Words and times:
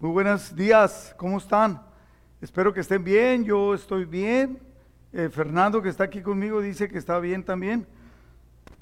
Muy 0.00 0.12
buenos 0.12 0.56
días, 0.56 1.14
¿cómo 1.18 1.36
están? 1.36 1.82
Espero 2.40 2.72
que 2.72 2.80
estén 2.80 3.04
bien, 3.04 3.44
yo 3.44 3.74
estoy 3.74 4.06
bien. 4.06 4.58
Eh, 5.12 5.28
Fernando, 5.28 5.82
que 5.82 5.90
está 5.90 6.04
aquí 6.04 6.22
conmigo, 6.22 6.62
dice 6.62 6.88
que 6.88 6.96
está 6.96 7.18
bien 7.18 7.44
también. 7.44 7.86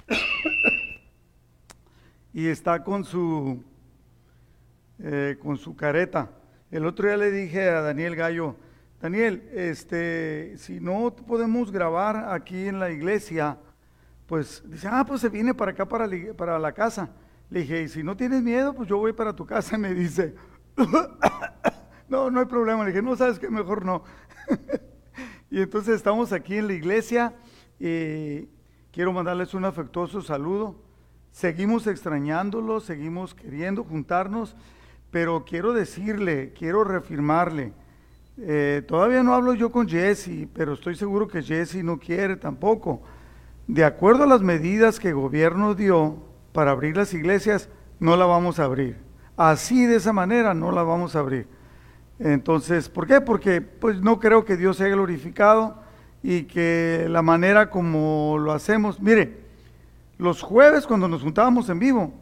y 2.33 2.47
está 2.47 2.81
con 2.85 3.03
su, 3.03 3.61
eh, 4.99 5.35
con 5.43 5.57
su 5.57 5.75
careta. 5.75 6.29
El 6.71 6.85
otro 6.85 7.05
día 7.05 7.17
le 7.17 7.31
dije 7.31 7.69
a 7.69 7.81
Daniel 7.81 8.15
Gallo, 8.15 8.55
Daniel, 9.01 9.43
este, 9.53 10.53
si 10.57 10.79
no 10.79 11.13
podemos 11.13 11.69
grabar 11.69 12.33
aquí 12.33 12.65
en 12.65 12.79
la 12.79 12.91
iglesia, 12.91 13.57
pues 14.25 14.63
dice, 14.65 14.87
ah, 14.89 15.03
pues 15.05 15.19
se 15.19 15.27
viene 15.27 15.53
para 15.53 15.71
acá, 15.71 15.85
para, 15.85 16.07
la- 16.07 16.33
para 16.33 16.57
la 16.57 16.71
casa. 16.71 17.09
Le 17.49 17.59
dije, 17.59 17.81
y 17.81 17.89
si 17.89 18.03
no 18.03 18.15
tienes 18.15 18.41
miedo, 18.41 18.73
pues 18.73 18.87
yo 18.87 18.97
voy 18.97 19.11
para 19.11 19.35
tu 19.35 19.45
casa. 19.45 19.77
Me 19.77 19.93
dice, 19.93 20.33
no, 22.09 22.31
no 22.31 22.39
hay 22.39 22.45
problema. 22.45 22.83
Le 22.83 22.91
dije, 22.91 23.01
no, 23.01 23.15
sabes 23.15 23.39
que 23.39 23.49
mejor 23.49 23.85
no. 23.85 24.03
y 25.51 25.61
entonces 25.61 25.95
estamos 25.95 26.31
aquí 26.33 26.57
en 26.57 26.67
la 26.67 26.73
iglesia. 26.73 27.35
y 27.79 28.47
quiero 28.91 29.13
mandarles 29.13 29.53
un 29.53 29.65
afectuoso 29.65 30.21
saludo. 30.21 30.75
Seguimos 31.31 31.87
extrañándolos, 31.87 32.83
seguimos 32.83 33.33
queriendo 33.33 33.83
juntarnos, 33.83 34.55
pero 35.11 35.45
quiero 35.45 35.73
decirle, 35.73 36.53
quiero 36.57 36.83
reafirmarle. 36.83 37.73
eh, 38.37 38.83
todavía 38.87 39.21
no 39.21 39.33
hablo 39.33 39.53
yo 39.53 39.71
con 39.71 39.87
Jesse, 39.87 40.47
pero 40.53 40.73
estoy 40.73 40.95
seguro 40.95 41.27
que 41.27 41.43
Jesse 41.43 41.83
no 41.83 41.99
quiere 41.99 42.35
tampoco. 42.35 43.01
De 43.67 43.85
acuerdo 43.85 44.23
a 44.23 44.27
las 44.27 44.41
medidas 44.41 44.99
que 44.99 45.09
el 45.09 45.15
gobierno 45.15 45.75
dio 45.75 46.17
para 46.53 46.71
abrir 46.71 46.97
las 46.97 47.13
iglesias, 47.13 47.69
no 47.99 48.15
la 48.17 48.25
vamos 48.25 48.59
a 48.59 48.63
abrir. 48.63 49.08
Así 49.39 49.85
de 49.85 49.95
esa 49.95 50.11
manera 50.11 50.53
no 50.53 50.69
la 50.69 50.83
vamos 50.83 51.15
a 51.15 51.19
abrir. 51.19 51.47
Entonces, 52.19 52.89
¿por 52.89 53.07
qué? 53.07 53.21
Porque 53.21 53.61
pues 53.61 54.01
no 54.01 54.19
creo 54.19 54.43
que 54.43 54.57
Dios 54.57 54.75
sea 54.75 54.89
glorificado 54.89 55.81
y 56.21 56.43
que 56.43 57.07
la 57.09 57.21
manera 57.21 57.69
como 57.69 58.35
lo 58.37 58.51
hacemos, 58.51 58.99
mire, 58.99 59.39
los 60.17 60.41
jueves 60.41 60.85
cuando 60.85 61.07
nos 61.07 61.21
juntábamos 61.21 61.69
en 61.69 61.79
vivo, 61.79 62.13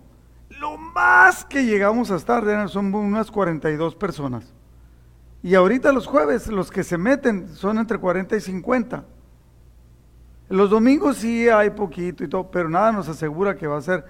lo 0.60 0.78
más 0.78 1.44
que 1.44 1.66
llegamos 1.66 2.12
a 2.12 2.18
estar 2.18 2.70
son 2.70 2.94
unas 2.94 3.32
42 3.32 3.96
personas. 3.96 4.54
Y 5.42 5.56
ahorita 5.56 5.92
los 5.94 6.06
jueves, 6.06 6.50
los 6.50 6.70
que 6.70 6.84
se 6.84 7.00
meten 7.00 7.48
son 7.56 7.80
entre 7.80 7.98
40 7.98 8.36
y 8.36 8.42
50. 8.42 9.04
Los 10.50 10.70
domingos 10.70 11.18
sí 11.18 11.50
hay 11.50 11.72
poquito 11.72 12.24
y 12.24 12.28
todo, 12.28 12.52
pero 12.52 12.70
nada 12.70 12.92
nos 12.92 13.10
asegura 13.10 13.56
que 13.56 13.66
va 13.66 13.78
a 13.78 13.82
ser, 13.82 14.06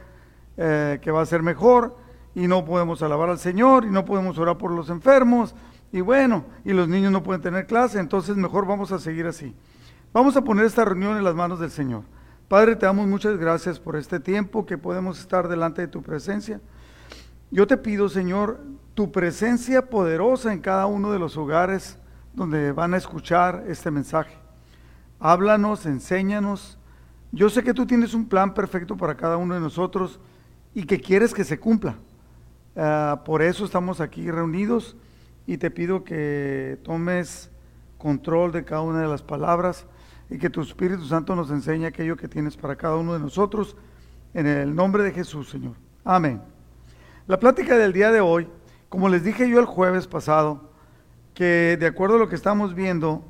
eh, 0.58 1.00
que 1.02 1.10
va 1.10 1.22
a 1.22 1.26
ser 1.26 1.42
mejor 1.42 2.06
y 2.38 2.48
no 2.48 2.64
podemos 2.64 3.02
alabar 3.02 3.32
al 3.32 3.40
Señor 3.40 3.84
y 3.84 3.90
no 3.90 4.06
podemos 4.06 4.38
orar 4.38 4.60
por 4.60 4.70
los 4.70 4.92
enfermos 4.92 5.56
y 5.92 6.02
bueno, 6.02 6.46
y 6.64 6.72
los 6.72 6.88
niños 6.88 7.12
no 7.12 7.24
pueden 7.24 7.42
tener 7.42 7.66
clase, 7.66 8.00
entonces 8.00 8.38
mejor 8.38 8.68
vamos 8.68 8.92
a 8.92 9.00
seguir 9.00 9.26
así. 9.26 9.56
Vamos 10.14 10.38
a 10.38 10.44
poner 10.44 10.66
esta 10.66 10.86
reunión 10.86 11.18
en 11.18 11.24
las 11.24 11.34
manos 11.34 11.60
del 11.60 11.72
Señor. 11.72 12.04
Padre, 12.48 12.76
te 12.76 12.86
damos 12.86 13.08
muchas 13.08 13.38
gracias 13.38 13.80
por 13.80 13.96
este 13.96 14.20
tiempo 14.20 14.68
que 14.68 14.78
podemos 14.78 15.20
estar 15.20 15.48
delante 15.48 15.82
de 15.82 15.88
tu 15.88 16.04
presencia. 16.04 16.62
Yo 17.50 17.66
te 17.66 17.76
pido, 17.76 18.08
Señor, 18.08 18.60
tu 18.94 19.12
presencia 19.12 19.90
poderosa 19.90 20.54
en 20.54 20.60
cada 20.60 20.86
uno 20.86 21.12
de 21.12 21.18
los 21.18 21.38
hogares 21.38 21.98
donde 22.36 22.72
van 22.72 22.94
a 22.94 22.98
escuchar 22.98 23.64
este 23.68 23.90
mensaje. 23.90 24.38
Háblanos, 25.20 25.88
enséñanos. 25.88 26.78
Yo 27.32 27.50
sé 27.50 27.64
que 27.64 27.74
tú 27.74 27.88
tienes 27.88 28.14
un 28.14 28.30
plan 28.30 28.54
perfecto 28.54 28.96
para 28.96 29.18
cada 29.18 29.38
uno 29.38 29.56
de 29.56 29.60
nosotros 29.60 30.20
y 30.76 30.84
que 30.84 31.02
quieres 31.02 31.34
que 31.34 31.44
se 31.44 31.60
cumpla. 31.60 31.96
Ah, 32.80 33.24
por 33.26 33.42
eso 33.42 33.66
estamos 33.66 34.00
aquí 34.00 34.30
reunidos 34.30 34.96
y 35.48 35.58
te 35.58 35.72
pido 35.72 36.04
que 36.04 36.78
tomes 36.84 37.50
control 37.98 38.52
de 38.52 38.64
cada 38.64 38.82
una 38.82 39.02
de 39.02 39.08
las 39.08 39.24
palabras 39.24 39.88
y 40.30 40.38
que 40.38 40.52
tu 40.52 40.62
Espíritu 40.62 41.04
Santo 41.06 41.36
nos 41.36 41.50
enseñe 41.50 41.88
aquello 41.88 42.16
que 42.16 42.28
tienes 42.28 42.56
para 42.56 42.76
cada 42.76 42.98
uno 42.98 43.14
de 43.14 43.20
nosotros. 43.20 43.76
En 44.36 44.46
el 44.46 44.76
nombre 44.76 45.02
de 45.02 45.12
Jesús, 45.12 45.50
Señor. 45.50 45.74
Amén. 46.04 46.40
La 47.26 47.40
plática 47.40 47.76
del 47.78 47.94
día 47.94 48.12
de 48.12 48.22
hoy, 48.22 48.48
como 48.90 49.10
les 49.10 49.24
dije 49.24 49.50
yo 49.50 49.60
el 49.60 49.66
jueves 49.66 50.06
pasado, 50.06 50.70
que 51.34 51.78
de 51.80 51.88
acuerdo 51.88 52.18
a 52.18 52.20
lo 52.20 52.30
que 52.30 52.36
estamos 52.36 52.76
viendo, 52.76 53.26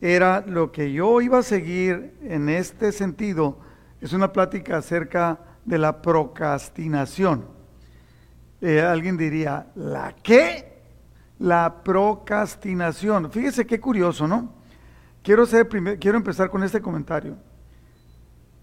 era 0.00 0.44
lo 0.44 0.72
que 0.72 0.92
yo 0.92 1.20
iba 1.20 1.38
a 1.38 1.42
seguir 1.44 2.16
en 2.24 2.48
este 2.48 2.90
sentido, 2.90 3.60
es 4.00 4.12
una 4.12 4.32
plática 4.32 4.78
acerca 4.78 5.38
de 5.64 5.78
la 5.78 6.02
procrastinación. 6.02 7.57
Eh, 8.60 8.80
alguien 8.80 9.16
diría, 9.16 9.66
¿la 9.74 10.14
qué? 10.22 10.82
La 11.38 11.82
procrastinación. 11.84 13.30
Fíjese 13.30 13.66
qué 13.66 13.80
curioso, 13.80 14.26
¿no? 14.26 14.52
Quiero, 15.22 15.46
ser 15.46 15.68
quiero 15.98 16.16
empezar 16.16 16.50
con 16.50 16.64
este 16.64 16.80
comentario. 16.80 17.36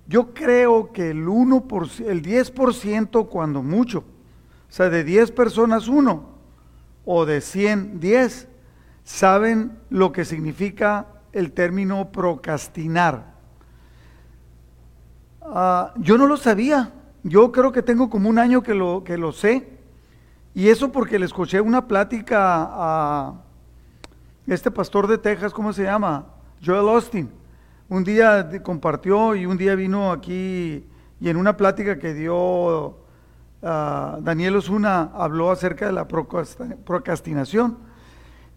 Yo 0.07 0.33
creo 0.33 0.91
que 0.91 1.09
el 1.09 1.25
1%, 1.25 2.05
el 2.07 2.21
10% 2.21 3.27
cuando 3.29 3.63
mucho, 3.63 3.99
o 3.99 4.71
sea, 4.71 4.89
de 4.89 5.03
10 5.03 5.31
personas 5.31 5.87
uno, 5.87 6.35
o 7.05 7.25
de 7.25 7.41
100, 7.41 7.99
10, 7.99 8.47
saben 9.03 9.79
lo 9.89 10.11
que 10.11 10.25
significa 10.25 11.07
el 11.31 11.53
término 11.53 12.11
procrastinar. 12.11 13.35
Ah, 15.41 15.93
yo 15.97 16.17
no 16.17 16.27
lo 16.27 16.37
sabía, 16.37 16.91
yo 17.23 17.51
creo 17.51 17.71
que 17.71 17.81
tengo 17.81 18.09
como 18.09 18.29
un 18.29 18.39
año 18.39 18.63
que 18.63 18.73
lo, 18.73 19.03
que 19.03 19.17
lo 19.17 19.31
sé, 19.31 19.74
y 20.55 20.69
eso 20.69 20.89
porque 20.91 21.19
le 21.19 21.25
escuché 21.25 21.59
una 21.59 21.85
plática 21.85 22.39
a 22.39 23.33
este 24.47 24.71
pastor 24.71 25.05
de 25.05 25.17
Texas, 25.17 25.53
¿cómo 25.53 25.73
se 25.73 25.83
llama? 25.83 26.25
Joel 26.65 26.87
Austin. 26.87 27.29
Un 27.89 28.03
día 28.03 28.49
compartió 28.63 29.35
y 29.35 29.45
un 29.45 29.57
día 29.57 29.75
vino 29.75 30.11
aquí 30.11 30.85
y 31.19 31.29
en 31.29 31.37
una 31.37 31.57
plática 31.57 31.99
que 31.99 32.13
dio 32.13 32.97
ah, 33.61 34.17
Daniel 34.21 34.55
Osuna 34.55 35.11
habló 35.13 35.51
acerca 35.51 35.87
de 35.87 35.91
la 35.91 36.07
procrasti- 36.07 36.75
procrastinación. 36.77 37.77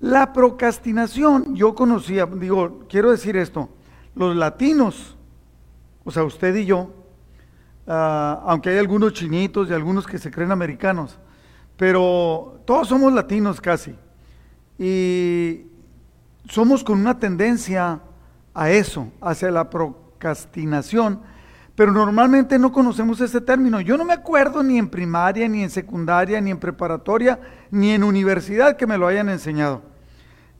La 0.00 0.32
procrastinación, 0.32 1.56
yo 1.56 1.74
conocía, 1.74 2.26
digo, 2.26 2.84
quiero 2.88 3.10
decir 3.10 3.36
esto, 3.36 3.68
los 4.14 4.36
latinos, 4.36 5.16
o 6.04 6.12
sea, 6.12 6.22
usted 6.22 6.54
y 6.54 6.64
yo, 6.64 6.90
ah, 7.88 8.40
aunque 8.46 8.70
hay 8.70 8.78
algunos 8.78 9.14
chinitos 9.14 9.68
y 9.68 9.72
algunos 9.72 10.06
que 10.06 10.18
se 10.18 10.30
creen 10.30 10.52
americanos, 10.52 11.18
pero 11.78 12.60
todos 12.66 12.88
somos 12.88 13.12
latinos 13.12 13.60
casi. 13.60 13.94
Y 14.78 15.62
somos 16.50 16.84
con 16.84 16.98
una 17.00 17.18
tendencia 17.18 18.00
a 18.52 18.70
eso, 18.70 19.08
hacia 19.20 19.50
la 19.50 19.70
procrastinación, 19.70 21.20
pero 21.76 21.92
normalmente 21.92 22.58
no 22.58 22.72
conocemos 22.72 23.20
ese 23.20 23.40
término. 23.40 23.80
Yo 23.80 23.96
no 23.96 24.04
me 24.04 24.12
acuerdo 24.12 24.62
ni 24.64 24.78
en 24.78 24.88
primaria, 24.88 25.48
ni 25.48 25.62
en 25.62 25.70
secundaria, 25.70 26.40
ni 26.40 26.50
en 26.50 26.58
preparatoria, 26.58 27.38
ni 27.70 27.92
en 27.92 28.02
universidad 28.02 28.76
que 28.76 28.86
me 28.86 28.98
lo 28.98 29.06
hayan 29.06 29.28
enseñado. 29.28 29.82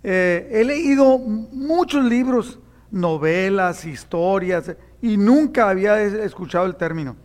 Eh, 0.05 0.49
he 0.53 0.65
leído 0.65 1.19
muchos 1.19 2.05
libros, 2.05 2.61
novelas, 2.93 3.85
historias, 3.85 4.77
y 5.03 5.17
nunca 5.17 5.69
había 5.69 6.01
es- 6.01 6.13
escuchado 6.15 6.67
el 6.67 6.77
término. 6.77 7.17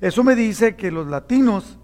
Eso 0.00 0.24
me 0.24 0.34
dice 0.34 0.74
que 0.76 0.90
los 0.90 1.06
latinos 1.06 1.78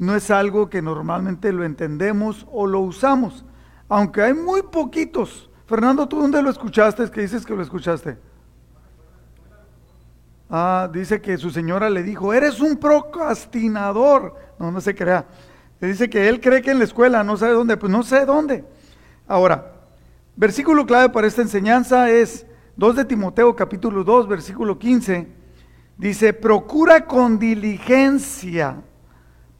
no 0.00 0.16
es 0.16 0.30
algo 0.30 0.70
que 0.70 0.80
normalmente 0.80 1.52
lo 1.52 1.62
entendemos 1.62 2.46
o 2.50 2.66
lo 2.66 2.80
usamos, 2.80 3.44
aunque 3.86 4.22
hay 4.22 4.32
muy 4.32 4.62
poquitos. 4.62 5.50
Fernando, 5.66 6.08
¿tú 6.08 6.18
dónde 6.18 6.42
lo 6.42 6.48
escuchaste? 6.48 7.02
Es 7.02 7.10
que 7.10 7.20
dices 7.20 7.44
que 7.44 7.54
lo 7.54 7.60
escuchaste. 7.60 8.16
Ah, 10.48 10.88
dice 10.90 11.20
que 11.20 11.36
su 11.36 11.50
señora 11.50 11.90
le 11.90 12.02
dijo, 12.02 12.32
eres 12.32 12.60
un 12.60 12.78
procrastinador. 12.78 14.34
No, 14.58 14.72
no 14.72 14.80
se 14.80 14.94
crea. 14.94 15.26
Dice 15.78 16.08
que 16.08 16.30
él 16.30 16.40
cree 16.40 16.62
que 16.62 16.70
en 16.70 16.78
la 16.78 16.84
escuela, 16.84 17.22
no 17.22 17.36
sabe 17.36 17.52
dónde, 17.52 17.76
pues 17.76 17.92
no 17.92 18.02
sé 18.02 18.24
dónde. 18.24 18.64
Ahora, 19.28 19.74
versículo 20.34 20.86
clave 20.86 21.10
para 21.10 21.26
esta 21.26 21.42
enseñanza 21.42 22.08
es 22.08 22.46
2 22.76 22.96
de 22.96 23.04
Timoteo 23.04 23.54
capítulo 23.54 24.02
2, 24.02 24.28
versículo 24.28 24.78
15. 24.78 25.28
Dice, 25.98 26.32
procura 26.32 27.04
con 27.04 27.38
diligencia 27.38 28.82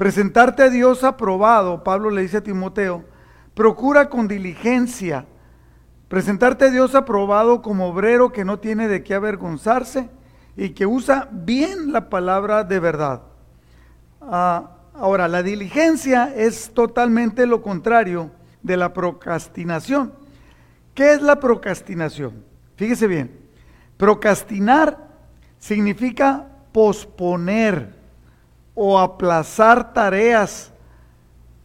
presentarte 0.01 0.63
a 0.63 0.71
Dios 0.71 1.05
aprobado. 1.05 1.85
Pablo 1.85 2.09
le 2.09 2.23
dice 2.23 2.39
a 2.39 2.43
Timoteo, 2.43 3.05
procura 3.53 4.09
con 4.09 4.29
diligencia 4.29 5.27
presentarte 6.09 6.65
a 6.65 6.71
Dios 6.71 6.95
aprobado 6.95 7.61
como 7.61 7.87
obrero 7.87 8.33
que 8.33 8.47
no 8.47 8.59
tiene 8.59 8.89
de 8.89 9.05
qué 9.05 9.13
avergonzarse 9.13 10.09
y 10.57 10.71
que 10.71 10.87
usa 10.87 11.29
bien 11.31 11.93
la 11.93 12.09
palabra 12.09 12.65
de 12.65 12.81
verdad. 12.81 13.25
Ah, 14.23 14.71
ahora, 14.95 15.29
la 15.29 15.43
diligencia 15.43 16.33
es 16.35 16.73
totalmente 16.73 17.45
lo 17.45 17.61
contrario 17.61 18.31
de 18.63 18.79
la 18.79 18.95
procrastinación. 18.95 20.15
¿Qué 20.95 21.13
es 21.13 21.21
la 21.21 21.39
procrastinación? 21.39 22.43
Fíjese 22.77 23.07
bien, 23.07 23.39
procrastinar 23.99 24.97
significa 25.59 26.47
posponer 26.73 28.00
o 28.83 28.99
aplazar 28.99 29.93
tareas 29.93 30.73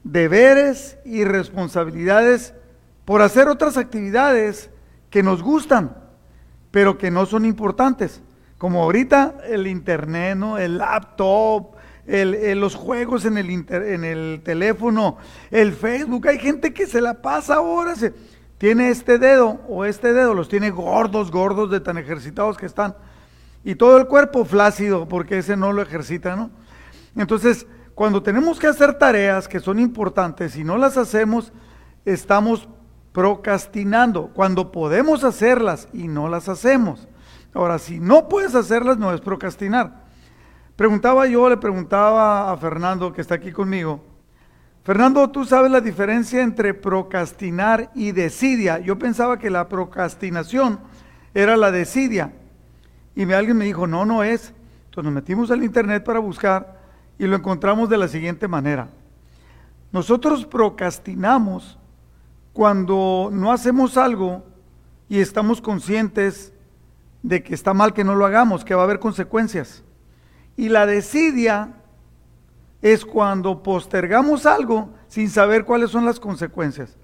deberes 0.04 0.98
y 1.06 1.24
responsabilidades 1.24 2.54
por 3.06 3.22
hacer 3.22 3.48
otras 3.48 3.78
actividades 3.78 4.70
que 5.10 5.24
nos 5.24 5.42
gustan, 5.42 5.96
pero 6.72 6.98
que 6.98 7.12
no 7.12 7.26
son 7.26 7.46
importantes. 7.46 8.22
Como 8.58 8.84
ahorita 8.84 9.36
el 9.48 9.66
internet, 9.66 10.36
¿no? 10.36 10.58
el 10.58 10.78
laptop, 10.78 11.78
los 12.06 12.76
juegos 12.76 13.24
en 13.24 13.38
el, 13.38 14.42
teléfono, 14.44 15.16
el 15.52 15.72
Facebook. 15.72 16.28
Hay 16.28 16.38
gente 16.38 16.74
que 16.74 16.86
se 16.86 17.00
la 17.00 17.22
pasa 17.22 17.56
ahora, 17.56 17.96
se, 17.96 18.14
tiene 18.58 18.90
este 18.90 19.20
dedo 19.20 19.62
o 19.70 19.86
este 19.86 20.12
dedo, 20.12 20.34
los 20.34 20.50
tiene 20.50 20.70
gordos, 20.70 21.32
gordos 21.32 21.72
de 21.72 21.80
tan 21.80 21.98
ejercitados 21.98 22.58
que 22.58 22.66
están. 22.66 22.94
Y 23.64 23.76
todo 23.76 23.98
el 24.00 24.08
cuerpo 24.08 24.44
flácido, 24.44 25.08
porque 25.08 25.38
ese 25.38 25.56
no 25.56 25.72
lo 25.72 25.82
ejercita, 25.82 26.36
¿no? 26.36 26.65
Entonces, 27.16 27.68
cuando 27.94 28.22
tenemos 28.22 28.60
que 28.60 28.68
hacer 28.68 28.98
tareas 28.98 29.48
que 29.48 29.60
son 29.60 29.80
importantes 29.80 30.58
y 30.58 30.64
no 30.64 30.78
las 30.78 30.98
hacemos, 30.98 31.54
estamos 32.04 32.68
procrastinando. 33.12 34.28
Cuando 34.34 34.72
podemos 34.72 35.24
hacerlas 35.24 35.88
y 35.94 36.08
no 36.08 36.28
las 36.28 36.50
hacemos. 36.50 37.08
Ahora, 37.54 37.80
si 37.80 38.00
no 38.00 38.28
puedes 38.28 38.54
hacerlas, 38.54 38.98
no 38.98 39.14
es 39.14 39.22
procrastinar. 39.22 40.04
Preguntaba 40.76 41.26
yo, 41.26 41.50
le 41.50 41.56
preguntaba 41.56 42.52
a 42.52 42.58
Fernando, 42.58 43.14
que 43.14 43.22
está 43.22 43.36
aquí 43.36 43.54
conmigo, 43.54 44.04
Fernando, 44.86 45.32
¿tú 45.32 45.46
sabes 45.46 45.72
la 45.72 45.82
diferencia 45.82 46.44
entre 46.44 46.76
procrastinar 46.76 47.90
y 47.96 48.12
desidia? 48.12 48.78
Yo 48.78 49.00
pensaba 49.00 49.40
que 49.40 49.50
la 49.50 49.68
procrastinación 49.68 50.80
era 51.34 51.58
la 51.58 51.72
desidia. 51.72 52.34
Y 53.16 53.32
alguien 53.34 53.58
me 53.58 53.66
dijo, 53.66 53.88
no, 53.88 54.06
no 54.06 54.24
es. 54.24 54.54
Entonces 54.86 55.06
nos 55.06 55.14
metimos 55.14 55.50
al 55.50 55.64
internet 55.64 56.04
para 56.04 56.20
buscar 56.20 56.85
y 57.18 57.28
lo 57.28 57.36
encontramos 57.36 57.90
de 57.90 57.98
la 57.98 58.08
siguiente 58.08 58.48
manera. 58.48 58.90
Nosotros 59.92 60.46
procrastinamos 60.46 61.78
cuando 62.54 63.30
no 63.32 63.52
hacemos 63.52 63.98
algo 63.98 64.44
y 65.08 65.20
estamos 65.20 65.62
conscientes 65.62 66.54
de 67.24 67.44
que 67.44 67.54
está 67.54 67.74
mal 67.74 67.94
que 67.94 68.04
no 68.04 68.16
lo 68.16 68.26
hagamos, 68.26 68.64
que 68.64 68.76
va 68.76 68.82
a 68.82 68.86
haber 68.86 69.00
consecuencias. 69.00 69.84
Y 70.58 70.70
la 70.70 70.86
desidia 70.86 71.74
es 72.82 73.06
cuando 73.06 73.64
postergamos 73.64 74.46
algo 74.46 74.90
sin 75.08 75.30
saber 75.30 75.66
cuáles 75.66 75.92
son 75.92 76.06
las 76.06 76.20
consecuencias. 76.20 76.98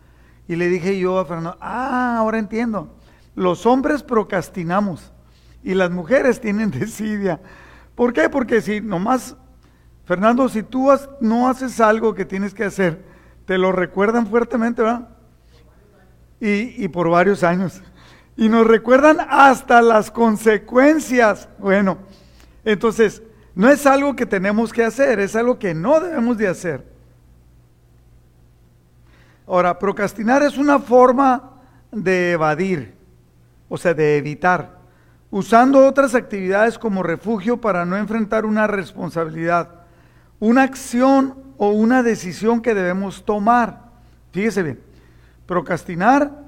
Y 0.48 0.56
le 0.56 0.68
dije 0.68 1.00
yo 1.00 1.18
a 1.18 1.26
Fernando, 1.26 1.58
ah, 1.60 2.18
ahora 2.18 2.38
entiendo. 2.38 2.96
Los 3.36 3.66
hombres 3.66 4.04
procrastinamos 4.04 5.12
y 5.64 5.74
las 5.74 5.92
mujeres 5.92 6.42
tienen 6.42 6.72
desidia. 6.80 7.40
¿Por 7.96 8.14
qué? 8.14 8.30
Porque 8.30 8.62
si 8.62 8.82
nomás, 8.82 9.36
Fernando, 10.12 10.50
si 10.50 10.62
tú 10.62 10.90
no 11.22 11.48
haces 11.48 11.80
algo 11.80 12.14
que 12.14 12.26
tienes 12.26 12.54
que 12.54 12.66
hacer, 12.66 13.02
te 13.46 13.58
lo 13.58 13.72
recuerdan 13.72 14.28
fuertemente, 14.28 14.82
¿verdad? 14.82 15.08
Y, 16.38 16.84
y 16.84 16.90
por 16.90 17.10
varios 17.10 17.46
años. 17.46 17.82
Y 18.36 18.50
nos 18.50 18.68
recuerdan 18.68 19.20
hasta 19.30 19.82
las 19.82 20.12
consecuencias. 20.12 21.48
Bueno, 21.60 21.98
entonces, 22.66 23.24
no 23.56 23.70
es 23.70 23.86
algo 23.86 24.14
que 24.14 24.26
tenemos 24.26 24.74
que 24.74 24.84
hacer, 24.84 25.22
es 25.22 25.34
algo 25.34 25.58
que 25.58 25.74
no 25.74 26.02
debemos 26.02 26.38
de 26.38 26.50
hacer. 26.50 26.86
Ahora, 29.48 29.80
procrastinar 29.80 30.44
es 30.44 30.58
una 30.58 30.80
forma 30.80 31.54
de 31.90 32.34
evadir, 32.34 32.96
o 33.70 33.78
sea, 33.78 33.94
de 33.94 34.18
evitar, 34.18 34.78
usando 35.30 35.88
otras 35.88 36.16
actividades 36.16 36.78
como 36.78 37.02
refugio 37.02 37.62
para 37.62 37.86
no 37.86 37.96
enfrentar 37.96 38.46
una 38.46 38.68
responsabilidad, 38.68 39.81
una 40.42 40.64
acción 40.64 41.36
o 41.58 41.70
una 41.70 42.04
decisión 42.04 42.62
que 42.62 42.74
debemos 42.74 43.24
tomar. 43.24 43.92
Fíjese 44.32 44.64
bien, 44.64 44.80
procrastinar 45.46 46.42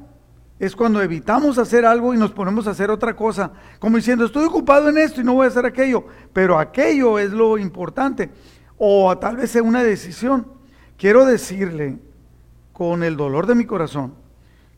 es 0.59 0.75
cuando 0.75 1.01
evitamos 1.01 1.59
hacer 1.59 1.85
algo 1.85 2.13
y 2.13 2.17
nos 2.17 2.31
ponemos 2.31 2.67
a 2.67 2.71
hacer 2.71 2.89
otra 2.89 3.15
cosa, 3.15 3.51
como 3.79 3.97
diciendo, 3.97 4.25
estoy 4.25 4.45
ocupado 4.45 4.89
en 4.89 4.97
esto 4.97 5.21
y 5.21 5.23
no 5.23 5.35
voy 5.35 5.45
a 5.45 5.49
hacer 5.49 5.65
aquello, 5.65 6.05
pero 6.33 6.57
aquello 6.57 7.19
es 7.19 7.31
lo 7.31 7.57
importante, 7.57 8.31
o 8.77 9.15
tal 9.17 9.37
vez 9.37 9.51
sea 9.51 9.61
una 9.61 9.83
decisión. 9.83 10.47
Quiero 10.97 11.25
decirle 11.25 11.99
con 12.71 13.03
el 13.03 13.15
dolor 13.15 13.45
de 13.45 13.55
mi 13.55 13.65
corazón 13.65 14.15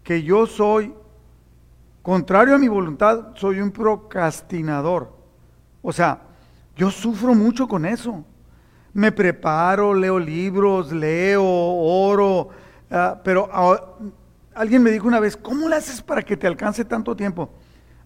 que 0.04 0.24
yo 0.24 0.46
soy, 0.46 0.94
contrario 2.02 2.56
a 2.56 2.60
mi 2.60 2.68
voluntad, 2.68 3.34
soy 3.36 3.62
un 3.62 3.72
procrastinador. 3.72 5.16
O 5.82 5.94
sea, 5.94 6.22
yo 6.76 6.92
sufro 6.92 7.34
mucho 7.34 7.68
con 7.68 7.86
eso. 7.86 8.26
Me 8.96 9.12
preparo, 9.12 9.94
leo 9.94 10.18
libros, 10.18 10.92
leo, 10.92 11.44
oro, 11.44 12.50
ah, 12.90 13.20
pero... 13.24 13.50
Alguien 14.56 14.82
me 14.82 14.90
dijo 14.90 15.06
una 15.06 15.20
vez, 15.20 15.36
¿cómo 15.36 15.68
le 15.68 15.76
haces 15.76 16.02
para 16.02 16.22
que 16.22 16.38
te 16.38 16.48
alcance 16.48 16.86
tanto 16.86 17.14
tiempo? 17.14 17.50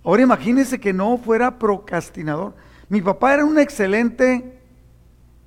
Ahora 0.04 0.24
imagínese 0.24 0.80
que 0.80 0.92
no 0.92 1.20
fuera 1.20 1.60
procrastinador. 1.60 2.56
Mi 2.90 3.04
papá 3.04 3.36
era 3.36 3.46
un 3.46 3.60
excelente 3.60 4.60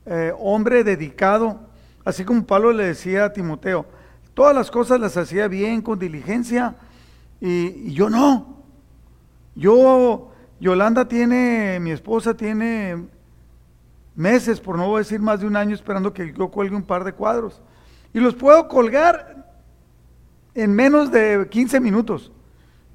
eh, 0.07 0.33
hombre 0.39 0.85
dedicado, 0.85 1.59
así 2.05 2.25
como 2.25 2.47
Pablo 2.47 2.73
le 2.73 2.85
decía 2.85 3.25
a 3.25 3.33
Timoteo, 3.33 3.85
todas 4.33 4.55
las 4.55 4.71
cosas 4.71 5.01
las 5.01 5.17
hacía 5.17 5.49
bien, 5.49 5.83
con 5.83 5.99
diligencia, 5.99 6.77
y, 7.41 7.89
y 7.89 7.95
yo 7.95 8.09
no. 8.09 8.63
Yo, 9.57 10.31
Yolanda 10.61 11.09
tiene, 11.09 11.81
mi 11.81 11.91
esposa 11.91 12.35
tiene 12.35 13.09
meses, 14.15 14.61
por 14.61 14.77
no 14.77 14.97
decir 14.97 15.21
más 15.21 15.41
de 15.41 15.47
un 15.47 15.57
año, 15.57 15.75
esperando 15.75 16.13
que 16.13 16.33
yo 16.33 16.49
cuelgue 16.49 16.77
un 16.77 16.83
par 16.83 17.05
de 17.05 17.13
cuadros. 17.13 17.63
Y 18.13 18.21
los 18.21 18.35
puedo 18.35 18.69
colgar 18.69 19.55
en 20.55 20.75
menos 20.75 21.11
de 21.11 21.49
15 21.51 21.81
minutos. 21.81 22.31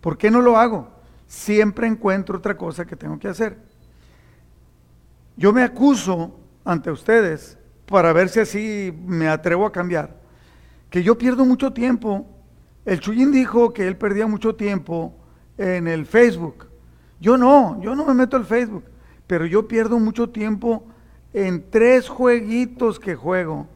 ¿Por 0.01 0.17
qué 0.17 0.29
no 0.29 0.41
lo 0.41 0.57
hago? 0.57 0.89
Siempre 1.27 1.87
encuentro 1.87 2.37
otra 2.37 2.55
cosa 2.55 2.85
que 2.85 2.95
tengo 2.95 3.17
que 3.19 3.27
hacer. 3.27 3.57
Yo 5.35 5.53
me 5.53 5.63
acuso 5.63 6.39
ante 6.63 6.91
ustedes 6.91 7.57
para 7.85 8.13
ver 8.13 8.29
si 8.29 8.39
así 8.39 8.93
me 9.05 9.27
atrevo 9.27 9.65
a 9.65 9.71
cambiar, 9.71 10.15
que 10.89 11.03
yo 11.03 11.17
pierdo 11.17 11.45
mucho 11.45 11.73
tiempo. 11.73 12.27
El 12.85 12.99
Chuyín 12.99 13.31
dijo 13.31 13.73
que 13.73 13.87
él 13.87 13.97
perdía 13.97 14.27
mucho 14.27 14.55
tiempo 14.55 15.13
en 15.57 15.87
el 15.87 16.05
Facebook. 16.05 16.67
Yo 17.19 17.37
no, 17.37 17.81
yo 17.81 17.95
no 17.95 18.05
me 18.05 18.13
meto 18.13 18.37
al 18.37 18.45
Facebook, 18.45 18.85
pero 19.25 19.45
yo 19.45 19.67
pierdo 19.67 19.99
mucho 19.99 20.29
tiempo 20.29 20.85
en 21.33 21.69
tres 21.69 22.09
jueguitos 22.09 22.99
que 22.99 23.15
juego. 23.15 23.67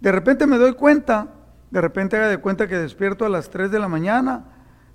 De 0.00 0.12
repente 0.12 0.46
me 0.46 0.58
doy 0.58 0.74
cuenta 0.74 1.34
de 1.70 1.80
repente 1.80 2.16
haga 2.16 2.28
de 2.28 2.38
cuenta 2.38 2.66
que 2.66 2.78
despierto 2.78 3.24
a 3.24 3.28
las 3.28 3.50
3 3.50 3.70
de 3.70 3.78
la 3.78 3.88
mañana, 3.88 4.44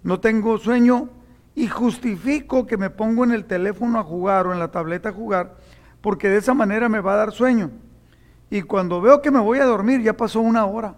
no 0.01 0.19
tengo 0.19 0.57
sueño 0.57 1.09
y 1.55 1.67
justifico 1.67 2.65
que 2.65 2.77
me 2.77 2.89
pongo 2.89 3.23
en 3.23 3.31
el 3.31 3.45
teléfono 3.45 3.99
a 3.99 4.03
jugar 4.03 4.47
o 4.47 4.53
en 4.53 4.59
la 4.59 4.71
tableta 4.71 5.09
a 5.09 5.13
jugar, 5.13 5.55
porque 6.01 6.29
de 6.29 6.37
esa 6.37 6.53
manera 6.53 6.89
me 6.89 6.99
va 6.99 7.13
a 7.13 7.17
dar 7.17 7.31
sueño. 7.31 7.69
Y 8.49 8.63
cuando 8.63 9.01
veo 9.01 9.21
que 9.21 9.31
me 9.31 9.39
voy 9.39 9.59
a 9.59 9.65
dormir, 9.65 10.01
ya 10.01 10.17
pasó 10.17 10.41
una 10.41 10.65
hora. 10.65 10.95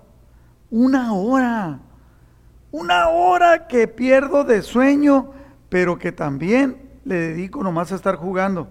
Una 0.72 1.14
hora. 1.14 1.80
Una 2.72 3.10
hora 3.10 3.68
que 3.68 3.88
pierdo 3.88 4.44
de 4.44 4.62
sueño, 4.62 5.32
pero 5.70 5.98
que 5.98 6.12
también 6.12 6.78
le 7.04 7.16
dedico 7.16 7.64
nomás 7.64 7.92
a 7.92 7.96
estar 7.96 8.16
jugando. 8.16 8.68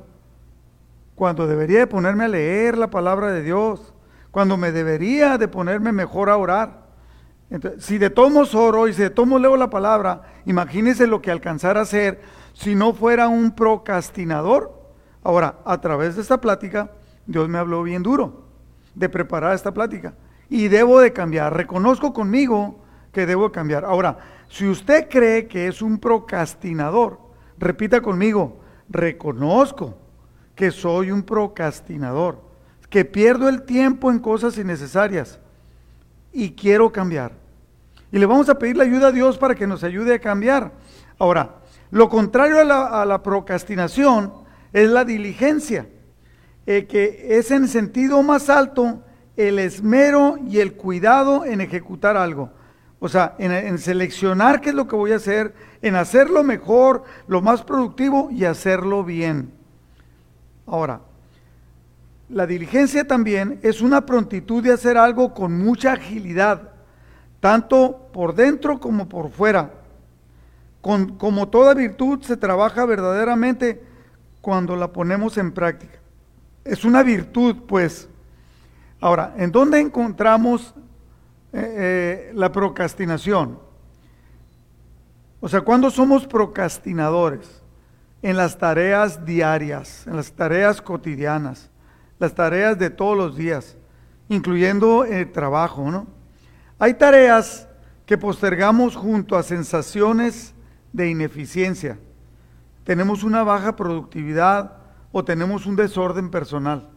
Cuando 1.15 1.47
debería 1.47 1.81
de 1.81 1.87
ponerme 1.87 2.25
a 2.25 2.29
leer 2.29 2.77
la 2.77 2.91
palabra 2.91 3.31
de 3.33 3.43
Dios. 3.43 3.95
Cuando 4.31 4.57
me 4.57 4.73
debería 4.73 5.39
de 5.39 5.49
ponerme 5.49 5.93
mejor 5.93 6.29
a 6.29 6.37
orar 6.37 6.85
si 7.79 7.99
de 7.99 8.11
todos 8.11 8.55
oro 8.55 8.89
y 8.89 8.95
si 8.95 9.03
de 9.03 9.11
todos 9.11 9.41
leo 9.41 9.57
la 9.57 9.71
palabra, 9.71 10.23
imagínense 10.47 11.07
lo 11.07 11.23
que 11.23 11.31
alcanzara 11.31 11.81
a 11.81 11.83
hacer 11.85 12.21
si 12.53 12.75
no 12.75 12.93
fuera 12.93 13.29
un 13.29 13.55
procrastinador. 13.55 14.73
Ahora, 15.23 15.61
a 15.65 15.81
través 15.81 16.17
de 16.17 16.23
esta 16.23 16.41
plática, 16.41 16.91
Dios 17.27 17.49
me 17.49 17.59
habló 17.59 17.83
bien 17.83 18.03
duro 18.03 18.45
de 18.95 19.09
preparar 19.09 19.55
esta 19.55 19.73
plática. 19.73 20.15
Y 20.49 20.69
debo 20.69 21.01
de 21.01 21.13
cambiar. 21.13 21.55
Reconozco 21.55 22.13
conmigo 22.13 22.81
que 23.13 23.27
debo 23.27 23.51
cambiar. 23.53 23.85
Ahora, 23.85 24.19
si 24.49 24.67
usted 24.69 25.09
cree 25.09 25.47
que 25.47 25.69
es 25.69 25.81
un 25.81 25.99
procrastinador, 25.99 27.21
repita 27.59 28.01
conmigo, 28.01 28.61
reconozco 28.89 29.97
que 30.55 30.71
soy 30.71 31.11
un 31.11 31.23
procrastinador, 31.23 32.41
que 32.89 33.05
pierdo 33.05 33.49
el 33.49 33.63
tiempo 33.63 34.11
en 34.11 34.19
cosas 34.19 34.57
innecesarias 34.57 35.39
y 36.33 36.51
quiero 36.53 36.93
cambiar. 36.93 37.33
Y 38.13 38.19
le 38.19 38.27
vamos 38.27 38.49
a 38.49 38.59
pedir 38.59 38.77
la 38.77 38.85
ayuda 38.85 39.09
a 39.09 39.13
Dios 39.13 39.39
para 39.39 39.55
que 39.55 39.67
nos 39.67 39.83
ayude 39.83 40.15
a 40.15 40.19
cambiar. 40.21 40.73
Ahora, 41.19 41.57
lo 41.91 42.09
contrario 42.09 42.61
a 42.61 43.05
la, 43.05 43.23
procrastinación 43.23 44.33
es 44.73 44.89
la 44.89 45.05
diligencia, 45.05 45.89
eh, 46.67 46.87
que 46.87 47.39
es 47.39 47.51
en 47.51 47.69
sentido 47.69 48.23
más 48.23 48.49
alto 48.51 49.03
el 49.37 49.59
esmero 49.59 50.39
y 50.47 50.61
el 50.61 50.75
cuidado 50.75 51.45
en 51.45 51.61
ejecutar 51.61 52.17
algo. 52.17 52.51
O 53.01 53.09
sea, 53.09 53.35
en, 53.39 53.53
en, 53.53 53.79
seleccionar 53.79 54.61
qué 54.61 54.71
es 54.71 54.75
lo 54.75 54.87
que 54.87 54.97
voy 54.97 55.13
a 55.13 55.17
hacer, 55.17 55.55
en 55.83 55.97
hacerlo 55.97 56.43
mejor, 56.43 57.03
lo 57.27 57.43
más 57.43 57.63
productivo 57.63 58.31
y 58.31 58.45
hacerlo 58.45 59.05
bien. 59.05 59.53
Ahora, 60.67 61.01
la 62.29 62.47
diligencia 62.47 63.07
también 63.07 63.61
es 63.63 63.81
una 63.81 64.07
prontitud 64.07 64.63
de 64.63 64.73
hacer 64.73 64.97
algo 64.97 65.35
con 65.35 65.59
mucha 65.59 65.93
agilidad, 65.93 66.71
tanto 67.41 68.09
por 68.13 68.35
dentro 68.35 68.81
como 68.81 69.09
por 69.09 69.31
fuera. 69.31 69.71
Con, 70.81 71.17
como 71.17 71.49
toda 71.49 71.75
virtud 71.75 72.23
se 72.23 72.37
trabaja 72.37 72.85
verdaderamente 72.85 73.83
cuando 74.41 74.77
la 74.77 74.93
ponemos 74.93 75.39
en 75.39 75.53
práctica. 75.53 75.99
Es 76.65 76.85
una 76.85 77.03
virtud, 77.03 77.57
pues. 77.67 78.09
Ahora, 79.01 79.35
¿en 79.37 79.53
dónde 79.53 79.81
encontramos 79.81 80.75
eh, 81.53 82.31
eh, 82.31 82.33
la 82.35 82.51
procrastinación? 82.51 83.59
O 85.41 85.49
sea, 85.49 85.61
¿cuándo 85.61 85.91
somos 85.91 86.27
procrastinadores? 86.27 87.64
En 88.25 88.39
las 88.39 88.57
tareas 88.57 89.27
diarias, 89.27 90.07
en 90.07 90.17
las 90.17 90.33
tareas 90.33 90.81
cotidianas 90.81 91.71
las 92.19 92.35
tareas 92.35 92.79
de 92.79 92.89
todos 92.89 93.19
los 93.19 93.37
días, 93.37 93.77
incluyendo 94.31 95.05
el 95.05 95.31
trabajo, 95.31 95.91
¿no? 95.91 96.07
Hay 96.79 96.95
tareas 96.95 97.69
que 98.07 98.17
postergamos 98.17 98.97
junto 98.97 99.37
a 99.37 99.43
sensaciones 99.43 100.55
de 100.91 101.11
ineficiencia. 101.11 101.99
Tenemos 102.85 103.25
una 103.25 103.43
baja 103.43 103.77
productividad 103.77 104.79
o 105.13 105.23
tenemos 105.23 105.67
un 105.67 105.77
desorden 105.77 106.31
personal. 106.31 106.89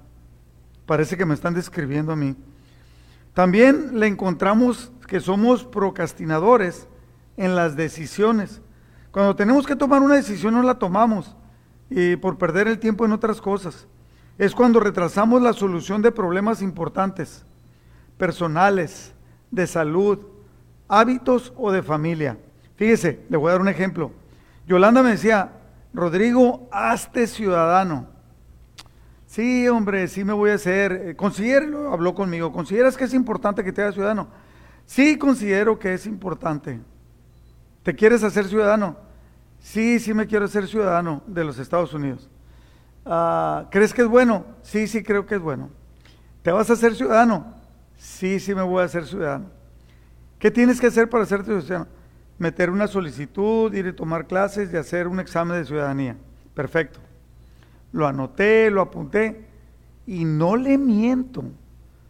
Parece 0.86 1.18
que 1.18 1.26
me 1.26 1.34
están 1.34 1.54
describiendo 1.54 2.14
a 2.14 2.16
mí. 2.16 2.38
También 3.34 4.00
le 4.00 4.08
encontramos 4.08 4.94
que 5.08 5.20
somos 5.20 5.66
procrastinadores 5.66 6.88
en 7.36 7.54
las 7.54 7.76
decisiones. 7.76 8.62
Cuando 9.12 9.36
tenemos 9.36 9.66
que 9.66 9.76
tomar 9.76 10.02
una 10.02 10.16
decisión 10.16 10.54
no 10.54 10.64
la 10.64 10.80
tomamos 10.80 11.36
y 11.90 12.16
por 12.18 12.38
perder 12.38 12.68
el 12.68 12.80
tiempo 12.80 13.06
en 13.06 13.14
otras 13.14 13.42
cosas 13.42 13.88
es 14.38 14.54
cuando 14.54 14.80
retrasamos 14.80 15.42
la 15.42 15.54
solución 15.54 16.02
de 16.02 16.12
problemas 16.12 16.62
importantes, 16.62 17.46
personales, 18.18 19.14
de 19.50 19.66
salud, 19.66 20.20
hábitos 20.88 21.54
o 21.58 21.72
de 21.72 21.82
familia. 21.82 22.38
Fíjese, 22.76 23.26
le 23.30 23.38
voy 23.38 23.50
a 23.50 23.54
dar 23.54 23.62
un 23.62 23.68
ejemplo. 23.68 24.12
Yolanda 24.68 25.02
me 25.02 25.12
decía, 25.12 25.52
Rodrigo, 25.94 26.68
hazte 26.72 27.26
ciudadano. 27.26 28.08
Sí, 29.26 29.68
hombre, 29.68 30.08
sí 30.08 30.24
me 30.24 30.34
voy 30.34 30.52
a 30.52 30.56
hacer. 30.56 30.92
Eh, 30.92 31.16
considero, 31.16 31.92
habló 31.92 32.14
conmigo, 32.14 32.52
¿consideras 32.52 32.96
que 32.96 33.06
es 33.06 33.14
importante 33.14 33.64
que 33.64 33.72
te 33.72 33.82
hagas 33.82 33.96
ciudadano? 33.96 34.28
Sí, 34.86 35.18
considero 35.18 35.80
que 35.80 35.94
es 35.94 36.06
importante. 36.06 36.80
¿Te 37.88 37.96
quieres 37.96 38.22
hacer 38.22 38.50
ciudadano? 38.50 38.98
Sí, 39.62 40.02
sí 40.02 40.14
me 40.14 40.28
quiero 40.28 40.44
hacer 40.44 40.68
ciudadano 40.68 41.24
de 41.26 41.46
los 41.46 41.58
Estados 41.58 41.94
Unidos. 41.94 42.30
Ah, 43.06 43.70
¿Crees 43.72 43.94
que 43.94 44.02
es 44.02 44.10
bueno? 44.10 44.44
Sí, 44.62 44.88
sí 44.88 45.02
creo 45.02 45.26
que 45.26 45.36
es 45.36 45.42
bueno. 45.42 45.70
¿Te 46.42 46.52
vas 46.52 46.70
a 46.70 46.74
hacer 46.74 46.96
ciudadano? 46.96 47.54
Sí, 47.96 48.42
sí 48.42 48.54
me 48.54 48.62
voy 48.62 48.82
a 48.82 48.86
hacer 48.88 49.06
ciudadano. 49.06 49.46
¿Qué 50.38 50.52
tienes 50.52 50.82
que 50.82 50.88
hacer 50.88 51.10
para 51.10 51.24
hacerte 51.24 51.62
ciudadano? 51.62 51.88
Meter 52.38 52.72
una 52.72 52.88
solicitud, 52.88 53.74
ir 53.74 53.88
a 53.88 53.96
tomar 53.96 54.28
clases 54.28 54.70
y 54.74 54.76
hacer 54.76 55.08
un 55.08 55.22
examen 55.22 55.58
de 55.58 55.64
ciudadanía. 55.64 56.18
Perfecto. 56.54 57.00
Lo 57.94 58.06
anoté, 58.06 58.70
lo 58.70 58.82
apunté 58.82 59.48
y 60.06 60.26
no 60.26 60.58
le 60.58 60.78
miento. 60.78 61.46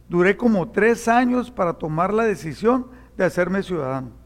Duré 0.08 0.36
como 0.36 0.70
tres 0.70 1.06
años 1.06 1.52
para 1.52 1.74
tomar 1.74 2.12
la 2.12 2.24
decisión 2.24 2.88
de 3.16 3.24
hacerme 3.24 3.62
ciudadano. 3.62 4.18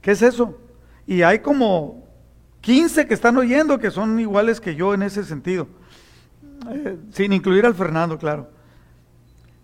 ¿Qué 0.00 0.12
es 0.12 0.22
eso? 0.22 0.58
Y 1.06 1.22
hay 1.22 1.40
como 1.40 2.06
15 2.60 3.06
que 3.06 3.14
están 3.14 3.36
oyendo 3.36 3.78
que 3.78 3.90
son 3.90 4.18
iguales 4.20 4.60
que 4.60 4.74
yo 4.74 4.94
en 4.94 5.02
ese 5.02 5.24
sentido, 5.24 5.68
eh, 6.70 6.98
sin 7.12 7.32
incluir 7.32 7.64
al 7.66 7.74
Fernando, 7.74 8.18
claro. 8.18 8.48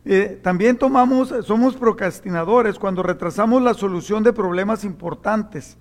Eh, 0.06 0.38
también 0.42 0.76
tomamos, 0.76 1.32
somos 1.44 1.76
procrastinadores 1.76 2.78
cuando 2.78 3.02
retrasamos 3.02 3.62
la 3.62 3.74
solución 3.74 4.22
de 4.22 4.32
problemas 4.32 4.84
importantes, 4.84 5.78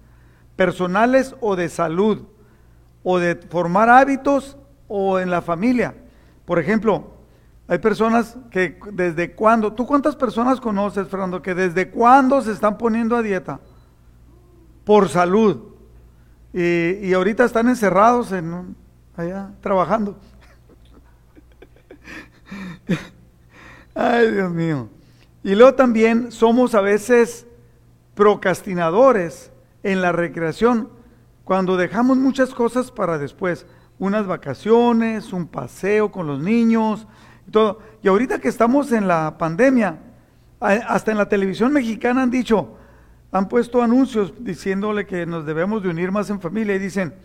personales 0.56 1.36
o 1.42 1.56
de 1.56 1.68
salud, 1.68 2.24
o 3.04 3.20
de 3.20 3.36
formar 3.36 3.90
hábitos 3.90 4.58
o 4.88 5.20
en 5.20 5.30
la 5.30 5.42
familia. 5.42 5.96
Por 6.46 6.58
ejemplo, 6.58 7.12
hay 7.68 7.80
personas 7.80 8.38
que 8.50 8.80
desde 8.92 9.34
cuándo, 9.34 9.74
¿tú 9.74 9.86
cuántas 9.86 10.16
personas 10.16 10.62
conoces, 10.62 11.08
Fernando, 11.08 11.42
que 11.42 11.54
desde 11.54 11.90
cuándo 11.90 12.42
se 12.42 12.52
están 12.52 12.78
poniendo 12.78 13.16
a 13.16 13.22
dieta? 13.22 13.60
Por 14.84 15.10
salud 15.10 15.74
y, 16.54 17.12
ahorita 17.14 17.46
están 17.46 17.68
encerrados 17.68 18.32
en 18.32 18.76
allá 19.18 19.52
trabajando. 19.60 20.20
Ay, 23.96 24.32
Dios 24.32 24.52
mío. 24.52 24.90
Y 25.44 25.56
luego 25.56 25.74
también 25.74 26.32
somos 26.32 26.76
a 26.76 26.82
veces 26.82 27.48
procrastinadores 28.14 29.52
en 29.82 30.02
la 30.02 30.12
recreación 30.12 30.90
cuando 31.44 31.76
dejamos 31.76 32.18
muchas 32.18 32.54
cosas 32.54 32.92
para 32.92 33.18
después, 33.18 33.66
unas 34.00 34.28
vacaciones, 34.28 35.34
un 35.34 35.48
paseo 35.48 36.12
con 36.12 36.28
los 36.28 36.40
niños 36.40 37.08
y 37.48 37.52
todo. 37.52 37.80
Y 38.02 38.08
ahorita 38.08 38.40
que 38.40 38.48
estamos 38.48 38.92
en 38.92 39.08
la 39.08 39.38
pandemia, 39.40 40.00
hasta 40.60 41.12
en 41.12 41.18
la 41.18 41.28
televisión 41.28 41.74
mexicana 41.74 42.22
han 42.22 42.32
dicho, 42.32 42.78
han 43.34 43.50
puesto 43.50 43.82
anuncios 43.82 44.32
diciéndole 44.40 45.08
que 45.08 45.26
nos 45.26 45.44
debemos 45.44 45.82
de 45.82 45.90
unir 45.90 46.12
más 46.12 46.30
en 46.30 46.40
familia 46.40 46.76
y 46.76 46.80
dicen, 46.80 47.16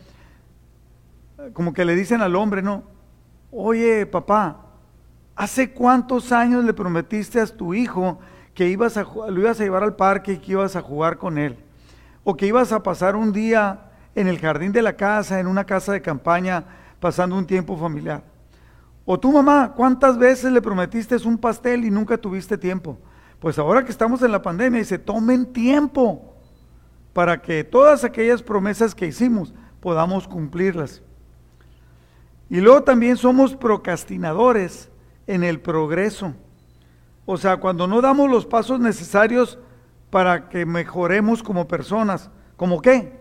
como 1.53 1.75
que 1.75 1.85
le 1.85 1.95
dicen 1.95 2.23
al 2.23 2.35
hombre, 2.35 2.63
¿no? 2.63 2.83
Oye, 3.53 4.07
papá, 4.07 4.57
¿hace 5.37 5.71
cuántos 5.71 6.33
años 6.33 6.65
le 6.65 6.73
prometiste 6.73 7.39
a 7.39 7.47
tu 7.47 7.75
hijo 7.75 8.19
que 8.55 8.69
ibas 8.69 8.97
a, 8.97 9.03
lo 9.03 9.39
ibas 9.39 9.61
a 9.61 9.65
llevar 9.65 9.83
al 9.83 9.97
parque 9.97 10.33
y 10.33 10.39
que 10.39 10.53
ibas 10.53 10.77
a 10.77 10.81
jugar 10.81 11.19
con 11.19 11.37
él? 11.37 11.59
O 12.25 12.35
que 12.35 12.47
ibas 12.47 12.73
a 12.73 12.83
pasar 12.83 13.15
un 13.15 13.31
día 13.31 13.91
en 14.15 14.29
el 14.29 14.39
jardín 14.39 14.73
de 14.73 14.81
la 14.81 14.95
casa, 14.95 15.39
en 15.39 15.47
una 15.47 15.65
casa 15.65 15.93
de 15.93 16.01
campaña, 16.01 16.65
pasando 17.01 17.37
un 17.37 17.47
tiempo 17.47 17.77
familiar. 17.77 18.25
O 19.05 19.21
tu 19.21 19.31
mamá, 19.31 19.75
¿cuántas 19.77 20.17
veces 20.17 20.51
le 20.53 20.63
prometiste 20.63 21.17
un 21.27 21.37
pastel 21.37 21.85
y 21.85 21.91
nunca 21.91 22.17
tuviste 22.17 22.57
tiempo? 22.57 22.99
Pues 23.41 23.59
ahora 23.59 23.85
que 23.85 23.93
estamos 23.93 24.23
en 24.23 24.33
la 24.33 24.43
pandemia, 24.43 24.81
dice, 24.81 24.99
tomen 24.99 25.53
tiempo 25.53 26.35
para 27.13 27.41
que 27.41 27.65
todas 27.65 28.05
aquellas 28.05 28.43
promesas 28.43 28.95
que 28.95 29.07
hicimos 29.07 29.55
podamos 29.81 30.27
cumplirlas. 30.27 31.03
Y 32.51 32.61
luego 32.61 32.83
también 32.83 33.17
somos 33.17 33.55
procrastinadores 33.55 34.91
en 35.27 35.45
el 35.45 35.61
progreso. 35.61 36.35
O 37.27 37.37
sea, 37.37 37.59
cuando 37.59 37.87
no 37.87 38.01
damos 38.01 38.31
los 38.31 38.47
pasos 38.47 38.81
necesarios 38.81 39.59
para 40.11 40.49
que 40.49 40.65
mejoremos 40.65 41.43
como 41.43 41.69
personas. 41.69 42.31
¿Como 42.57 42.81
qué? 42.81 43.13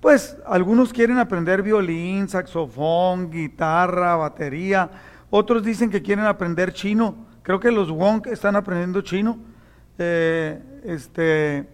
Pues 0.00 0.36
algunos 0.46 0.92
quieren 0.92 1.18
aprender 1.18 1.62
violín, 1.62 2.28
saxofón, 2.28 3.30
guitarra, 3.30 4.16
batería. 4.16 4.90
Otros 5.30 5.64
dicen 5.64 5.90
que 5.90 6.02
quieren 6.02 6.26
aprender 6.26 6.72
chino 6.72 7.29
Creo 7.42 7.60
que 7.60 7.70
los 7.70 7.90
Wong 7.90 8.26
están 8.26 8.56
aprendiendo 8.56 9.00
chino. 9.02 9.38
Eh, 9.98 10.60
este, 10.84 11.68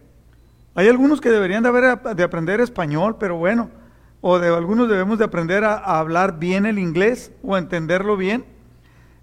hay 0.74 0.88
algunos 0.88 1.20
que 1.20 1.30
deberían 1.30 1.62
de, 1.62 1.68
haber, 1.68 2.00
de 2.00 2.22
aprender 2.22 2.60
español, 2.60 3.16
pero 3.18 3.36
bueno, 3.36 3.70
o 4.20 4.38
de 4.38 4.48
algunos 4.48 4.88
debemos 4.88 5.18
de 5.18 5.24
aprender 5.24 5.64
a, 5.64 5.76
hablar 5.76 6.38
bien 6.38 6.66
el 6.66 6.78
inglés 6.78 7.32
o 7.42 7.56
entenderlo 7.56 8.16
bien. 8.16 8.44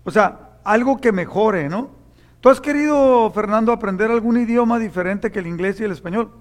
O 0.04 0.12
sea, 0.12 0.58
algo 0.64 1.00
que 1.00 1.12
mejore, 1.12 1.70
¿no? 1.70 1.92
¿Tú 2.42 2.50
has 2.50 2.60
querido, 2.60 3.32
Fernando, 3.32 3.72
aprender 3.72 4.12
algún 4.12 4.38
idioma 4.38 4.80
diferente 4.80 5.32
que 5.32 5.40
el 5.40 5.48
inglés 5.48 5.80
y 5.80 5.84
el 5.86 5.92
español? 5.92 6.32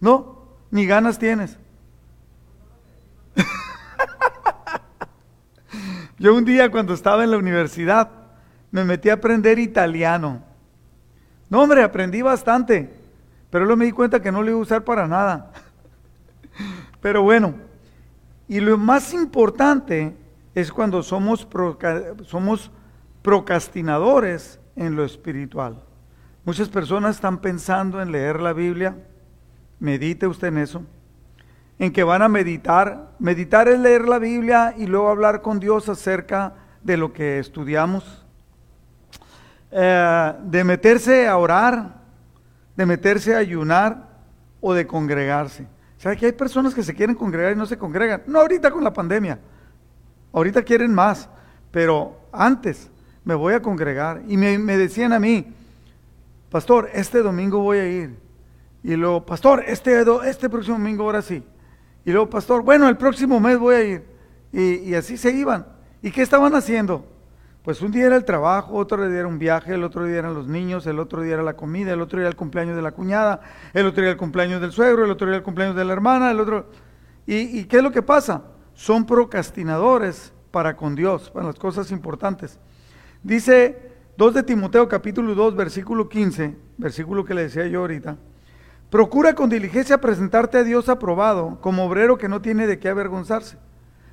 ¿No? 0.00 0.42
Ni 0.70 0.84
ganas 0.84 1.18
tienes. 1.18 1.58
Yo 6.22 6.36
un 6.36 6.44
día 6.44 6.70
cuando 6.70 6.94
estaba 6.94 7.24
en 7.24 7.32
la 7.32 7.36
universidad 7.36 8.08
me 8.70 8.84
metí 8.84 9.10
a 9.10 9.14
aprender 9.14 9.58
italiano. 9.58 10.40
No, 11.50 11.62
hombre, 11.62 11.82
aprendí 11.82 12.22
bastante, 12.22 12.94
pero 13.50 13.64
luego 13.64 13.78
me 13.78 13.86
di 13.86 13.90
cuenta 13.90 14.22
que 14.22 14.30
no 14.30 14.40
lo 14.40 14.50
iba 14.50 14.58
a 14.60 14.62
usar 14.62 14.84
para 14.84 15.08
nada. 15.08 15.50
Pero 17.00 17.24
bueno, 17.24 17.54
y 18.46 18.60
lo 18.60 18.78
más 18.78 19.12
importante 19.12 20.14
es 20.54 20.70
cuando 20.70 21.02
somos, 21.02 21.48
somos 22.24 22.70
procrastinadores 23.22 24.60
en 24.76 24.94
lo 24.94 25.04
espiritual. 25.04 25.82
Muchas 26.44 26.68
personas 26.68 27.16
están 27.16 27.38
pensando 27.38 28.00
en 28.00 28.12
leer 28.12 28.40
la 28.40 28.52
Biblia. 28.52 28.96
Medite 29.80 30.28
usted 30.28 30.48
en 30.48 30.58
eso 30.58 30.82
en 31.78 31.92
que 31.92 32.04
van 32.04 32.22
a 32.22 32.28
meditar. 32.28 33.12
Meditar 33.18 33.68
es 33.68 33.78
leer 33.78 34.08
la 34.08 34.18
Biblia 34.18 34.74
y 34.76 34.86
luego 34.86 35.08
hablar 35.08 35.42
con 35.42 35.60
Dios 35.60 35.88
acerca 35.88 36.54
de 36.82 36.96
lo 36.96 37.12
que 37.12 37.38
estudiamos. 37.38 38.24
Eh, 39.70 40.32
de 40.44 40.64
meterse 40.64 41.26
a 41.26 41.36
orar, 41.38 41.94
de 42.76 42.86
meterse 42.86 43.34
a 43.34 43.38
ayunar 43.38 44.08
o 44.60 44.74
de 44.74 44.86
congregarse. 44.86 45.66
¿Sabe 45.96 46.16
que 46.16 46.26
hay 46.26 46.32
personas 46.32 46.74
que 46.74 46.82
se 46.82 46.94
quieren 46.94 47.14
congregar 47.14 47.52
y 47.52 47.56
no 47.56 47.64
se 47.66 47.78
congregan? 47.78 48.22
No 48.26 48.40
ahorita 48.40 48.70
con 48.70 48.84
la 48.84 48.92
pandemia. 48.92 49.38
ahorita 50.32 50.62
quieren 50.62 50.92
más, 50.92 51.28
pero 51.70 52.18
antes 52.32 52.90
me 53.24 53.34
voy 53.34 53.54
a 53.54 53.62
congregar. 53.62 54.22
Y 54.26 54.36
me, 54.36 54.58
me 54.58 54.76
decían 54.76 55.12
a 55.12 55.20
mí, 55.20 55.52
pastor, 56.50 56.90
este 56.92 57.22
domingo 57.22 57.60
voy 57.60 57.78
a 57.78 57.86
ir. 57.86 58.18
Y 58.82 58.96
luego, 58.96 59.24
pastor, 59.24 59.64
este, 59.66 60.04
este 60.26 60.50
próximo 60.50 60.76
domingo 60.76 61.04
ahora 61.04 61.22
sí. 61.22 61.44
Y 62.04 62.10
luego, 62.10 62.28
pastor, 62.28 62.62
bueno, 62.62 62.88
el 62.88 62.96
próximo 62.96 63.38
mes 63.40 63.58
voy 63.58 63.74
a 63.74 63.84
ir. 63.84 64.04
Y, 64.52 64.94
así 64.94 65.16
se 65.16 65.30
iban. 65.30 65.66
¿Y 66.02 66.10
qué 66.10 66.22
estaban 66.22 66.54
haciendo? 66.54 67.06
Pues 67.62 67.80
un 67.80 67.92
día 67.92 68.06
era 68.06 68.16
el 68.16 68.24
trabajo, 68.24 68.74
otro 68.74 69.08
día 69.08 69.20
era 69.20 69.28
un 69.28 69.38
viaje, 69.38 69.74
el 69.74 69.84
otro 69.84 70.04
día 70.04 70.18
eran 70.18 70.34
los 70.34 70.48
niños, 70.48 70.86
el 70.86 70.98
otro 70.98 71.22
día 71.22 71.34
era 71.34 71.42
la 71.44 71.54
comida, 71.54 71.92
el 71.92 72.00
otro 72.00 72.18
día 72.18 72.24
era 72.24 72.30
el 72.30 72.36
cumpleaños 72.36 72.74
de 72.74 72.82
la 72.82 72.90
cuñada, 72.90 73.40
el 73.72 73.86
otro 73.86 74.02
día 74.02 74.10
el 74.10 74.16
cumpleaños 74.16 74.60
del 74.60 74.72
suegro, 74.72 75.04
el 75.04 75.10
otro 75.12 75.28
día 75.28 75.36
el 75.36 75.42
cumpleaños 75.44 75.76
de 75.76 75.84
la 75.84 75.92
hermana, 75.92 76.32
el 76.32 76.40
otro... 76.40 76.66
¿Y, 77.24 77.60
y 77.60 77.64
qué 77.66 77.76
es 77.76 77.82
lo 77.84 77.92
que 77.92 78.02
pasa? 78.02 78.42
Son 78.74 79.06
procrastinadores 79.06 80.32
para 80.50 80.76
con 80.76 80.96
Dios, 80.96 81.30
para 81.30 81.46
las 81.46 81.54
cosas 81.56 81.92
importantes. 81.92 82.58
Dice 83.22 83.92
2 84.16 84.34
de 84.34 84.42
Timoteo 84.42 84.88
capítulo 84.88 85.34
2, 85.34 85.54
versículo 85.54 86.08
15, 86.08 86.56
versículo 86.78 87.24
que 87.24 87.34
le 87.34 87.42
decía 87.42 87.66
yo 87.68 87.80
ahorita. 87.80 88.16
Procura 88.92 89.34
con 89.34 89.48
diligencia 89.48 90.02
presentarte 90.02 90.58
a 90.58 90.64
Dios 90.64 90.90
aprobado, 90.90 91.56
como 91.62 91.86
obrero 91.86 92.18
que 92.18 92.28
no 92.28 92.42
tiene 92.42 92.66
de 92.66 92.78
qué 92.78 92.90
avergonzarse. 92.90 93.56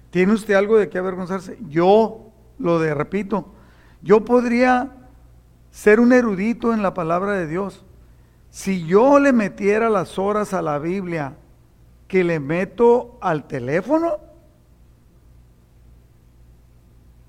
¿Tiene 0.10 0.32
usted 0.32 0.54
algo 0.54 0.78
de 0.78 0.88
qué 0.88 0.98
avergonzarse? 0.98 1.58
Yo 1.68 2.32
lo 2.58 2.80
de, 2.80 2.94
repito, 2.94 3.52
yo 4.02 4.24
podría 4.24 4.90
ser 5.70 6.00
un 6.00 6.14
erudito 6.14 6.74
en 6.74 6.82
la 6.82 6.94
palabra 6.94 7.34
de 7.34 7.46
Dios. 7.46 7.84
Si 8.52 8.88
yo 8.88 9.20
le 9.20 9.34
metiera 9.34 9.90
las 9.90 10.18
horas 10.18 10.54
a 10.54 10.62
la 10.62 10.80
Biblia 10.80 11.36
que 12.08 12.24
le 12.24 12.40
meto 12.40 13.18
al 13.20 13.50
teléfono, 13.50 14.18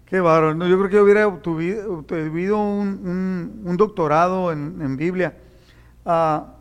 qué 0.07 0.21
bárbaro. 0.21 0.69
yo 0.69 0.79
creo 0.79 0.89
que 0.89 1.01
hubiera 1.01 1.27
obtenido 1.27 2.59
un, 2.59 3.75
doctorado 3.77 4.53
en, 4.53 4.97
Biblia. 4.97 5.37
Ah, 6.07 6.55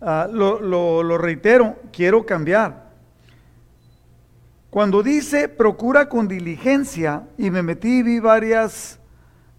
ah, 0.00 0.28
lo 0.30 1.18
reitero, 1.18 1.76
quiero 1.92 2.24
cambiar. 2.24 2.88
Cuando 4.70 5.02
dice 5.02 5.48
procura 5.48 6.08
con 6.08 6.28
diligencia, 6.28 7.26
y 7.38 7.50
me 7.50 7.62
metí 7.62 8.00
y 8.00 8.02
vi 8.02 8.20
varias, 8.20 9.00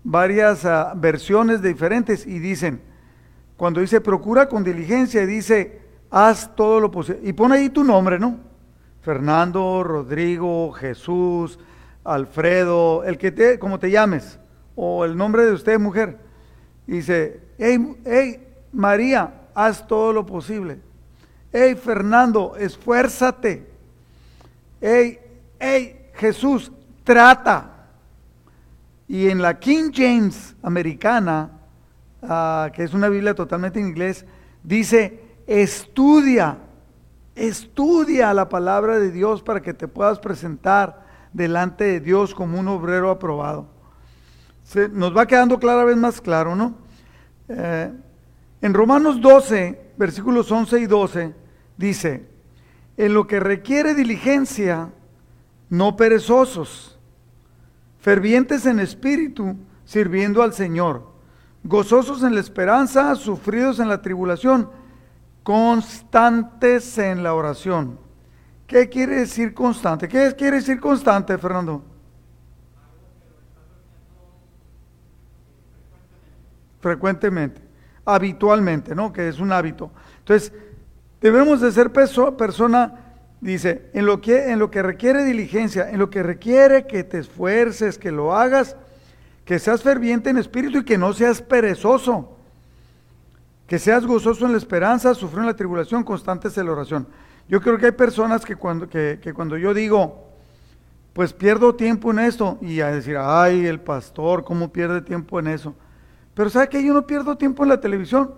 varias 0.04 0.64
uh, 0.66 0.96
versiones 0.96 1.64
diferentes 1.64 2.28
y 2.28 2.38
dicen, 2.38 2.82
cuando 3.58 3.82
dice 3.82 4.02
procura 4.02 4.48
con 4.48 4.64
diligencia, 4.64 5.26
dice 5.26 5.82
haz 6.12 6.56
todo 6.56 6.80
lo 6.80 6.92
posible. 6.92 7.22
Y 7.24 7.34
pone 7.34 7.56
ahí 7.56 7.70
tu 7.70 7.84
nombre, 7.84 8.20
¿no? 8.20 8.38
Fernando, 9.02 9.84
Rodrigo, 9.84 10.72
Jesús, 10.74 11.58
Alfredo, 12.04 13.04
el 13.04 13.18
que 13.18 13.32
te, 13.32 13.58
como 13.58 13.80
te 13.80 13.90
llames, 13.90 14.38
o 14.76 15.06
el 15.06 15.18
nombre 15.18 15.44
de 15.46 15.54
usted, 15.54 15.80
mujer. 15.80 16.20
dice, 16.86 17.42
hey, 17.58 17.98
hey, 18.06 18.48
María, 18.72 19.39
haz 19.66 19.86
todo 19.86 20.14
lo 20.14 20.26
posible. 20.26 20.80
Hey, 21.52 21.76
Fernando, 21.76 22.56
esfuérzate. 22.56 23.70
Hey, 24.80 25.20
hey, 25.60 26.10
Jesús, 26.14 26.72
trata. 27.04 27.88
Y 29.08 29.28
en 29.28 29.42
la 29.42 29.60
King 29.60 29.92
James 29.94 30.56
americana, 30.62 31.52
ah, 32.24 32.70
que 32.74 32.84
es 32.84 32.94
una 32.94 33.10
Biblia 33.10 33.36
totalmente 33.36 33.80
en 33.80 33.88
inglés, 33.88 34.26
dice, 34.64 35.24
estudia, 35.46 36.58
estudia 37.36 38.34
la 38.34 38.48
palabra 38.48 38.98
de 38.98 39.12
Dios 39.12 39.42
para 39.42 39.62
que 39.62 39.74
te 39.74 39.90
puedas 39.90 40.20
presentar 40.20 41.06
delante 41.34 41.84
de 41.84 42.00
Dios 42.00 42.34
como 42.34 42.58
un 42.58 42.68
obrero 42.70 43.10
aprobado. 43.10 43.68
nos 44.94 45.18
va 45.18 45.26
quedando 45.26 45.60
cada 45.60 45.84
vez 45.84 45.98
más 45.98 46.22
claro, 46.22 46.56
¿no? 46.56 46.76
Eh, 47.50 47.92
en 48.62 48.74
Romanos 48.74 49.22
12, 49.22 49.94
versículos 49.98 50.52
11 50.52 50.80
y 50.80 50.86
12, 50.86 51.34
dice, 51.78 52.28
en 52.98 53.14
lo 53.14 53.28
que 53.28 53.40
requiere 53.40 53.94
diligencia, 53.94 54.92
no 55.70 55.96
perezosos, 55.96 57.00
fervientes 58.00 58.66
en 58.66 58.80
espíritu, 58.80 59.56
sirviendo 59.86 60.44
al 60.44 60.54
Señor, 60.54 61.10
gozosos 61.64 62.24
en 62.24 62.34
la 62.34 62.42
esperanza, 62.42 63.16
sufridos 63.16 63.80
en 63.80 63.88
la 63.88 64.02
tribulación, 64.02 64.70
constantes 65.44 66.98
en 66.98 67.24
la 67.24 67.34
oración. 67.34 67.98
¿Qué 68.68 68.90
quiere 68.90 69.16
decir 69.16 69.54
constante? 69.54 70.08
¿Qué 70.08 70.36
quiere 70.38 70.58
decir 70.58 70.80
constante, 70.80 71.38
Fernando? 71.38 71.84
Frecuentemente, 76.80 77.69
habitualmente, 78.14 78.96
¿no? 78.96 79.12
Que 79.14 79.28
es 79.28 79.40
un 79.40 79.52
hábito. 79.52 79.92
Entonces, 80.20 80.52
Debemos 81.22 81.60
de 81.60 81.72
ser 81.72 81.92
persona, 81.92 82.94
dice, 83.42 83.90
en 83.94 84.06
lo, 84.06 84.22
que, 84.22 84.52
en 84.52 84.60
lo 84.60 84.72
que 84.72 84.82
requiere 84.82 85.26
diligencia, 85.26 85.90
en 85.90 86.00
lo 86.00 86.10
que 86.10 86.24
requiere 86.24 86.88
que 86.88 87.04
te 87.04 87.20
esfuerces, 87.20 87.98
que 87.98 88.12
lo 88.12 88.36
hagas, 88.36 88.78
que 89.44 89.60
seas 89.60 89.82
ferviente 89.82 90.30
en 90.30 90.38
espíritu 90.38 90.80
y 90.80 90.86
que 90.86 90.98
no 90.98 91.12
seas 91.12 91.42
perezoso, 91.42 92.38
que 93.68 93.80
seas 93.80 94.06
gozoso 94.06 94.46
en 94.46 94.54
la 94.54 94.58
esperanza, 94.58 95.14
sufrir 95.14 95.42
en 95.42 95.48
la 95.48 95.56
tribulación, 95.56 96.04
constantes 96.04 96.58
en 96.58 96.68
la 96.68 96.72
oración. 96.72 97.08
Yo 97.50 97.60
creo 97.62 97.78
que 97.78 97.88
hay 97.88 97.92
personas 97.92 98.46
que 98.46 98.56
cuando, 98.56 98.88
que 98.88 99.34
cuando 99.36 99.58
yo 99.58 99.74
digo, 99.74 100.30
pues 101.12 101.34
pierdo 101.34 101.76
tiempo 101.76 102.12
en 102.12 102.20
esto, 102.20 102.58
y 102.62 102.80
a 102.80 102.92
decir, 102.92 103.18
ay, 103.20 103.66
el 103.66 103.82
pastor, 103.82 104.46
¿cómo 104.46 104.72
pierde 104.72 105.02
tiempo 105.02 105.38
en 105.40 105.48
eso? 105.48 105.76
Pero 106.40 106.50
¿sabe 106.50 106.70
que 106.70 106.82
yo 106.82 106.94
no 106.94 107.06
pierdo 107.06 107.38
tiempo 107.38 107.64
en 107.64 107.70
la 107.70 107.82
televisión? 107.82 108.34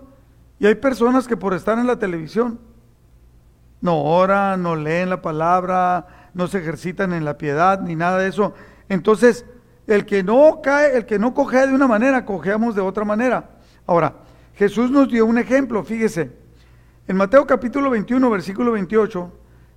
Y 0.58 0.66
hay 0.66 0.74
personas 0.74 1.28
que 1.28 1.36
por 1.36 1.54
estar 1.54 1.78
en 1.78 1.86
la 1.86 2.00
televisión 2.00 2.58
no 3.80 4.02
oran, 4.02 4.60
no 4.60 4.74
leen 4.74 5.08
la 5.08 5.22
palabra, 5.22 6.30
no 6.34 6.48
se 6.48 6.58
ejercitan 6.58 7.12
en 7.12 7.24
la 7.24 7.38
piedad, 7.38 7.80
ni 7.80 7.94
nada 7.94 8.18
de 8.18 8.28
eso. 8.28 8.54
Entonces, 8.88 9.46
el 9.86 10.04
que 10.04 10.24
no 10.24 10.58
cae, 10.60 10.96
el 10.96 11.06
que 11.06 11.20
no 11.20 11.32
cojea 11.32 11.68
de 11.68 11.74
una 11.74 11.86
manera, 11.86 12.24
cojeamos 12.24 12.74
de 12.74 12.80
otra 12.80 13.04
manera. 13.04 13.50
Ahora, 13.86 14.16
Jesús 14.56 14.90
nos 14.90 15.08
dio 15.08 15.24
un 15.24 15.38
ejemplo, 15.38 15.84
fíjese. 15.84 16.32
En 17.06 17.16
Mateo 17.16 17.46
capítulo 17.46 17.88
21, 17.88 18.30
versículo 18.30 18.72
28, 18.72 19.32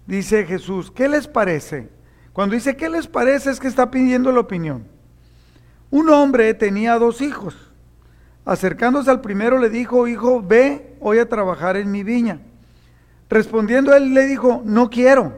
dice 0.07 0.45
Jesús, 0.45 0.89
¿qué 0.89 1.07
les 1.07 1.27
parece? 1.27 1.91
Cuando 2.33 2.55
dice, 2.55 2.75
¿qué 2.75 2.89
les 2.89 3.05
parece? 3.05 3.51
Es 3.51 3.59
que 3.59 3.67
está 3.67 3.91
pidiendo 3.91 4.31
la 4.31 4.39
opinión. 4.39 4.87
Un 5.91 6.09
hombre 6.09 6.55
tenía 6.55 6.97
dos 6.97 7.21
hijos. 7.21 7.64
Acercándose 8.45 9.09
al 9.09 9.21
primero 9.21 9.57
le 9.57 9.71
dijo, 9.71 10.07
hijo, 10.07 10.41
ve 10.41 10.95
hoy 10.99 11.17
a 11.17 11.27
trabajar 11.27 11.77
en 11.77 11.91
mi 11.91 12.03
viña. 12.03 12.39
Respondiendo 13.27 13.95
él 13.95 14.13
le 14.13 14.27
dijo, 14.27 14.61
no 14.63 14.91
quiero. 14.91 15.33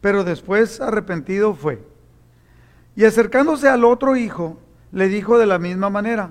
Pero 0.00 0.24
después 0.24 0.80
arrepentido 0.80 1.54
fue. 1.54 1.84
Y 2.96 3.04
acercándose 3.04 3.68
al 3.68 3.84
otro 3.84 4.16
hijo, 4.16 4.58
le 4.90 5.08
dijo 5.08 5.38
de 5.38 5.46
la 5.46 5.58
misma 5.58 5.90
manera. 5.90 6.30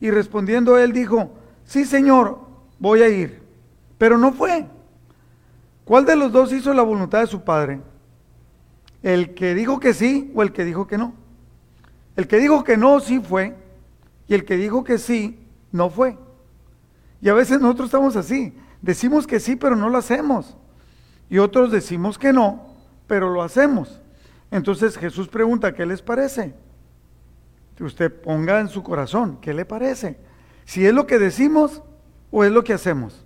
Y 0.00 0.10
respondiendo 0.10 0.78
él 0.78 0.92
dijo, 0.92 1.30
sí 1.64 1.84
señor, 1.84 2.38
voy 2.78 3.02
a 3.02 3.08
ir. 3.08 3.42
Pero 3.98 4.16
no 4.16 4.32
fue. 4.32 4.66
¿Cuál 5.84 6.06
de 6.06 6.16
los 6.16 6.32
dos 6.32 6.52
hizo 6.52 6.72
la 6.72 6.82
voluntad 6.82 7.20
de 7.20 7.26
su 7.26 7.42
padre? 7.42 7.80
¿El 9.02 9.34
que 9.34 9.54
dijo 9.54 9.78
que 9.78 9.92
sí 9.92 10.32
o 10.34 10.42
el 10.42 10.52
que 10.52 10.64
dijo 10.64 10.86
que 10.86 10.96
no? 10.96 11.12
El 12.16 12.26
que 12.26 12.38
dijo 12.38 12.64
que 12.64 12.78
no 12.78 12.98
sí 13.00 13.20
fue 13.20 13.61
y 14.28 14.34
el 14.34 14.44
que 14.44 14.56
dijo 14.56 14.84
que 14.84 14.98
sí 14.98 15.38
no 15.70 15.90
fue. 15.90 16.16
Y 17.20 17.28
a 17.28 17.34
veces 17.34 17.60
nosotros 17.60 17.86
estamos 17.86 18.16
así. 18.16 18.54
Decimos 18.80 19.26
que 19.26 19.40
sí, 19.40 19.56
pero 19.56 19.76
no 19.76 19.88
lo 19.88 19.98
hacemos. 19.98 20.56
Y 21.30 21.38
otros 21.38 21.70
decimos 21.70 22.18
que 22.18 22.32
no, 22.32 22.66
pero 23.06 23.30
lo 23.30 23.42
hacemos. 23.42 24.00
Entonces 24.50 24.98
Jesús 24.98 25.28
pregunta, 25.28 25.72
¿qué 25.72 25.86
les 25.86 26.02
parece? 26.02 26.54
Que 27.76 27.84
usted 27.84 28.12
ponga 28.12 28.60
en 28.60 28.68
su 28.68 28.82
corazón, 28.82 29.38
¿qué 29.40 29.54
le 29.54 29.64
parece? 29.64 30.18
Si 30.64 30.86
es 30.86 30.92
lo 30.92 31.06
que 31.06 31.18
decimos 31.18 31.82
o 32.30 32.44
es 32.44 32.52
lo 32.52 32.64
que 32.64 32.74
hacemos. 32.74 33.24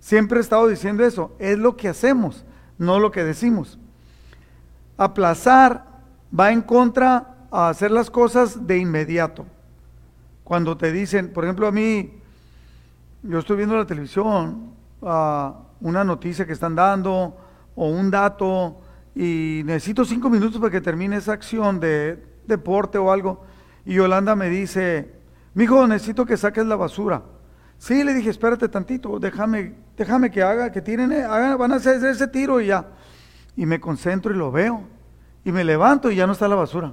Siempre 0.00 0.38
he 0.38 0.42
estado 0.42 0.66
diciendo 0.66 1.04
eso, 1.04 1.36
es 1.38 1.58
lo 1.58 1.76
que 1.76 1.88
hacemos, 1.88 2.44
no 2.78 2.98
lo 2.98 3.10
que 3.10 3.24
decimos. 3.24 3.78
Aplazar 4.96 5.84
va 6.38 6.52
en 6.52 6.62
contra 6.62 7.36
a 7.50 7.68
hacer 7.68 7.90
las 7.90 8.10
cosas 8.10 8.66
de 8.66 8.78
inmediato. 8.78 9.46
Cuando 10.46 10.76
te 10.76 10.92
dicen, 10.92 11.32
por 11.32 11.42
ejemplo, 11.42 11.66
a 11.66 11.72
mí, 11.72 12.20
yo 13.24 13.40
estoy 13.40 13.56
viendo 13.56 13.76
la 13.76 13.84
televisión 13.84 14.74
una 15.00 16.04
noticia 16.04 16.46
que 16.46 16.52
están 16.52 16.76
dando 16.76 17.36
o 17.74 17.88
un 17.88 18.12
dato 18.12 18.80
y 19.12 19.62
necesito 19.64 20.04
cinco 20.04 20.30
minutos 20.30 20.60
para 20.60 20.70
que 20.70 20.80
termine 20.80 21.16
esa 21.16 21.32
acción 21.32 21.80
de 21.80 22.24
deporte 22.46 22.96
o 22.96 23.10
algo. 23.10 23.44
Y 23.84 23.94
Yolanda 23.94 24.36
me 24.36 24.48
dice, 24.48 25.16
mi 25.54 25.64
hijo, 25.64 25.84
necesito 25.88 26.24
que 26.24 26.36
saques 26.36 26.64
la 26.64 26.76
basura. 26.76 27.24
Sí, 27.78 28.04
le 28.04 28.14
dije, 28.14 28.30
espérate 28.30 28.68
tantito, 28.68 29.18
déjame, 29.18 29.74
déjame 29.96 30.30
que 30.30 30.44
haga, 30.44 30.70
que 30.70 30.80
tiren, 30.80 31.10
van 31.58 31.72
a 31.72 31.74
hacer 31.74 32.04
ese 32.04 32.28
tiro 32.28 32.60
y 32.60 32.68
ya. 32.68 32.86
Y 33.56 33.66
me 33.66 33.80
concentro 33.80 34.32
y 34.32 34.36
lo 34.36 34.52
veo. 34.52 34.84
y 35.42 35.50
me 35.50 35.64
levanto 35.64 36.08
y 36.08 36.14
ya 36.14 36.24
no 36.24 36.34
está 36.34 36.46
la 36.46 36.54
basura. 36.54 36.92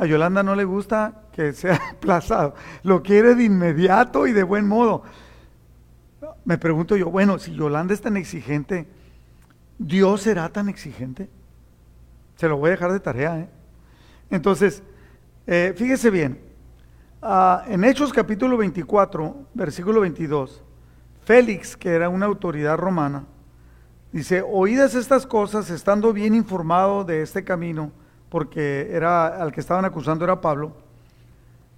A 0.00 0.06
Yolanda 0.06 0.42
no 0.42 0.54
le 0.54 0.64
gusta 0.64 1.24
que 1.30 1.52
sea 1.52 1.78
aplazado, 1.92 2.54
lo 2.84 3.02
quiere 3.02 3.34
de 3.34 3.44
inmediato 3.44 4.26
y 4.26 4.32
de 4.32 4.42
buen 4.42 4.66
modo. 4.66 5.02
Me 6.46 6.56
pregunto 6.56 6.96
yo, 6.96 7.10
bueno, 7.10 7.38
si 7.38 7.54
Yolanda 7.54 7.92
es 7.92 8.00
tan 8.00 8.16
exigente, 8.16 8.88
¿Dios 9.76 10.22
será 10.22 10.48
tan 10.48 10.70
exigente? 10.70 11.28
Se 12.36 12.48
lo 12.48 12.56
voy 12.56 12.68
a 12.68 12.70
dejar 12.70 12.92
de 12.92 13.00
tarea. 13.00 13.40
¿eh? 13.40 13.50
Entonces, 14.30 14.82
eh, 15.46 15.74
fíjese 15.76 16.08
bien, 16.08 16.40
ah, 17.20 17.64
en 17.68 17.84
Hechos 17.84 18.10
capítulo 18.10 18.56
24, 18.56 19.48
versículo 19.52 20.00
22, 20.00 20.62
Félix, 21.26 21.76
que 21.76 21.90
era 21.90 22.08
una 22.08 22.24
autoridad 22.24 22.78
romana, 22.78 23.26
dice, 24.12 24.40
oídas 24.40 24.94
estas 24.94 25.26
cosas, 25.26 25.68
estando 25.68 26.14
bien 26.14 26.34
informado 26.34 27.04
de 27.04 27.20
este 27.20 27.44
camino, 27.44 27.92
porque 28.30 28.88
era 28.92 29.26
al 29.26 29.52
que 29.52 29.60
estaban 29.60 29.84
acusando 29.84 30.24
era 30.24 30.40
Pablo, 30.40 30.72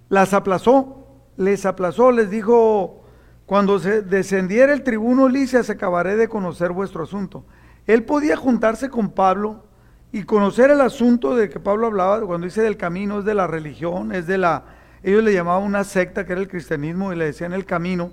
las 0.07 0.33
aplazó, 0.33 1.07
les 1.35 1.65
aplazó, 1.65 2.11
les 2.11 2.29
dijo, 2.29 3.03
cuando 3.47 3.79
se 3.79 4.03
descendiera 4.03 4.71
el 4.71 4.83
tribuno 4.83 5.27
Licias 5.27 5.69
acabaré 5.69 6.15
de 6.15 6.29
conocer 6.29 6.71
vuestro 6.71 7.03
asunto. 7.03 7.43
Él 7.87 8.03
podía 8.03 8.37
juntarse 8.37 8.89
con 8.89 9.09
Pablo 9.09 9.63
y 10.11 10.23
conocer 10.23 10.69
el 10.69 10.81
asunto 10.81 11.35
de 11.35 11.49
que 11.49 11.59
Pablo 11.59 11.87
hablaba, 11.87 12.21
cuando 12.21 12.45
dice 12.45 12.61
del 12.61 12.77
camino, 12.77 13.19
es 13.19 13.25
de 13.25 13.33
la 13.33 13.47
religión, 13.47 14.13
es 14.13 14.27
de 14.27 14.37
la, 14.37 14.65
ellos 15.01 15.23
le 15.23 15.33
llamaban 15.33 15.63
una 15.63 15.83
secta 15.83 16.25
que 16.25 16.33
era 16.33 16.41
el 16.41 16.47
cristianismo 16.47 17.11
y 17.11 17.15
le 17.15 17.25
decían 17.25 17.51
el 17.51 17.65
camino. 17.65 18.11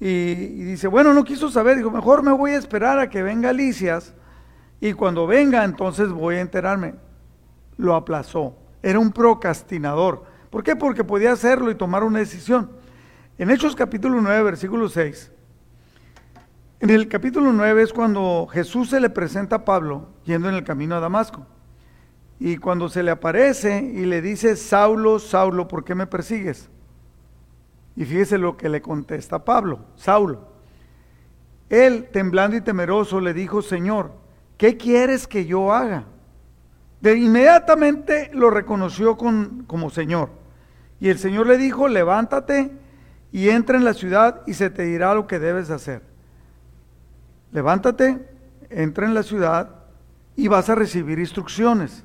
Y, 0.00 0.08
y 0.08 0.62
dice, 0.64 0.88
bueno, 0.88 1.12
no 1.12 1.24
quiso 1.24 1.50
saber, 1.50 1.76
dijo, 1.76 1.90
mejor 1.90 2.22
me 2.22 2.32
voy 2.32 2.52
a 2.52 2.58
esperar 2.58 2.98
a 2.98 3.10
que 3.10 3.22
venga 3.22 3.52
Licias 3.52 4.14
y 4.80 4.94
cuando 4.94 5.26
venga 5.26 5.62
entonces 5.62 6.08
voy 6.08 6.36
a 6.36 6.40
enterarme 6.40 6.94
lo 7.76 7.94
aplazó. 7.94 8.56
Era 8.82 8.98
un 8.98 9.12
procrastinador. 9.12 10.24
¿Por 10.50 10.62
qué? 10.62 10.76
Porque 10.76 11.04
podía 11.04 11.32
hacerlo 11.32 11.70
y 11.70 11.74
tomar 11.74 12.04
una 12.04 12.18
decisión. 12.18 12.70
En 13.38 13.50
Hechos 13.50 13.74
capítulo 13.74 14.20
9, 14.20 14.42
versículo 14.42 14.88
6, 14.88 15.32
en 16.80 16.90
el 16.90 17.08
capítulo 17.08 17.52
9 17.52 17.82
es 17.82 17.92
cuando 17.92 18.46
Jesús 18.52 18.90
se 18.90 19.00
le 19.00 19.08
presenta 19.08 19.56
a 19.56 19.64
Pablo 19.64 20.08
yendo 20.24 20.48
en 20.48 20.54
el 20.54 20.64
camino 20.64 20.94
a 20.94 21.00
Damasco. 21.00 21.46
Y 22.38 22.58
cuando 22.58 22.88
se 22.88 23.02
le 23.02 23.10
aparece 23.10 23.82
y 23.82 24.04
le 24.04 24.20
dice, 24.20 24.54
Saulo, 24.54 25.18
Saulo, 25.18 25.66
¿por 25.66 25.82
qué 25.84 25.94
me 25.94 26.06
persigues? 26.06 26.68
Y 27.96 28.04
fíjese 28.04 28.38
lo 28.38 28.56
que 28.56 28.68
le 28.68 28.82
contesta 28.82 29.44
Pablo, 29.44 29.80
Saulo. 29.96 30.48
Él, 31.70 32.08
temblando 32.12 32.56
y 32.56 32.60
temeroso, 32.60 33.20
le 33.20 33.32
dijo, 33.32 33.62
Señor, 33.62 34.12
¿qué 34.58 34.76
quieres 34.76 35.26
que 35.26 35.46
yo 35.46 35.72
haga? 35.72 36.04
De 37.04 37.18
inmediatamente 37.18 38.30
lo 38.32 38.48
reconoció 38.48 39.18
con, 39.18 39.64
como 39.66 39.90
Señor. 39.90 40.30
Y 40.98 41.10
el 41.10 41.18
Señor 41.18 41.46
le 41.46 41.58
dijo, 41.58 41.86
levántate 41.86 42.72
y 43.30 43.50
entra 43.50 43.76
en 43.76 43.84
la 43.84 43.92
ciudad 43.92 44.40
y 44.46 44.54
se 44.54 44.70
te 44.70 44.84
dirá 44.84 45.12
lo 45.12 45.26
que 45.26 45.38
debes 45.38 45.68
hacer. 45.68 46.00
Levántate, 47.52 48.26
entra 48.70 49.04
en 49.04 49.12
la 49.12 49.22
ciudad 49.22 49.68
y 50.34 50.48
vas 50.48 50.70
a 50.70 50.76
recibir 50.76 51.18
instrucciones. 51.18 52.04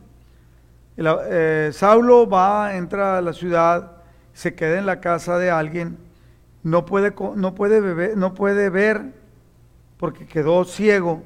Eh, 0.97 1.69
Saulo 1.71 2.27
va, 2.27 2.75
entra 2.75 3.19
a 3.19 3.21
la 3.21 3.31
ciudad, 3.31 3.93
se 4.33 4.53
queda 4.53 4.79
en 4.79 4.85
la 4.85 4.99
casa 4.99 5.37
de 5.37 5.49
alguien, 5.49 5.97
no 6.61 6.83
puede, 6.83 7.13
no 7.37 7.55
puede, 7.55 7.79
beber, 7.79 8.17
no 8.17 8.33
puede 8.33 8.69
ver 8.69 9.13
porque 9.97 10.27
quedó 10.27 10.65
ciego 10.65 11.23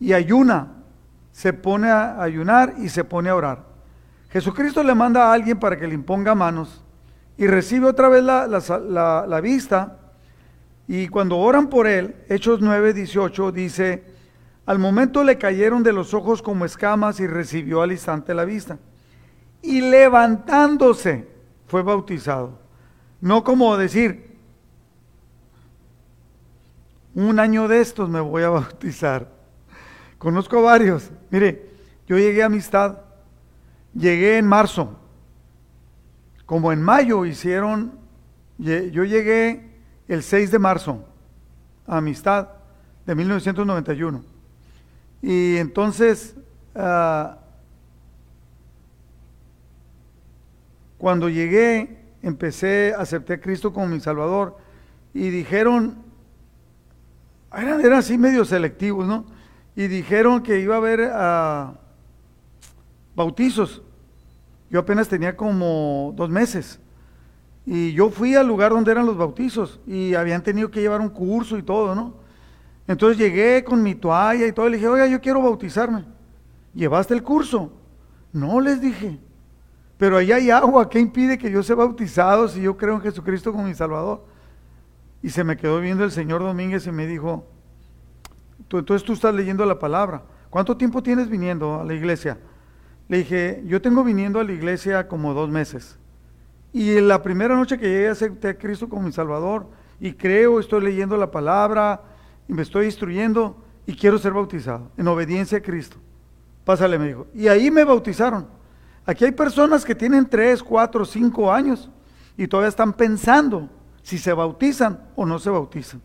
y 0.00 0.14
ayuna 0.14 0.73
se 1.34 1.52
pone 1.52 1.90
a 1.90 2.22
ayunar 2.22 2.74
y 2.78 2.88
se 2.88 3.02
pone 3.02 3.28
a 3.28 3.34
orar. 3.34 3.64
Jesucristo 4.30 4.84
le 4.84 4.94
manda 4.94 5.26
a 5.26 5.32
alguien 5.32 5.58
para 5.58 5.76
que 5.76 5.88
le 5.88 5.94
imponga 5.94 6.32
manos 6.32 6.84
y 7.36 7.48
recibe 7.48 7.88
otra 7.88 8.08
vez 8.08 8.22
la, 8.22 9.40
vista. 9.42 9.98
Y 10.86 11.08
cuando 11.08 11.36
oran 11.38 11.68
por 11.68 11.88
él, 11.88 12.14
Hechos 12.28 12.60
9, 12.60 12.94
18 12.94 13.50
dice, 13.50 14.04
al 14.64 14.78
momento 14.78 15.24
le 15.24 15.36
cayeron 15.36 15.82
de 15.82 15.92
los 15.92 16.14
ojos 16.14 16.40
como 16.40 16.64
escamas 16.64 17.18
y 17.18 17.26
recibió 17.26 17.82
al 17.82 17.90
instante 17.90 18.32
la 18.32 18.44
vista. 18.44 18.78
Y 19.60 19.80
levantándose 19.80 21.26
fue 21.66 21.82
bautizado. 21.82 22.60
No 23.20 23.42
como 23.42 23.76
decir, 23.76 24.38
un 27.12 27.40
año 27.40 27.66
de 27.66 27.80
estos 27.80 28.08
me 28.08 28.20
voy 28.20 28.44
a 28.44 28.48
bautizar. 28.50 29.34
Conozco 30.24 30.62
varios. 30.62 31.10
Mire, 31.28 31.68
yo 32.06 32.16
llegué 32.16 32.42
a 32.42 32.46
Amistad, 32.46 32.96
llegué 33.94 34.38
en 34.38 34.46
marzo. 34.46 34.98
Como 36.46 36.72
en 36.72 36.80
mayo 36.80 37.26
hicieron, 37.26 37.92
yo 38.56 39.04
llegué 39.04 39.68
el 40.08 40.22
6 40.22 40.50
de 40.50 40.58
marzo 40.58 41.04
a 41.86 41.98
Amistad 41.98 42.48
de 43.04 43.14
1991. 43.14 44.24
Y 45.20 45.58
entonces, 45.58 46.34
ah, 46.74 47.40
cuando 50.96 51.28
llegué, 51.28 51.98
empecé, 52.22 52.94
acepté 52.96 53.34
a 53.34 53.40
Cristo 53.42 53.74
como 53.74 53.88
mi 53.88 54.00
Salvador 54.00 54.56
y 55.12 55.28
dijeron, 55.28 55.98
eran, 57.52 57.82
eran 57.82 57.98
así 57.98 58.16
medio 58.16 58.46
selectivos, 58.46 59.06
¿no? 59.06 59.33
Y 59.76 59.88
dijeron 59.88 60.42
que 60.42 60.60
iba 60.60 60.74
a 60.74 60.78
haber 60.78 61.10
ah, 61.12 61.74
bautizos. 63.14 63.82
Yo 64.70 64.80
apenas 64.80 65.08
tenía 65.08 65.36
como 65.36 66.12
dos 66.16 66.30
meses. 66.30 66.80
Y 67.66 67.92
yo 67.92 68.10
fui 68.10 68.34
al 68.34 68.46
lugar 68.46 68.72
donde 68.72 68.90
eran 68.90 69.06
los 69.06 69.16
bautizos 69.16 69.80
y 69.86 70.14
habían 70.14 70.42
tenido 70.42 70.70
que 70.70 70.80
llevar 70.80 71.00
un 71.00 71.08
curso 71.08 71.56
y 71.56 71.62
todo, 71.62 71.94
¿no? 71.94 72.14
Entonces 72.86 73.16
llegué 73.16 73.64
con 73.64 73.82
mi 73.82 73.94
toalla 73.94 74.46
y 74.46 74.52
todo 74.52 74.68
le 74.68 74.76
dije, 74.76 74.88
oiga, 74.88 75.06
yo 75.06 75.20
quiero 75.20 75.40
bautizarme. 75.40 76.04
¿Llevaste 76.74 77.14
el 77.14 77.22
curso? 77.22 77.72
No, 78.32 78.60
les 78.60 78.80
dije. 78.80 79.18
Pero 79.96 80.18
allá 80.18 80.36
hay 80.36 80.50
agua, 80.50 80.90
¿qué 80.90 81.00
impide 81.00 81.38
que 81.38 81.50
yo 81.50 81.62
sea 81.62 81.76
bautizado 81.76 82.48
si 82.48 82.60
yo 82.60 82.76
creo 82.76 82.96
en 82.96 83.00
Jesucristo 83.00 83.52
como 83.52 83.64
mi 83.64 83.74
Salvador? 83.74 84.26
Y 85.22 85.30
se 85.30 85.44
me 85.44 85.56
quedó 85.56 85.80
viendo 85.80 86.04
el 86.04 86.10
señor 86.10 86.42
Domínguez 86.42 86.86
y 86.86 86.92
me 86.92 87.06
dijo, 87.06 87.46
entonces 88.70 89.04
tú 89.04 89.12
estás 89.12 89.34
leyendo 89.34 89.64
la 89.64 89.78
palabra. 89.78 90.22
¿Cuánto 90.50 90.76
tiempo 90.76 91.02
tienes 91.02 91.28
viniendo 91.28 91.80
a 91.80 91.84
la 91.84 91.94
iglesia? 91.94 92.38
Le 93.08 93.18
dije, 93.18 93.62
yo 93.66 93.80
tengo 93.82 94.02
viniendo 94.02 94.40
a 94.40 94.44
la 94.44 94.52
iglesia 94.52 95.08
como 95.08 95.34
dos 95.34 95.48
meses. 95.50 95.98
Y 96.72 96.96
en 96.96 97.08
la 97.08 97.22
primera 97.22 97.54
noche 97.54 97.78
que 97.78 97.86
llegué 97.86 98.08
acepté 98.08 98.48
a 98.48 98.58
Cristo 98.58 98.88
como 98.88 99.02
mi 99.02 99.12
Salvador 99.12 99.66
y 100.00 100.12
creo, 100.12 100.58
estoy 100.58 100.82
leyendo 100.82 101.16
la 101.16 101.30
palabra 101.30 102.02
y 102.48 102.52
me 102.52 102.62
estoy 102.62 102.86
instruyendo 102.86 103.62
y 103.86 103.94
quiero 103.94 104.18
ser 104.18 104.32
bautizado 104.32 104.90
en 104.96 105.06
obediencia 105.06 105.58
a 105.58 105.62
Cristo. 105.62 105.98
Pásale, 106.64 106.98
me 106.98 107.08
dijo. 107.08 107.26
Y 107.34 107.48
ahí 107.48 107.70
me 107.70 107.84
bautizaron. 107.84 108.48
Aquí 109.06 109.24
hay 109.24 109.32
personas 109.32 109.84
que 109.84 109.94
tienen 109.94 110.26
tres, 110.26 110.62
cuatro, 110.62 111.04
cinco 111.04 111.52
años 111.52 111.90
y 112.36 112.48
todavía 112.48 112.70
están 112.70 112.92
pensando 112.92 113.68
si 114.02 114.18
se 114.18 114.32
bautizan 114.32 115.00
o 115.14 115.26
no 115.26 115.38
se 115.38 115.50
bautizan. 115.50 116.00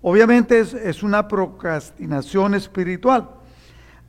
Obviamente 0.00 0.60
es, 0.60 1.02
una 1.02 1.26
procrastinación 1.26 2.54
espiritual. 2.54 3.30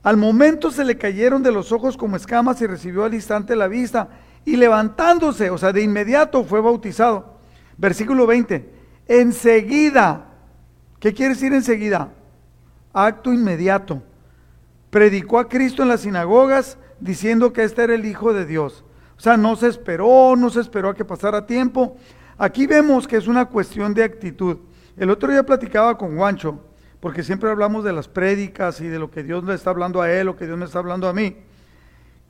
Al 0.03 0.17
momento 0.17 0.71
se 0.71 0.85
le 0.85 0.97
cayeron 0.97 1.41
de 1.41 1.51
los 1.51 1.71
ojos 1.71 1.97
como 1.97 2.15
escamas 2.15 2.61
y 2.61 2.67
recibió 2.67 3.03
al 3.03 3.13
instante 3.13 3.55
la 3.55 3.67
vista 3.67 4.09
y 4.45 4.55
levantándose, 4.55 5.49
o 5.49 5.57
sea, 5.57 5.73
de 5.73 5.81
inmediato 5.81 6.43
fue 6.43 6.61
bautizado. 6.61 7.39
Versículo 7.77 8.27
20, 8.27 8.71
enseguida, 9.07 10.27
¿qué 10.99 11.13
quiere 11.13 11.33
decir 11.33 11.53
enseguida? 11.53 12.13
Acto 12.93 13.33
inmediato. 13.33 14.03
Predicó 14.89 15.39
a 15.39 15.49
Cristo 15.49 15.83
en 15.83 15.89
las 15.89 16.01
sinagogas 16.01 16.77
diciendo 16.99 17.51
que 17.51 17.63
este 17.63 17.83
era 17.83 17.95
el 17.95 18.05
Hijo 18.05 18.33
de 18.33 18.45
Dios. 18.45 18.83
O 19.17 19.21
sea, 19.21 19.37
no 19.37 19.55
se 19.55 19.67
esperó, 19.67 20.35
no 20.37 20.49
se 20.49 20.61
esperó 20.61 20.89
a 20.89 20.95
que 20.95 21.03
pasara 21.03 21.45
tiempo. 21.45 21.97
Aquí 22.37 22.67
vemos 22.67 23.07
que 23.07 23.17
es 23.17 23.27
una 23.27 23.45
cuestión 23.45 23.93
de 23.93 24.03
actitud. 24.03 24.57
El 24.99 25.09
otro 25.11 25.31
día 25.31 25.43
platicaba 25.43 25.97
con 25.97 26.17
Juancho, 26.17 26.59
porque 26.99 27.23
siempre 27.23 27.49
hablamos 27.49 27.85
de 27.85 27.93
las 27.93 28.09
prédicas 28.09 28.81
y 28.81 28.87
de 28.87 28.99
lo 28.99 29.09
que 29.09 29.23
Dios 29.23 29.45
le 29.45 29.53
está 29.53 29.69
hablando 29.69 30.01
a 30.01 30.11
él, 30.11 30.25
lo 30.25 30.35
que 30.35 30.45
Dios 30.45 30.57
me 30.57 30.65
está 30.65 30.79
hablando 30.79 31.07
a 31.07 31.13
mí. 31.13 31.37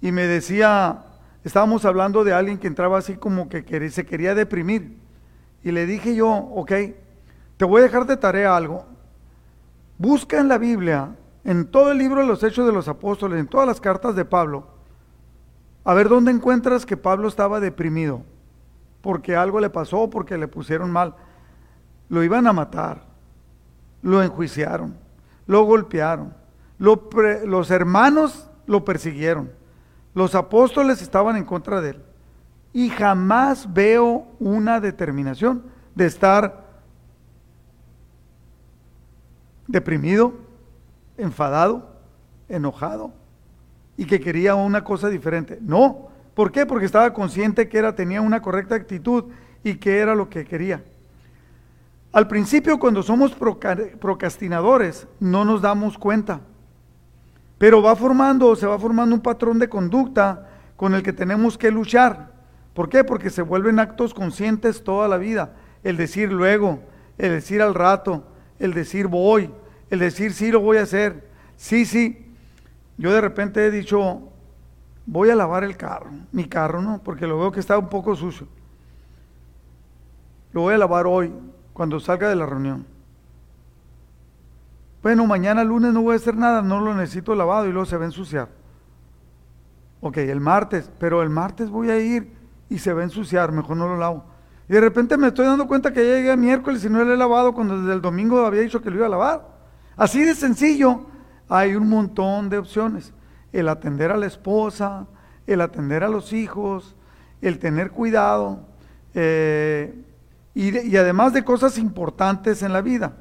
Y 0.01 0.12
me 0.12 0.27
decía, 0.27 1.03
estábamos 1.43 1.84
hablando 1.84 2.23
de 2.23 2.32
alguien 2.32 2.60
que 2.60 2.67
entraba 2.67 2.99
así 2.99 3.15
como 3.15 3.49
que 3.49 3.89
se 3.89 4.05
quería 4.05 4.36
deprimir. 4.36 4.99
Y 5.63 5.71
le 5.71 5.88
dije 5.88 6.13
yo, 6.13 6.29
ok, 6.29 6.71
te 7.58 7.65
voy 7.65 7.79
a 7.79 7.86
dejar 7.86 8.05
de 8.05 8.17
tarea 8.17 8.55
algo. 8.55 8.86
Busca 9.97 10.39
en 10.39 10.47
la 10.47 10.60
Biblia, 10.60 11.15
en 11.45 11.65
todo 11.65 11.91
el 11.91 11.97
libro 11.97 12.21
de 12.21 12.27
los 12.27 12.43
Hechos 12.43 12.67
de 12.67 12.71
los 12.71 12.88
Apóstoles, 12.88 13.39
en 13.39 13.47
todas 13.47 13.65
las 13.65 13.82
cartas 13.82 14.15
de 14.15 14.25
Pablo, 14.25 14.67
a 15.84 15.95
ver 15.95 16.08
dónde 16.08 16.29
encuentras 16.29 16.86
que 16.86 16.97
Pablo 16.97 17.29
estaba 17.29 17.60
deprimido, 17.60 18.21
porque 19.01 19.36
algo 19.36 19.60
le 19.60 19.71
pasó, 19.71 20.08
porque 20.12 20.38
le 20.38 20.47
pusieron 20.47 20.91
mal. 20.91 21.15
Lo 22.09 22.23
iban 22.23 22.47
a 22.47 22.53
matar, 22.53 23.03
lo 24.01 24.21
enjuiciaron, 24.21 24.97
lo 25.47 25.63
golpearon, 25.63 26.33
los 26.77 27.71
hermanos 27.71 28.49
lo 28.65 28.83
persiguieron. 28.83 29.51
Los 30.13 30.35
apóstoles 30.35 31.01
estaban 31.01 31.37
en 31.37 31.45
contra 31.45 31.81
de 31.81 31.91
él. 31.91 32.01
Y 32.73 32.89
jamás 32.89 33.71
veo 33.71 34.27
una 34.39 34.79
determinación 34.79 35.63
de 35.95 36.05
estar 36.05 36.65
deprimido, 39.67 40.33
enfadado, 41.17 41.95
enojado 42.47 43.13
y 43.97 44.05
que 44.05 44.19
quería 44.19 44.55
una 44.55 44.83
cosa 44.83 45.09
diferente. 45.09 45.59
No, 45.61 46.09
¿por 46.33 46.51
qué? 46.51 46.65
Porque 46.65 46.85
estaba 46.85 47.13
consciente 47.13 47.69
que 47.69 47.77
era 47.77 47.95
tenía 47.95 48.21
una 48.21 48.41
correcta 48.41 48.75
actitud 48.75 49.25
y 49.63 49.75
que 49.75 49.99
era 49.99 50.15
lo 50.15 50.29
que 50.29 50.45
quería. 50.45 50.83
Al 52.11 52.27
principio 52.27 52.79
cuando 52.79 53.03
somos 53.03 53.33
procrastinadores 53.99 55.07
no 55.19 55.45
nos 55.45 55.61
damos 55.61 55.97
cuenta, 55.97 56.41
pero 57.59 57.83
va 57.83 57.95
formando, 57.95 58.55
se 58.55 58.65
va 58.65 58.79
formando 58.79 59.13
un 59.13 59.21
patrón 59.21 59.59
de 59.59 59.69
conducta 59.69 60.49
con 60.75 60.95
el 60.95 61.03
que 61.03 61.13
tenemos 61.13 61.57
que 61.57 61.69
luchar. 61.69 62.31
¿Por 62.73 62.89
qué? 62.89 63.03
Porque 63.03 63.29
se 63.29 63.41
vuelven 63.41 63.79
actos 63.79 64.13
conscientes 64.13 64.83
toda 64.83 65.07
la 65.07 65.17
vida. 65.17 65.55
El 65.83 65.97
decir 65.97 66.31
luego, 66.31 66.79
el 67.17 67.31
decir 67.31 67.61
al 67.61 67.75
rato, 67.75 68.23
el 68.57 68.73
decir 68.73 69.07
voy, 69.07 69.51
el 69.89 69.99
decir 69.99 70.33
sí 70.33 70.51
lo 70.51 70.61
voy 70.61 70.77
a 70.77 70.83
hacer. 70.83 71.29
Sí, 71.57 71.85
sí. 71.85 72.33
Yo 72.97 73.13
de 73.13 73.21
repente 73.21 73.65
he 73.65 73.71
dicho, 73.71 74.29
voy 75.05 75.29
a 75.29 75.35
lavar 75.35 75.63
el 75.63 75.77
carro, 75.77 76.11
mi 76.31 76.45
carro, 76.45 76.81
¿no? 76.81 77.01
Porque 77.03 77.27
lo 77.27 77.37
veo 77.37 77.51
que 77.51 77.59
está 77.59 77.77
un 77.77 77.89
poco 77.89 78.15
sucio. 78.15 78.47
Lo 80.53 80.61
voy 80.61 80.73
a 80.73 80.77
lavar 80.77 81.05
hoy, 81.05 81.33
cuando 81.79 81.97
salga 82.01 82.27
de 82.27 82.35
la 82.35 82.45
reunión. 82.45 82.85
Bueno, 85.01 85.25
mañana 85.25 85.63
lunes 85.63 85.93
no 85.93 86.01
voy 86.01 86.11
a 86.11 86.17
hacer 86.17 86.35
nada, 86.35 86.61
no 86.61 86.81
lo 86.81 86.93
necesito 86.93 87.33
lavado 87.35 87.69
y 87.69 87.71
luego 87.71 87.85
se 87.85 87.95
va 87.95 88.03
a 88.03 88.07
ensuciar. 88.07 88.49
Ok, 90.01 90.17
el 90.17 90.41
martes, 90.41 90.91
pero 90.99 91.23
el 91.23 91.29
martes 91.29 91.69
voy 91.69 91.89
a 91.89 91.97
ir 91.97 92.35
y 92.69 92.79
se 92.79 92.91
va 92.91 92.99
a 92.99 93.05
ensuciar, 93.05 93.53
mejor 93.53 93.77
no 93.77 93.87
lo 93.87 93.95
lavo. 93.95 94.25
Y 94.67 94.73
de 94.73 94.81
repente 94.81 95.15
me 95.15 95.27
estoy 95.27 95.45
dando 95.45 95.67
cuenta 95.67 95.93
que 95.93 96.05
ya 96.05 96.15
llegué 96.15 96.35
miércoles 96.35 96.83
y 96.83 96.89
no 96.89 97.01
lo 97.01 97.13
he 97.13 97.15
lavado 97.15 97.53
cuando 97.53 97.79
desde 97.79 97.93
el 97.93 98.01
domingo 98.01 98.45
había 98.45 98.59
dicho 98.59 98.81
que 98.81 98.89
lo 98.89 98.97
iba 98.97 99.05
a 99.05 99.09
lavar. 99.11 99.47
Así 99.95 100.21
de 100.21 100.35
sencillo, 100.35 101.05
hay 101.47 101.75
un 101.75 101.87
montón 101.87 102.49
de 102.49 102.57
opciones. 102.57 103.13
El 103.53 103.69
atender 103.69 104.11
a 104.11 104.17
la 104.17 104.25
esposa, 104.25 105.07
el 105.47 105.61
atender 105.61 106.03
a 106.03 106.09
los 106.09 106.33
hijos, 106.33 106.97
el 107.41 107.57
tener 107.57 107.91
cuidado, 107.91 108.67
eh, 109.13 110.07
y, 110.59 110.97
además 110.97 111.31
de 111.31 111.45
cosas 111.45 111.77
importantes 111.77 112.61
en 112.63 112.73
la 112.73 112.81
vida. 112.81 113.13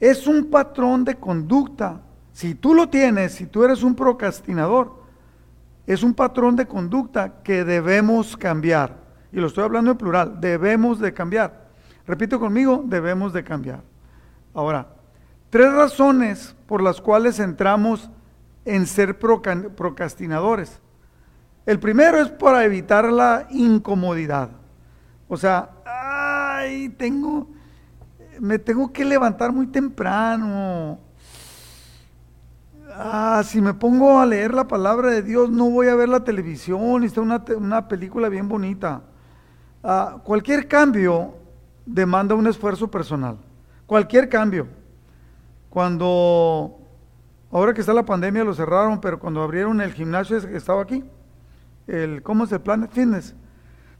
Es 0.00 0.26
un 0.26 0.50
patrón 0.50 1.04
de 1.04 1.14
conducta. 1.14 2.00
Si 2.32 2.56
tú 2.56 2.74
lo 2.74 2.88
tienes, 2.88 3.34
si 3.34 3.46
tú 3.46 3.62
eres 3.62 3.84
un 3.84 3.94
procrastinador, 3.94 5.00
es 5.86 6.02
un 6.02 6.12
patrón 6.12 6.56
de 6.56 6.66
conducta 6.66 7.42
que 7.44 7.62
debemos 7.62 8.36
cambiar. 8.36 8.96
Y 9.32 9.36
lo 9.36 9.46
estoy 9.46 9.62
hablando 9.62 9.92
en 9.92 9.96
plural, 9.96 10.40
debemos 10.40 10.98
de 10.98 11.14
cambiar. 11.14 11.68
Repito 12.04 12.40
conmigo, 12.40 12.82
debemos 12.84 13.32
de 13.32 13.44
cambiar. 13.44 13.82
Ahora, 14.54 14.88
tres 15.50 15.72
razones 15.72 16.56
por 16.66 16.82
las 16.82 17.00
cuales 17.00 17.38
entramos 17.38 18.10
en 18.64 18.88
ser 18.88 19.20
procrastinadores. 19.20 20.80
El 21.64 21.78
primero 21.78 22.18
es 22.18 22.28
para 22.28 22.64
evitar 22.64 23.04
la 23.04 23.46
incomodidad. 23.50 24.50
O 25.28 25.36
sea, 25.36 25.70
tengo, 26.88 27.48
me 28.40 28.58
tengo 28.58 28.92
que 28.92 29.04
levantar 29.04 29.52
muy 29.52 29.66
temprano. 29.66 30.98
Ah, 32.94 33.42
si 33.44 33.60
me 33.60 33.72
pongo 33.72 34.18
a 34.18 34.26
leer 34.26 34.52
la 34.52 34.68
palabra 34.68 35.10
de 35.10 35.22
Dios, 35.22 35.50
no 35.50 35.70
voy 35.70 35.88
a 35.88 35.94
ver 35.94 36.08
la 36.08 36.24
televisión, 36.24 37.04
está 37.04 37.20
una, 37.20 37.42
una 37.56 37.88
película 37.88 38.28
bien 38.28 38.48
bonita. 38.48 39.02
Ah, 39.82 40.18
cualquier 40.22 40.68
cambio 40.68 41.34
demanda 41.86 42.34
un 42.34 42.46
esfuerzo 42.46 42.90
personal. 42.90 43.38
Cualquier 43.86 44.28
cambio. 44.28 44.66
Cuando, 45.70 46.78
ahora 47.50 47.72
que 47.72 47.80
está 47.80 47.94
la 47.94 48.04
pandemia 48.04 48.44
lo 48.44 48.54
cerraron, 48.54 49.00
pero 49.00 49.18
cuando 49.18 49.42
abrieron 49.42 49.80
el 49.80 49.92
gimnasio 49.92 50.36
estaba 50.36 50.82
aquí, 50.82 51.02
el, 51.86 52.22
¿cómo 52.22 52.44
es 52.44 52.52
el 52.52 52.60
Planet 52.60 52.90
Fitness? 52.92 53.34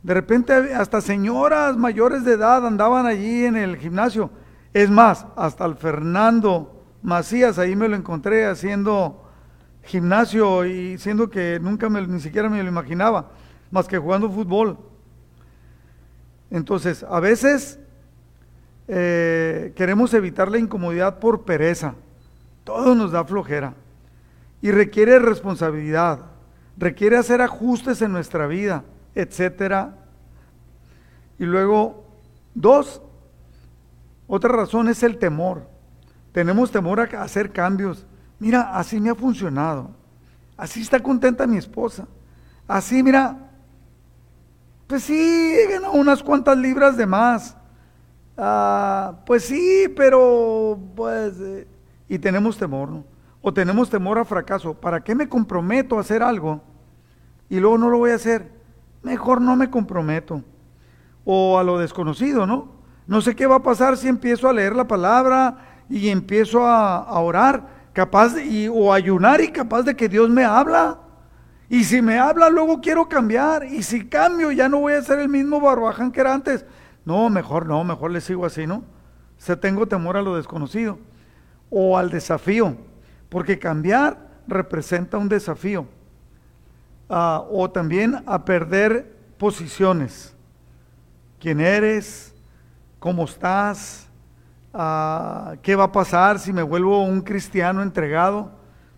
De 0.02 0.14
repente 0.14 0.74
hasta 0.74 1.00
señoras 1.00 1.76
mayores 1.76 2.24
de 2.24 2.32
edad 2.32 2.66
andaban 2.66 3.06
allí 3.06 3.44
en 3.44 3.56
el 3.56 3.76
gimnasio. 3.76 4.30
Es 4.74 4.90
más, 4.90 5.26
hasta 5.36 5.64
el 5.64 5.76
Fernando 5.76 6.82
Macías, 7.02 7.58
ahí 7.58 7.76
me 7.76 7.88
lo 7.88 7.96
encontré 7.96 8.46
haciendo 8.46 9.22
gimnasio 9.84 10.64
y 10.64 10.98
siendo 10.98 11.30
que 11.30 11.58
nunca 11.60 11.88
me, 11.88 12.06
ni 12.06 12.20
siquiera 12.20 12.48
me 12.48 12.62
lo 12.62 12.68
imaginaba, 12.68 13.30
más 13.70 13.86
que 13.86 13.98
jugando 13.98 14.30
fútbol. 14.30 14.78
Entonces, 16.50 17.04
a 17.08 17.20
veces 17.20 17.78
eh, 18.88 19.72
queremos 19.76 20.14
evitar 20.14 20.50
la 20.50 20.58
incomodidad 20.58 21.18
por 21.18 21.42
pereza. 21.42 21.94
Todo 22.64 22.94
nos 22.94 23.12
da 23.12 23.24
flojera 23.24 23.74
y 24.60 24.70
requiere 24.70 25.18
responsabilidad, 25.18 26.20
requiere 26.76 27.16
hacer 27.16 27.40
ajustes 27.40 28.02
en 28.02 28.12
nuestra 28.12 28.46
vida 28.46 28.84
etcétera. 29.14 29.94
Y 31.38 31.44
luego, 31.44 32.04
dos, 32.54 33.02
otra 34.26 34.52
razón 34.52 34.88
es 34.88 35.02
el 35.02 35.18
temor. 35.18 35.66
Tenemos 36.32 36.70
temor 36.70 37.00
a 37.00 37.22
hacer 37.22 37.52
cambios. 37.52 38.06
Mira, 38.38 38.76
así 38.76 39.00
me 39.00 39.10
ha 39.10 39.14
funcionado. 39.14 39.90
Así 40.56 40.80
está 40.80 41.00
contenta 41.00 41.46
mi 41.46 41.58
esposa. 41.58 42.06
Así, 42.66 43.02
mira, 43.02 43.50
pues 44.86 45.02
sí, 45.04 45.14
he 45.14 45.72
ganado 45.72 45.92
unas 45.92 46.22
cuantas 46.22 46.56
libras 46.56 46.96
de 46.96 47.06
más. 47.06 47.56
Ah, 48.36 49.20
pues 49.26 49.44
sí, 49.44 49.92
pero 49.96 50.78
pues... 50.94 51.40
Eh, 51.40 51.66
y 52.08 52.18
tenemos 52.18 52.58
temor, 52.58 52.90
¿no? 52.90 53.04
O 53.40 53.52
tenemos 53.52 53.88
temor 53.88 54.18
a 54.18 54.24
fracaso. 54.24 54.74
¿Para 54.74 55.02
qué 55.02 55.14
me 55.14 55.28
comprometo 55.28 55.96
a 55.96 56.02
hacer 56.02 56.22
algo 56.22 56.60
y 57.48 57.58
luego 57.58 57.78
no 57.78 57.90
lo 57.90 57.98
voy 57.98 58.10
a 58.10 58.16
hacer? 58.16 58.61
Mejor 59.02 59.40
no 59.40 59.56
me 59.56 59.70
comprometo. 59.70 60.42
O 61.24 61.58
a 61.58 61.62
lo 61.62 61.78
desconocido, 61.78 62.46
¿no? 62.46 62.72
No 63.06 63.20
sé 63.20 63.34
qué 63.36 63.46
va 63.46 63.56
a 63.56 63.62
pasar 63.62 63.96
si 63.96 64.08
empiezo 64.08 64.48
a 64.48 64.52
leer 64.52 64.74
la 64.74 64.86
palabra 64.86 65.84
y 65.88 66.08
empiezo 66.08 66.66
a, 66.66 67.20
orar, 67.20 67.66
capaz 67.92 68.38
y, 68.38 68.68
o 68.68 68.92
ayunar 68.92 69.40
y 69.40 69.48
capaz 69.48 69.82
de 69.82 69.94
que 69.94 70.08
Dios 70.08 70.30
me 70.30 70.44
habla. 70.44 70.98
Y 71.68 71.84
si 71.84 72.02
me 72.02 72.18
habla, 72.18 72.50
luego 72.50 72.80
quiero 72.80 73.08
cambiar. 73.08 73.64
Y 73.64 73.82
si 73.82 74.06
cambio, 74.08 74.50
ya 74.52 74.68
no 74.68 74.80
voy 74.80 74.94
a 74.94 75.02
ser 75.02 75.18
el 75.18 75.28
mismo 75.28 75.60
barbaján 75.60 76.12
que 76.12 76.20
era 76.20 76.34
antes. 76.34 76.64
No, 77.04 77.28
mejor 77.30 77.66
no, 77.66 77.82
mejor 77.84 78.10
le 78.10 78.20
sigo 78.20 78.46
así, 78.46 78.66
¿no? 78.66 78.84
Se 79.38 79.56
tengo 79.56 79.86
temor 79.86 80.16
a 80.16 80.22
lo 80.22 80.36
desconocido 80.36 80.98
o 81.70 81.96
al 81.96 82.10
desafío, 82.10 82.76
porque 83.28 83.58
cambiar 83.58 84.28
representa 84.46 85.18
un 85.18 85.28
desafío. 85.28 85.86
Ah, 87.08 87.44
o 87.50 87.70
también 87.70 88.22
a 88.26 88.44
perder 88.44 89.16
posiciones. 89.38 90.34
¿Quién 91.40 91.60
eres? 91.60 92.34
¿Cómo 92.98 93.24
estás? 93.24 94.08
Ah, 94.72 95.54
¿Qué 95.62 95.74
va 95.76 95.84
a 95.84 95.92
pasar 95.92 96.38
si 96.38 96.52
me 96.52 96.62
vuelvo 96.62 97.02
un 97.02 97.20
cristiano 97.20 97.82
entregado? 97.82 98.50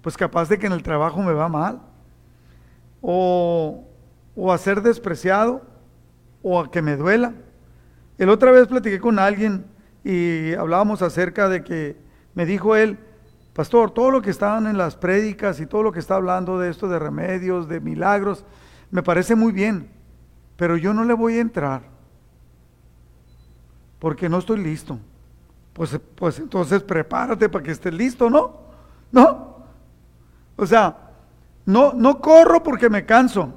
Pues 0.03 0.17
capaz 0.17 0.49
de 0.49 0.59
que 0.59 0.67
en 0.67 0.73
el 0.73 0.83
trabajo 0.83 1.23
me 1.23 1.33
va 1.33 1.49
mal. 1.49 1.81
O, 3.01 3.85
o 4.37 4.53
a 4.53 4.59
ser 4.59 4.83
despreciado, 4.83 5.63
o 6.43 6.61
a 6.61 6.71
que 6.71 6.83
me 6.83 6.97
duela. 6.97 7.35
El 8.19 8.29
otra 8.29 8.53
vez 8.53 8.69
platiqué 8.69 9.01
con 9.01 9.19
alguien 9.19 9.65
y 10.05 10.53
hablábamos 10.55 11.03
acerca 11.03 11.49
de 11.49 11.65
que 11.65 11.97
me 12.35 12.47
dijo 12.47 12.77
él, 12.77 12.99
Pastor, 13.55 13.93
todo 13.93 14.11
lo 14.11 14.21
que 14.21 14.31
estaban 14.31 14.67
en 14.67 14.77
las 14.77 14.97
prédicas 14.97 15.61
y 15.61 15.67
todo 15.67 15.85
lo 15.85 15.93
que 15.93 16.01
está 16.01 16.17
hablando 16.17 16.59
de 16.59 16.71
esto 16.71 16.89
de 16.89 16.99
remedios, 16.99 17.69
de 17.69 17.81
milagros, 17.81 18.45
me 18.91 19.03
parece 19.03 19.37
muy 19.37 19.53
bien, 19.53 19.89
pero 20.57 20.77
yo 20.77 20.93
no 20.93 21.05
le 21.05 21.15
voy 21.15 21.39
a 21.39 21.41
entrar 21.41 21.83
porque 24.01 24.29
no 24.29 24.39
estoy 24.39 24.59
listo. 24.59 24.99
Pues, 25.73 25.99
pues 26.15 26.39
entonces 26.39 26.83
prepárate 26.83 27.49
para 27.49 27.65
que 27.65 27.71
estés 27.71 27.95
listo, 27.95 28.29
¿no? 28.29 28.59
¿No? 29.11 29.65
O 30.57 30.67
sea, 30.67 30.97
no, 31.65 31.93
no 31.95 32.21
corro 32.21 32.63
porque 32.63 32.91
me 32.91 33.07
canso. 33.07 33.55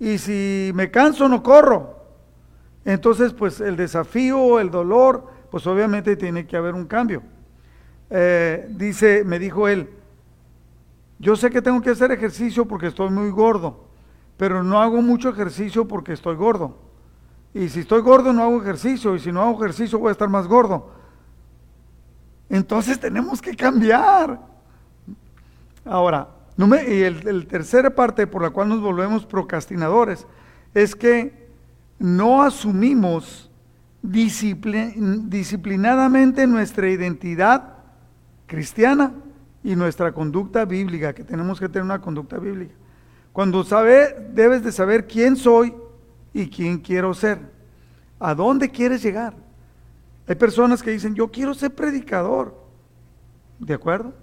Y 0.00 0.18
si 0.18 0.72
me 0.74 0.90
canso, 0.90 1.28
no 1.28 1.42
corro. 1.42 1.96
Entonces, 2.84 3.32
pues 3.32 3.60
el 3.60 3.76
desafío, 3.76 4.58
el 4.58 4.70
dolor, 4.70 5.26
pues 5.50 5.66
obviamente 5.66 6.16
tiene 6.16 6.46
que 6.46 6.56
haber 6.56 6.74
un 6.74 6.86
cambio. 6.86 7.22
Eh, 8.10 8.66
dice, 8.70 9.24
me 9.24 9.38
dijo 9.38 9.68
él, 9.68 9.90
yo 11.18 11.34
sé 11.34 11.50
que 11.50 11.62
tengo 11.62 11.80
que 11.80 11.90
hacer 11.90 12.12
ejercicio 12.12 12.66
porque 12.66 12.88
estoy 12.88 13.10
muy 13.10 13.30
gordo, 13.30 13.86
pero 14.36 14.62
no 14.62 14.80
hago 14.80 15.02
mucho 15.02 15.30
ejercicio 15.30 15.88
porque 15.88 16.12
estoy 16.12 16.36
gordo. 16.36 16.78
Y 17.54 17.68
si 17.68 17.80
estoy 17.80 18.02
gordo 18.02 18.32
no 18.32 18.42
hago 18.42 18.62
ejercicio, 18.62 19.16
y 19.16 19.18
si 19.18 19.32
no 19.32 19.40
hago 19.40 19.62
ejercicio 19.62 19.98
voy 19.98 20.10
a 20.10 20.12
estar 20.12 20.28
más 20.28 20.46
gordo. 20.46 20.90
Entonces 22.50 23.00
tenemos 23.00 23.40
que 23.40 23.56
cambiar. 23.56 24.40
Ahora, 25.84 26.28
y 26.58 27.02
el, 27.02 27.26
el 27.26 27.46
tercera 27.46 27.90
parte 27.90 28.26
por 28.26 28.42
la 28.42 28.50
cual 28.50 28.68
nos 28.68 28.80
volvemos 28.80 29.24
procrastinadores 29.24 30.26
es 30.74 30.94
que 30.94 31.46
no 31.98 32.42
asumimos 32.42 33.50
disciplinadamente 34.02 36.46
nuestra 36.46 36.90
identidad 36.90 37.75
cristiana 38.46 39.12
y 39.62 39.74
nuestra 39.74 40.12
conducta 40.12 40.64
bíblica, 40.64 41.14
que 41.14 41.24
tenemos 41.24 41.58
que 41.58 41.68
tener 41.68 41.84
una 41.84 42.00
conducta 42.00 42.38
bíblica. 42.38 42.74
Cuando 43.32 43.64
sabe, 43.64 44.30
debes 44.32 44.62
de 44.62 44.72
saber 44.72 45.06
quién 45.06 45.36
soy 45.36 45.74
y 46.32 46.48
quién 46.48 46.78
quiero 46.78 47.12
ser. 47.12 47.38
¿A 48.18 48.34
dónde 48.34 48.70
quieres 48.70 49.02
llegar? 49.02 49.34
Hay 50.26 50.34
personas 50.36 50.82
que 50.82 50.90
dicen, 50.90 51.14
yo 51.14 51.30
quiero 51.30 51.52
ser 51.54 51.74
predicador. 51.74 52.56
¿De 53.58 53.74
acuerdo? 53.74 54.14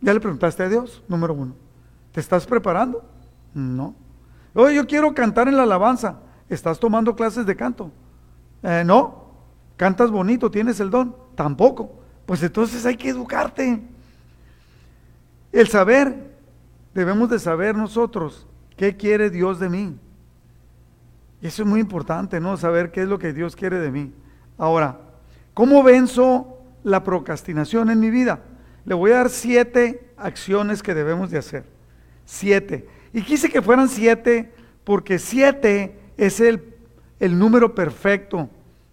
Ya 0.00 0.14
le 0.14 0.20
preguntaste 0.20 0.62
a 0.62 0.68
Dios, 0.68 1.02
número 1.08 1.34
uno. 1.34 1.54
¿Te 2.12 2.20
estás 2.20 2.46
preparando? 2.46 3.04
No. 3.52 3.94
Oye, 4.54 4.74
yo 4.74 4.86
quiero 4.86 5.14
cantar 5.14 5.48
en 5.48 5.56
la 5.56 5.64
alabanza. 5.64 6.20
¿Estás 6.48 6.78
tomando 6.78 7.16
clases 7.16 7.46
de 7.46 7.56
canto? 7.56 7.90
Eh, 8.62 8.82
no. 8.86 9.26
¿Cantas 9.76 10.10
bonito? 10.10 10.50
¿Tienes 10.50 10.80
el 10.80 10.90
don? 10.90 11.16
Tampoco. 11.34 11.95
Pues 12.26 12.42
entonces 12.42 12.84
hay 12.84 12.96
que 12.96 13.08
educarte. 13.08 13.80
El 15.52 15.68
saber, 15.68 16.14
debemos 16.92 17.30
de 17.30 17.38
saber 17.38 17.76
nosotros 17.76 18.46
qué 18.76 18.96
quiere 18.96 19.30
Dios 19.30 19.58
de 19.58 19.68
mí. 19.68 19.96
Y 21.40 21.46
eso 21.46 21.62
es 21.62 21.68
muy 21.68 21.80
importante, 21.80 22.40
¿no? 22.40 22.56
Saber 22.56 22.90
qué 22.90 23.02
es 23.02 23.08
lo 23.08 23.18
que 23.18 23.32
Dios 23.32 23.54
quiere 23.54 23.78
de 23.78 23.90
mí. 23.90 24.12
Ahora, 24.58 25.00
¿cómo 25.54 25.82
venzo 25.82 26.58
la 26.82 27.04
procrastinación 27.04 27.90
en 27.90 28.00
mi 28.00 28.10
vida? 28.10 28.40
Le 28.84 28.94
voy 28.94 29.12
a 29.12 29.16
dar 29.16 29.30
siete 29.30 30.12
acciones 30.16 30.82
que 30.82 30.94
debemos 30.94 31.30
de 31.30 31.38
hacer. 31.38 31.64
Siete. 32.24 32.88
Y 33.12 33.22
quise 33.22 33.48
que 33.48 33.62
fueran 33.62 33.88
siete 33.88 34.52
porque 34.84 35.18
siete 35.18 35.98
es 36.16 36.40
el, 36.40 36.74
el 37.20 37.38
número 37.38 37.74
perfecto 37.74 38.50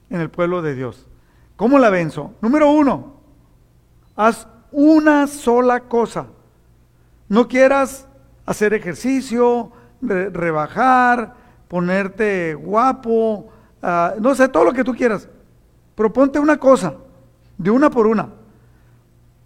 en 0.10 0.22
el 0.22 0.30
pueblo 0.30 0.62
de 0.62 0.76
Dios. 0.76 1.08
¿Cómo 1.56 1.80
la 1.80 1.90
venzo? 1.90 2.34
Número 2.42 2.72
uno, 2.72 3.13
haz 4.16 4.48
una 4.72 5.28
sola 5.28 5.82
cosa. 5.82 6.28
No 7.30 7.48
quieras 7.48 8.08
hacer 8.46 8.74
ejercicio, 8.74 9.72
rebajar, 10.02 11.36
ponerte 11.68 12.54
guapo, 12.56 13.50
ah, 13.82 14.14
no 14.20 14.36
sé, 14.36 14.48
todo 14.50 14.66
lo 14.66 14.74
que 14.74 14.84
tú 14.84 14.94
quieras. 14.94 15.30
Proponte 15.96 16.40
una 16.40 16.58
cosa, 16.58 16.96
de 17.58 17.72
una 17.72 17.90
por 17.90 18.08
una. 18.08 18.30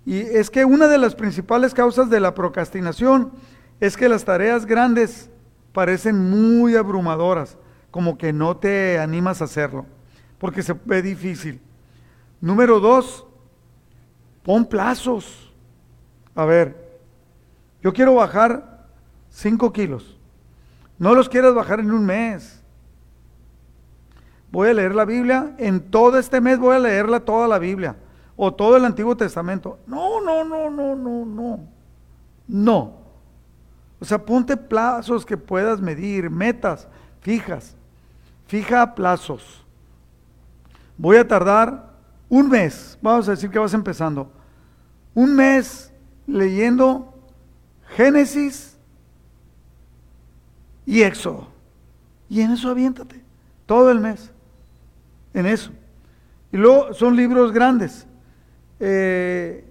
Y 0.06 0.20
es 0.20 0.50
que 0.50 0.64
una 0.64 0.88
de 0.88 0.98
las 0.98 1.16
principales 1.16 1.74
causas 1.74 2.10
de 2.10 2.20
la 2.20 2.34
procrastinación 2.34 3.32
es 3.80 3.98
que 3.98 4.10
las 4.10 4.24
tareas 4.24 4.66
grandes 4.66 5.30
parecen 5.74 6.30
muy 6.30 6.76
abrumadoras, 6.76 7.58
como 7.92 8.18
que 8.18 8.34
no 8.34 8.58
te 8.58 8.98
animas 9.00 9.42
a 9.42 9.46
hacerlo, 9.46 9.86
porque 10.40 10.64
se 10.64 10.74
ve 10.86 11.02
difícil. 11.02 11.62
Número 12.42 12.80
dos, 12.80 13.27
pon 14.48 14.64
plazos. 14.64 15.54
A 16.34 16.46
ver, 16.46 17.02
yo 17.84 17.92
quiero 17.92 18.16
bajar 18.16 18.86
5 19.30 19.74
kilos. 19.74 20.18
No 20.98 21.14
los 21.14 21.28
quieras 21.28 21.54
bajar 21.54 21.82
en 21.82 21.92
un 21.92 22.06
mes. 22.06 22.64
Voy 24.50 24.70
a 24.70 24.74
leer 24.74 24.96
la 24.96 25.04
Biblia, 25.04 25.54
en 25.58 25.92
todo 25.92 26.18
este 26.18 26.40
mes 26.40 26.58
voy 26.60 26.78
a 26.78 26.80
leerla 26.80 27.20
toda 27.20 27.46
la 27.46 27.60
Biblia, 27.60 27.98
o 28.38 28.54
todo 28.54 28.78
el 28.78 28.86
Antiguo 28.86 29.18
Testamento. 29.18 29.80
No, 29.86 30.22
no, 30.22 30.46
no, 30.46 30.70
no, 30.70 30.96
no, 30.96 31.26
no. 31.26 31.60
No. 32.48 32.94
O 34.00 34.06
sea, 34.06 34.26
ponte 34.26 34.56
plazos 34.56 35.26
que 35.26 35.36
puedas 35.36 35.82
medir, 35.82 36.30
metas 36.30 36.88
fijas. 37.20 37.76
Fija 38.46 38.96
plazos. 38.96 39.66
Voy 40.98 41.18
a 41.18 41.28
tardar 41.28 41.92
un 42.30 42.48
mes, 42.48 42.98
vamos 43.02 43.28
a 43.28 43.32
decir 43.32 43.50
que 43.50 43.60
vas 43.60 43.74
empezando, 43.74 44.32
un 45.18 45.36
mes 45.36 45.92
leyendo 46.28 47.12
Génesis 47.96 48.78
y 50.86 51.02
Éxodo. 51.02 51.48
Y 52.30 52.42
en 52.42 52.52
eso 52.52 52.70
aviéntate, 52.70 53.24
todo 53.66 53.90
el 53.90 54.00
mes, 54.00 54.32
en 55.34 55.48
eso. 55.48 55.72
Y 56.52 56.58
luego 56.58 56.94
son 56.94 57.16
libros 57.16 57.52
grandes, 57.52 58.06
eh, 58.80 59.66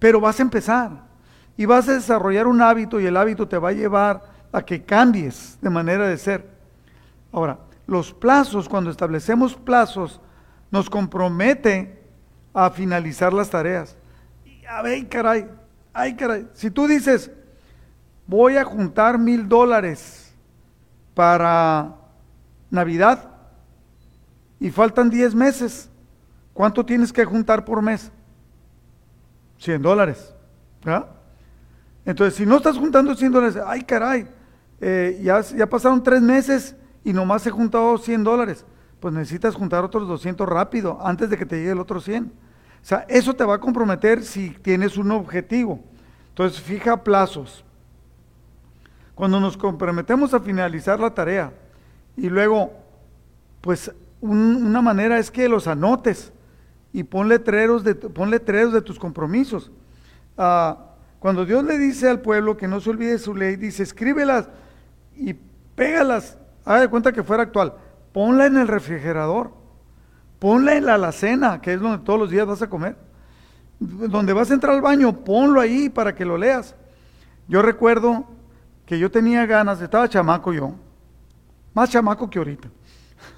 pero 0.00 0.20
vas 0.20 0.40
a 0.40 0.42
empezar 0.42 1.04
y 1.56 1.64
vas 1.64 1.88
a 1.88 1.94
desarrollar 1.94 2.48
un 2.48 2.60
hábito 2.60 2.98
y 2.98 3.06
el 3.06 3.16
hábito 3.16 3.46
te 3.46 3.58
va 3.58 3.68
a 3.68 3.72
llevar 3.72 4.24
a 4.50 4.62
que 4.62 4.82
cambies 4.82 5.56
de 5.60 5.70
manera 5.70 6.08
de 6.08 6.18
ser. 6.18 6.50
Ahora, 7.30 7.60
los 7.86 8.12
plazos, 8.12 8.68
cuando 8.68 8.90
establecemos 8.90 9.54
plazos, 9.54 10.20
nos 10.72 10.90
compromete 10.90 12.02
a 12.52 12.70
finalizar 12.70 13.32
las 13.32 13.50
tareas. 13.50 13.97
A 14.68 14.82
ver, 14.82 15.08
caray, 15.08 15.48
ay, 15.94 16.14
caray, 16.14 16.46
si 16.52 16.70
tú 16.70 16.86
dices, 16.86 17.30
voy 18.26 18.58
a 18.58 18.64
juntar 18.64 19.18
mil 19.18 19.48
dólares 19.48 20.34
para 21.14 21.96
Navidad 22.70 23.30
y 24.60 24.70
faltan 24.70 25.08
diez 25.08 25.34
meses, 25.34 25.88
¿cuánto 26.52 26.84
tienes 26.84 27.12
que 27.12 27.24
juntar 27.24 27.64
por 27.64 27.80
mes? 27.80 28.12
100 29.58 29.80
dólares. 29.80 30.34
¿verdad? 30.84 31.06
Entonces, 32.04 32.34
si 32.34 32.44
no 32.44 32.56
estás 32.58 32.76
juntando 32.76 33.14
100 33.14 33.32
dólares, 33.32 33.58
ay 33.66 33.82
caray, 33.82 34.28
eh, 34.80 35.18
ya, 35.22 35.40
ya 35.40 35.66
pasaron 35.66 36.02
tres 36.02 36.20
meses 36.20 36.76
y 37.04 37.14
nomás 37.14 37.46
he 37.46 37.50
juntado 37.50 37.96
100 37.96 38.22
dólares, 38.22 38.66
pues 39.00 39.14
necesitas 39.14 39.54
juntar 39.54 39.82
otros 39.82 40.06
200 40.06 40.46
rápido 40.46 40.98
antes 41.00 41.30
de 41.30 41.38
que 41.38 41.46
te 41.46 41.56
llegue 41.56 41.70
el 41.70 41.80
otro 41.80 42.00
100. 42.00 42.47
O 42.82 42.86
sea, 42.88 43.04
eso 43.08 43.34
te 43.34 43.44
va 43.44 43.54
a 43.54 43.60
comprometer 43.60 44.22
si 44.22 44.50
tienes 44.50 44.96
un 44.96 45.10
objetivo. 45.10 45.80
Entonces, 46.30 46.60
fija 46.60 47.02
plazos. 47.02 47.64
Cuando 49.14 49.40
nos 49.40 49.56
comprometemos 49.56 50.32
a 50.32 50.40
finalizar 50.40 51.00
la 51.00 51.12
tarea 51.12 51.52
y 52.16 52.28
luego, 52.28 52.72
pues 53.60 53.92
una 54.20 54.80
manera 54.80 55.18
es 55.18 55.30
que 55.30 55.48
los 55.48 55.66
anotes 55.66 56.32
y 56.92 57.02
pon 57.02 57.28
letreros 57.28 57.84
de, 57.84 57.94
pon 57.94 58.30
letreros 58.30 58.72
de 58.72 58.82
tus 58.82 58.98
compromisos. 58.98 59.70
Ah, 60.36 60.88
cuando 61.18 61.44
Dios 61.44 61.64
le 61.64 61.78
dice 61.78 62.08
al 62.08 62.20
pueblo 62.20 62.56
que 62.56 62.68
no 62.68 62.80
se 62.80 62.90
olvide 62.90 63.18
su 63.18 63.34
ley, 63.34 63.56
dice, 63.56 63.82
escríbelas 63.82 64.48
y 65.16 65.34
pégalas. 65.74 66.38
Haga 66.64 66.82
de 66.82 66.88
cuenta 66.88 67.12
que 67.12 67.22
fuera 67.22 67.42
actual. 67.42 67.74
Ponla 68.12 68.46
en 68.46 68.56
el 68.56 68.68
refrigerador. 68.68 69.52
Ponla 70.38 70.76
en 70.76 70.86
la 70.86 70.94
alacena, 70.94 71.60
que 71.60 71.74
es 71.74 71.80
donde 71.80 72.04
todos 72.04 72.18
los 72.18 72.30
días 72.30 72.46
vas 72.46 72.62
a 72.62 72.68
comer. 72.68 72.96
Donde 73.80 74.32
vas 74.32 74.50
a 74.50 74.54
entrar 74.54 74.74
al 74.74 74.80
baño, 74.80 75.12
ponlo 75.24 75.60
ahí 75.60 75.88
para 75.88 76.14
que 76.14 76.24
lo 76.24 76.36
leas. 76.36 76.74
Yo 77.48 77.62
recuerdo 77.62 78.24
que 78.86 78.98
yo 78.98 79.10
tenía 79.10 79.46
ganas, 79.46 79.80
estaba 79.80 80.08
chamaco 80.08 80.52
yo, 80.52 80.74
más 81.74 81.90
chamaco 81.90 82.28
que 82.28 82.38
ahorita. 82.38 82.68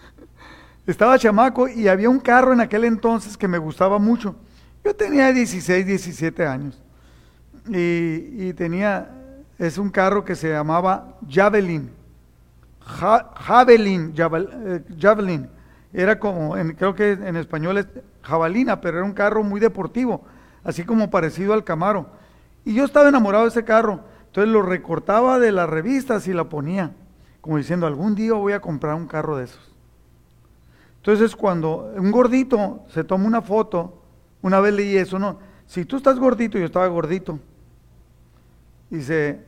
estaba 0.87 1.19
chamaco 1.19 1.69
y 1.69 1.89
había 1.89 2.09
un 2.09 2.21
carro 2.21 2.53
en 2.53 2.61
aquel 2.61 2.85
entonces 2.85 3.37
que 3.37 3.49
me 3.49 3.59
gustaba 3.59 3.99
mucho. 3.99 4.37
Yo 4.85 4.95
tenía 4.95 5.33
16, 5.33 5.87
17 5.87 6.47
años 6.47 6.83
y, 7.69 8.53
tenía, 8.55 9.11
es 9.59 9.79
un 9.79 9.91
carro 9.91 10.25
que 10.25 10.35
se 10.35 10.51
llamaba 10.51 11.17
Javelin. 11.29 11.91
Javelin, 12.81 14.15
eh, 14.17 14.83
Javelin. 14.99 15.49
Era 15.93 16.19
como, 16.19 16.55
creo 16.77 16.95
que 16.95 17.13
en 17.13 17.37
español 17.37 17.79
es 17.79 17.87
jabalina, 18.23 18.81
pero 18.81 18.99
era 18.99 19.07
un 19.07 19.13
carro 19.13 19.43
muy 19.43 19.61
deportivo, 19.61 20.23
así 20.63 20.85
como 20.85 21.11
parecido 21.11 21.53
al 21.53 21.65
Camaro. 21.65 22.07
Y 22.65 22.75
yo 22.75 22.85
estaba 22.85 23.09
enamorado 23.09 23.45
de 23.45 23.51
ese 23.51 23.65
carro, 23.65 24.01
entonces 24.27 24.53
lo 24.53 24.63
recortaba 24.63 25.39
de 25.39 25.53
las 25.53 25.69
revistas 25.69 26.29
y 26.29 26.33
la 26.33 26.49
ponía, 26.49 26.93
como 27.41 27.57
diciendo, 27.57 27.87
algún 27.87 28.15
día 28.15 28.35
voy 28.35 28.53
a 28.53 28.61
comprar 28.61 28.95
un 28.95 29.09
carro 29.09 29.37
de 29.37 29.45
esos. 29.45 29.73
Entonces 30.99 31.35
cuando 31.35 31.93
un 31.97 32.11
gordito 32.11 32.85
se 32.89 33.03
toma 33.03 33.27
una 33.27 33.43
foto, 33.43 34.03
una 34.43 34.61
vez 34.61 34.75
leí 34.75 34.97
eso, 34.97 35.19
no, 35.19 35.39
si 35.67 35.85
tú 35.85 35.97
estás 35.97 36.19
gordito, 36.19 36.59
yo 36.59 36.67
estaba 36.67 36.87
gordito, 36.87 37.39
Dice, 38.91 39.41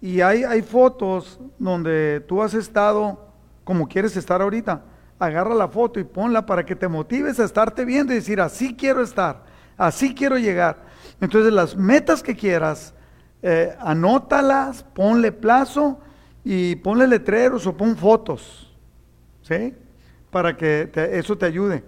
y 0.00 0.20
hay, 0.20 0.44
hay 0.44 0.62
fotos 0.62 1.40
donde 1.58 2.24
tú 2.28 2.40
has 2.42 2.54
estado 2.54 3.18
como 3.64 3.88
quieres 3.88 4.16
estar 4.16 4.40
ahorita. 4.40 4.84
Agarra 5.18 5.54
la 5.54 5.68
foto 5.68 6.00
y 6.00 6.04
ponla 6.04 6.44
para 6.44 6.64
que 6.66 6.74
te 6.74 6.88
motives 6.88 7.38
a 7.38 7.44
estarte 7.44 7.84
viendo 7.84 8.12
y 8.12 8.16
decir, 8.16 8.40
así 8.40 8.74
quiero 8.74 9.02
estar, 9.02 9.44
así 9.76 10.14
quiero 10.14 10.38
llegar. 10.38 10.84
Entonces 11.20 11.52
las 11.52 11.76
metas 11.76 12.22
que 12.22 12.34
quieras, 12.34 12.94
eh, 13.42 13.76
anótalas, 13.80 14.82
ponle 14.82 15.32
plazo 15.32 16.00
y 16.44 16.76
ponle 16.76 17.06
letreros 17.06 17.66
o 17.66 17.76
pon 17.76 17.96
fotos, 17.96 18.74
¿sí? 19.42 19.74
Para 20.30 20.56
que 20.56 20.90
eso 21.12 21.38
te 21.38 21.46
ayude. 21.46 21.84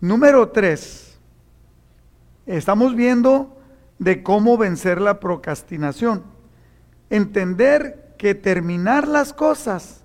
Número 0.00 0.48
tres, 0.50 1.18
estamos 2.46 2.94
viendo 2.94 3.56
de 3.98 4.22
cómo 4.22 4.56
vencer 4.56 5.00
la 5.00 5.18
procrastinación. 5.18 6.22
Entender 7.10 8.14
que 8.18 8.34
terminar 8.34 9.08
las 9.08 9.32
cosas 9.32 10.04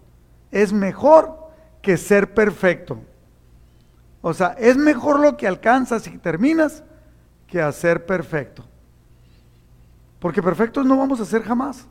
es 0.52 0.74
mejor 0.74 1.43
que 1.84 1.98
ser 1.98 2.34
perfecto. 2.34 3.00
O 4.22 4.34
sea, 4.34 4.56
es 4.58 4.78
mejor 4.78 5.20
lo 5.20 5.36
que 5.36 5.46
alcanzas 5.46 6.08
y 6.08 6.18
terminas 6.18 6.82
que 7.46 7.62
hacer 7.62 8.06
perfecto. 8.06 8.64
Porque 10.18 10.42
perfectos 10.42 10.86
no 10.86 10.98
vamos 10.98 11.20
a 11.20 11.26
ser 11.26 11.44
jamás. 11.44 11.86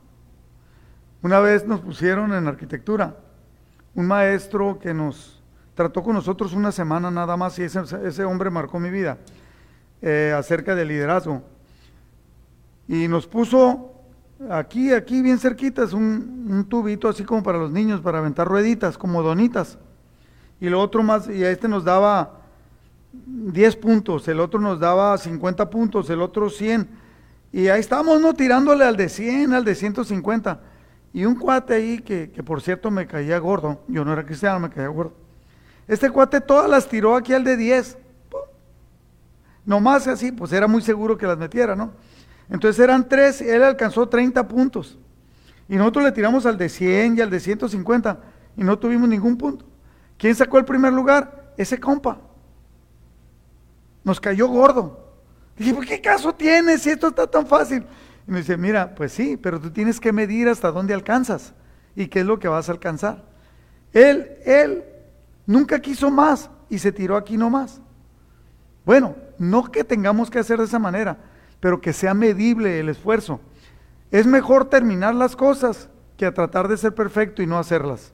Una 1.21 1.39
vez 1.39 1.65
nos 1.65 1.79
pusieron 1.79 2.33
en 2.33 2.47
arquitectura 2.47 3.15
un 3.93 4.07
maestro 4.07 4.79
que 4.79 4.95
nos 4.95 5.39
trató 5.75 6.01
con 6.01 6.15
nosotros 6.15 6.53
una 6.53 6.71
semana 6.71 7.11
nada 7.11 7.37
más 7.37 7.59
y 7.59 7.63
ese, 7.63 8.25
hombre 8.25 8.49
marcó 8.49 8.79
mi 8.79 8.89
vida 8.89 9.19
eh, 10.01 10.33
acerca 10.35 10.73
del 10.73 10.87
liderazgo. 10.87 11.43
Y 12.87 13.07
nos 13.07 13.27
puso 13.27 13.93
aquí, 14.49 14.91
aquí 14.91 15.21
bien 15.21 15.37
cerquita, 15.37 15.85
un, 15.93 16.47
un 16.49 16.65
tubito 16.67 17.07
así 17.07 17.23
como 17.23 17.43
para 17.43 17.59
los 17.59 17.69
niños, 17.69 18.01
para 18.01 18.17
aventar 18.17 18.47
rueditas, 18.47 18.97
como 18.97 19.21
donitas. 19.21 19.77
Y 20.63 20.69
lo 20.69 20.79
otro 20.79 21.03
más, 21.03 21.27
y 21.27 21.43
este 21.43 21.67
nos 21.67 21.83
daba 21.83 22.39
10 23.11 23.75
puntos, 23.75 24.25
el 24.29 24.39
otro 24.39 24.61
nos 24.61 24.79
daba 24.79 25.17
50 25.17 25.69
puntos, 25.69 26.09
el 26.09 26.21
otro 26.21 26.49
100. 26.49 26.87
Y 27.51 27.67
ahí 27.67 27.81
estábamos, 27.81 28.21
¿no? 28.21 28.33
Tirándole 28.33 28.85
al 28.85 28.95
de 28.95 29.09
100, 29.09 29.51
al 29.51 29.65
de 29.65 29.75
150. 29.75 30.61
Y 31.11 31.25
un 31.25 31.35
cuate 31.35 31.73
ahí 31.73 31.99
que, 31.99 32.29
por 32.45 32.61
cierto 32.61 32.89
me 32.91 33.05
caía 33.05 33.37
gordo, 33.39 33.81
yo 33.89 34.05
no 34.05 34.13
era 34.13 34.25
cristiano, 34.25 34.57
me 34.57 34.69
caía 34.69 34.87
gordo. 34.87 35.11
Este 35.85 36.09
cuate 36.09 36.39
todas 36.39 36.69
las 36.69 36.87
tiró 36.87 37.17
aquí 37.17 37.33
al 37.33 37.43
de 37.43 37.57
10. 37.57 37.97
Nomás 39.65 40.07
así, 40.07 40.31
pues 40.31 40.53
era 40.53 40.65
muy 40.65 40.81
seguro 40.81 41.17
que 41.17 41.27
las 41.27 41.37
metiera, 41.37 41.75
¿no? 41.75 41.91
Entonces 42.49 42.81
eran 42.81 43.09
tres, 43.09 43.41
él 43.41 43.63
alcanzó 43.63 44.07
30 44.07 44.47
puntos. 44.47 44.97
Y 45.67 45.75
nosotros 45.75 46.05
le 46.05 46.13
tiramos 46.13 46.45
al 46.45 46.57
de 46.57 46.69
100 46.69 47.17
y 47.17 47.21
al 47.21 47.29
de 47.29 47.41
150 47.41 48.17
y 48.55 48.63
no 48.63 48.79
tuvimos 48.79 49.09
ningún 49.09 49.35
punto. 49.37 49.72
¿Quién 50.23 50.35
sacó 50.35 50.57
el 50.57 50.63
primer 50.63 50.93
lugar? 50.93 51.51
Ese 51.57 51.77
compa. 51.77 52.17
Nos 54.05 54.21
cayó 54.21 54.47
gordo. 54.47 55.13
Dije, 55.57 55.73
¿por 55.73 55.85
qué 55.85 55.99
caso 55.99 56.33
tiene 56.33 56.77
si 56.77 56.91
esto 56.91 57.09
está 57.09 57.27
tan 57.27 57.45
fácil? 57.45 57.85
Y 58.25 58.31
me 58.31 58.37
dice, 58.37 58.55
mira, 58.55 58.95
pues 58.95 59.11
sí, 59.11 59.35
pero 59.35 59.59
tú 59.59 59.69
tienes 59.69 59.99
que 59.99 60.13
medir 60.13 60.47
hasta 60.47 60.71
dónde 60.71 60.93
alcanzas 60.93 61.53
y 61.93 62.07
qué 62.07 62.21
es 62.21 62.25
lo 62.25 62.39
que 62.39 62.47
vas 62.47 62.69
a 62.69 62.71
alcanzar. 62.71 63.25
Él, 63.91 64.37
él 64.45 64.85
nunca 65.45 65.81
quiso 65.81 66.09
más 66.09 66.49
y 66.69 66.79
se 66.79 66.93
tiró 66.93 67.17
aquí 67.17 67.35
nomás. 67.35 67.81
Bueno, 68.85 69.17
no 69.37 69.69
que 69.69 69.83
tengamos 69.83 70.29
que 70.29 70.39
hacer 70.39 70.57
de 70.57 70.63
esa 70.63 70.79
manera, 70.79 71.17
pero 71.59 71.81
que 71.81 71.91
sea 71.91 72.13
medible 72.13 72.79
el 72.79 72.87
esfuerzo. 72.87 73.41
Es 74.09 74.25
mejor 74.25 74.69
terminar 74.69 75.15
las 75.15 75.35
cosas 75.35 75.89
que 76.15 76.25
a 76.25 76.33
tratar 76.33 76.69
de 76.69 76.77
ser 76.77 76.95
perfecto 76.95 77.43
y 77.43 77.45
no 77.45 77.59
hacerlas. 77.59 78.13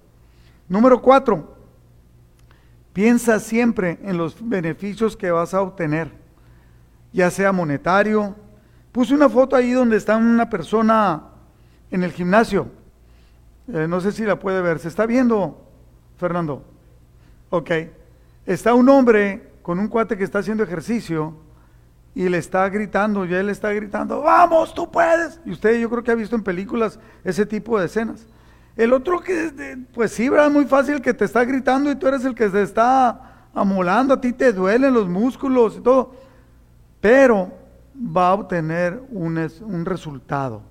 Número 0.68 1.04
cuatro, 1.04 1.59
piensa 2.94 3.40
siempre 3.40 4.00
en 4.04 4.18
los 4.18 4.48
beneficios 4.48 5.16
que 5.16 5.32
vas 5.32 5.54
a 5.54 5.62
obtener, 5.62 6.12
ya 7.14 7.32
sea 7.32 7.52
monetario, 7.52 8.36
Puse 8.92 9.14
una 9.14 9.30
foto 9.30 9.56
ahí 9.56 9.72
donde 9.72 9.98
está 9.98 10.18
una 10.18 10.50
persona 10.50 11.24
en 11.92 12.04
el 12.04 12.12
gimnasio. 12.12 12.68
Eh, 13.72 13.88
no 13.88 14.02
sé 14.02 14.12
si 14.12 14.24
la 14.24 14.40
puede 14.40 14.62
ver. 14.62 14.80
¿Se 14.80 14.88
está 14.88 15.06
viendo, 15.06 15.62
Fernando? 16.18 16.66
Ok. 17.50 17.72
Está 18.46 18.74
un 18.74 18.90
hombre 18.90 19.52
con 19.62 19.78
un 19.78 19.88
cuate 19.88 20.18
que 20.18 20.24
está 20.24 20.40
haciendo 20.40 20.64
ejercicio 20.64 21.36
y 22.16 22.28
le 22.30 22.40
está 22.40 22.68
gritando, 22.70 23.24
y 23.26 23.34
él 23.36 23.50
está 23.50 23.72
gritando, 23.72 24.22
vamos, 24.22 24.74
tú 24.74 24.92
puedes. 24.92 25.40
Y 25.46 25.52
usted 25.52 25.80
yo 25.80 25.90
creo 25.92 26.04
que 26.04 26.12
ha 26.12 26.16
visto 26.16 26.36
en 26.36 26.44
películas 26.44 27.00
ese 27.24 27.46
tipo 27.46 27.80
de 27.80 27.86
escenas. 27.86 28.26
El 28.80 28.94
otro 28.94 29.20
que, 29.20 29.78
pues 29.94 30.14
sí, 30.14 30.30
¿verdad? 30.30 30.50
Muy 30.50 30.64
fácil 30.64 31.02
que 31.02 31.14
te 31.14 31.26
está 31.26 31.44
gritando 31.44 31.92
y 31.92 31.98
tú 31.98 32.08
eres 32.08 32.24
el 32.24 32.34
que 32.34 32.50
se 32.50 32.62
está 32.62 33.50
amolando, 33.54 34.14
a 34.14 34.22
ti 34.22 34.32
te 34.32 34.54
duelen 34.54 34.94
los 34.94 35.10
músculos 35.10 35.76
y 35.76 35.82
todo. 35.82 36.16
Pero 37.02 37.52
va 37.94 38.30
a 38.30 38.36
obtener 38.36 39.04
un, 39.10 39.38
un 39.64 39.86
resultado. 39.86 40.62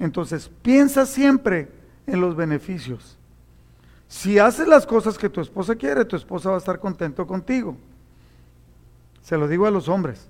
Entonces, 0.00 0.50
piensa 0.62 1.06
siempre 1.06 1.70
en 2.08 2.20
los 2.20 2.34
beneficios. 2.34 3.16
Si 4.08 4.36
haces 4.36 4.66
las 4.66 4.84
cosas 4.84 5.16
que 5.16 5.28
tu 5.28 5.40
esposa 5.40 5.76
quiere, 5.76 6.04
tu 6.04 6.16
esposa 6.16 6.48
va 6.48 6.56
a 6.56 6.58
estar 6.58 6.80
contento 6.80 7.24
contigo. 7.24 7.76
Se 9.22 9.38
lo 9.38 9.46
digo 9.46 9.64
a 9.64 9.70
los 9.70 9.88
hombres. 9.88 10.26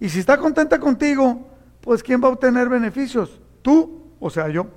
Y 0.00 0.08
si 0.08 0.20
está 0.20 0.38
contenta 0.38 0.80
contigo, 0.80 1.46
pues 1.82 2.02
¿quién 2.02 2.24
va 2.24 2.28
a 2.28 2.32
obtener 2.32 2.70
beneficios? 2.70 3.42
Tú, 3.60 4.06
o 4.18 4.30
sea, 4.30 4.48
yo. 4.48 4.68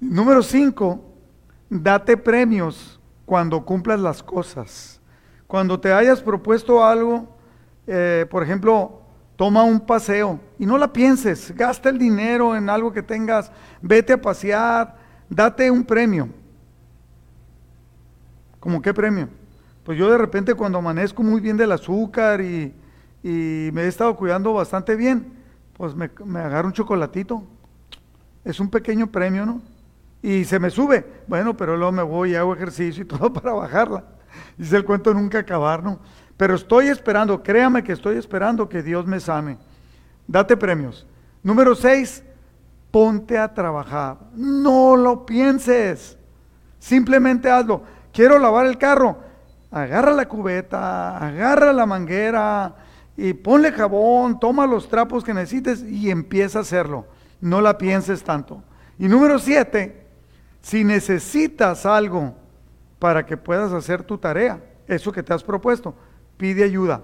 Número 0.00 0.42
cinco, 0.42 1.04
date 1.68 2.16
premios 2.16 2.98
cuando 3.26 3.62
cumplas 3.62 4.00
las 4.00 4.22
cosas. 4.22 4.98
Cuando 5.46 5.78
te 5.78 5.92
hayas 5.92 6.22
propuesto 6.22 6.82
algo, 6.82 7.28
eh, 7.86 8.26
por 8.30 8.42
ejemplo, 8.42 9.02
toma 9.36 9.62
un 9.62 9.78
paseo 9.78 10.40
y 10.58 10.64
no 10.64 10.78
la 10.78 10.90
pienses, 10.90 11.54
gasta 11.54 11.90
el 11.90 11.98
dinero 11.98 12.56
en 12.56 12.70
algo 12.70 12.92
que 12.92 13.02
tengas, 13.02 13.52
vete 13.82 14.14
a 14.14 14.20
pasear, 14.20 14.96
date 15.28 15.70
un 15.70 15.84
premio. 15.84 16.28
¿Cómo 18.58 18.80
qué 18.80 18.94
premio? 18.94 19.28
Pues 19.84 19.98
yo 19.98 20.10
de 20.10 20.16
repente 20.16 20.54
cuando 20.54 20.78
amanezco 20.78 21.22
muy 21.22 21.42
bien 21.42 21.58
del 21.58 21.72
azúcar 21.72 22.40
y, 22.40 22.74
me 23.22 23.82
he 23.82 23.86
estado 23.86 24.16
cuidando 24.16 24.54
bastante 24.54 24.96
bien, 24.96 25.34
pues 25.76 25.94
me, 25.94 26.10
me 26.24 26.40
agarro 26.40 26.68
un 26.68 26.72
chocolatito. 26.72 27.44
Es 28.44 28.58
un 28.60 28.70
pequeño 28.70 29.06
premio, 29.06 29.44
¿no? 29.44 29.60
Y 30.22 30.44
se 30.44 30.58
me 30.58 30.70
sube. 30.70 31.22
Bueno, 31.26 31.56
pero 31.56 31.76
luego 31.76 31.92
me 31.92 32.02
voy 32.02 32.32
y 32.32 32.34
hago 32.36 32.54
ejercicio 32.54 33.02
y 33.02 33.06
todo 33.06 33.32
para 33.32 33.52
bajarla. 33.52 34.04
Dice 34.56 34.76
el 34.76 34.84
cuento 34.84 35.12
nunca 35.14 35.38
acabar, 35.38 35.82
¿no? 35.82 35.98
Pero 36.36 36.54
estoy 36.54 36.88
esperando, 36.88 37.42
créame 37.42 37.82
que 37.82 37.92
estoy 37.92 38.16
esperando 38.16 38.68
que 38.68 38.82
Dios 38.82 39.06
me 39.06 39.20
sane. 39.20 39.58
Date 40.26 40.56
premios. 40.56 41.06
Número 41.42 41.74
seis, 41.74 42.22
ponte 42.90 43.36
a 43.36 43.52
trabajar. 43.52 44.18
No 44.34 44.96
lo 44.96 45.26
pienses. 45.26 46.16
Simplemente 46.78 47.50
hazlo. 47.50 47.82
Quiero 48.12 48.38
lavar 48.38 48.66
el 48.66 48.78
carro. 48.78 49.18
Agarra 49.70 50.12
la 50.12 50.26
cubeta, 50.26 51.16
agarra 51.16 51.72
la 51.72 51.86
manguera 51.86 52.74
y 53.16 53.34
ponle 53.34 53.70
jabón, 53.70 54.40
toma 54.40 54.66
los 54.66 54.88
trapos 54.88 55.22
que 55.22 55.34
necesites 55.34 55.82
y 55.82 56.10
empieza 56.10 56.58
a 56.58 56.62
hacerlo. 56.62 57.06
No 57.40 57.60
la 57.60 57.78
pienses 57.78 58.24
tanto. 58.24 58.62
Y 58.98 59.08
número 59.08 59.38
siete, 59.38 59.99
si 60.62 60.84
necesitas 60.84 61.86
algo 61.86 62.34
para 62.98 63.24
que 63.24 63.36
puedas 63.36 63.72
hacer 63.72 64.02
tu 64.02 64.18
tarea, 64.18 64.62
eso 64.86 65.12
que 65.12 65.22
te 65.22 65.32
has 65.32 65.42
propuesto, 65.42 65.94
pide 66.36 66.64
ayuda. 66.64 67.02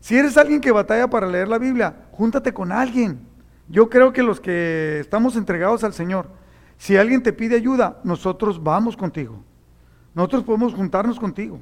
Si 0.00 0.16
eres 0.16 0.36
alguien 0.36 0.60
que 0.60 0.70
batalla 0.70 1.08
para 1.08 1.26
leer 1.26 1.48
la 1.48 1.58
Biblia, 1.58 2.06
júntate 2.12 2.52
con 2.52 2.70
alguien. 2.70 3.26
Yo 3.68 3.88
creo 3.88 4.12
que 4.12 4.22
los 4.22 4.40
que 4.40 5.00
estamos 5.00 5.36
entregados 5.36 5.84
al 5.84 5.92
Señor, 5.92 6.28
si 6.78 6.96
alguien 6.96 7.22
te 7.22 7.32
pide 7.32 7.56
ayuda, 7.56 7.98
nosotros 8.04 8.62
vamos 8.62 8.96
contigo. 8.96 9.42
Nosotros 10.14 10.44
podemos 10.44 10.74
juntarnos 10.74 11.18
contigo. 11.18 11.60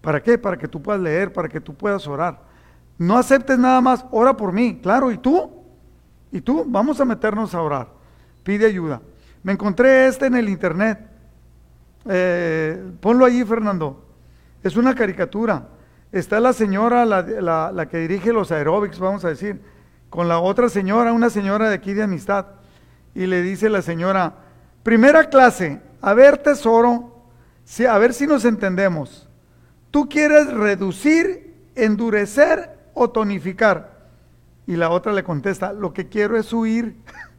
¿Para 0.00 0.22
qué? 0.22 0.38
Para 0.38 0.56
que 0.56 0.66
tú 0.66 0.80
puedas 0.82 1.00
leer, 1.00 1.32
para 1.32 1.48
que 1.48 1.60
tú 1.60 1.74
puedas 1.74 2.06
orar. 2.06 2.40
No 2.96 3.16
aceptes 3.16 3.58
nada 3.58 3.80
más, 3.80 4.04
ora 4.10 4.36
por 4.36 4.52
mí, 4.52 4.78
claro, 4.82 5.10
¿y 5.10 5.18
tú? 5.18 5.50
¿Y 6.32 6.40
tú? 6.40 6.64
Vamos 6.66 7.00
a 7.00 7.04
meternos 7.04 7.54
a 7.54 7.62
orar. 7.62 7.88
Pide 8.42 8.66
ayuda. 8.66 9.00
Me 9.42 9.52
encontré 9.52 10.06
este 10.06 10.26
en 10.26 10.34
el 10.34 10.48
internet. 10.48 10.98
Eh, 12.08 12.92
ponlo 13.00 13.24
allí, 13.24 13.44
Fernando. 13.44 14.04
Es 14.62 14.76
una 14.76 14.94
caricatura. 14.94 15.68
Está 16.12 16.40
la 16.40 16.52
señora, 16.52 17.04
la, 17.06 17.88
que 17.88 17.98
dirige 17.98 18.32
los 18.32 18.50
aeróbics, 18.50 18.98
vamos 18.98 19.24
a 19.24 19.28
decir, 19.28 19.62
con 20.08 20.28
la 20.28 20.40
otra 20.40 20.68
señora, 20.68 21.12
una 21.12 21.30
señora 21.30 21.68
de 21.68 21.76
aquí 21.76 21.94
de 21.94 22.02
amistad. 22.02 22.46
Y 23.14 23.26
le 23.26 23.42
dice 23.42 23.68
la 23.68 23.80
señora, 23.80 24.34
primera 24.82 25.30
clase, 25.30 25.80
a 26.00 26.14
ver 26.14 26.38
tesoro, 26.38 27.24
a 27.88 27.98
ver 27.98 28.12
si 28.12 28.26
nos 28.26 28.44
entendemos. 28.44 29.28
¿Tú 29.90 30.08
quieres 30.08 30.52
reducir, 30.52 31.54
endurecer 31.74 32.76
o 32.94 33.10
tonificar? 33.10 34.00
Y 34.66 34.76
la 34.76 34.90
otra 34.90 35.12
le 35.12 35.24
contesta, 35.24 35.72
lo 35.72 35.92
que 35.92 36.08
quiero 36.08 36.36
es 36.36 36.52
huir. 36.52 36.96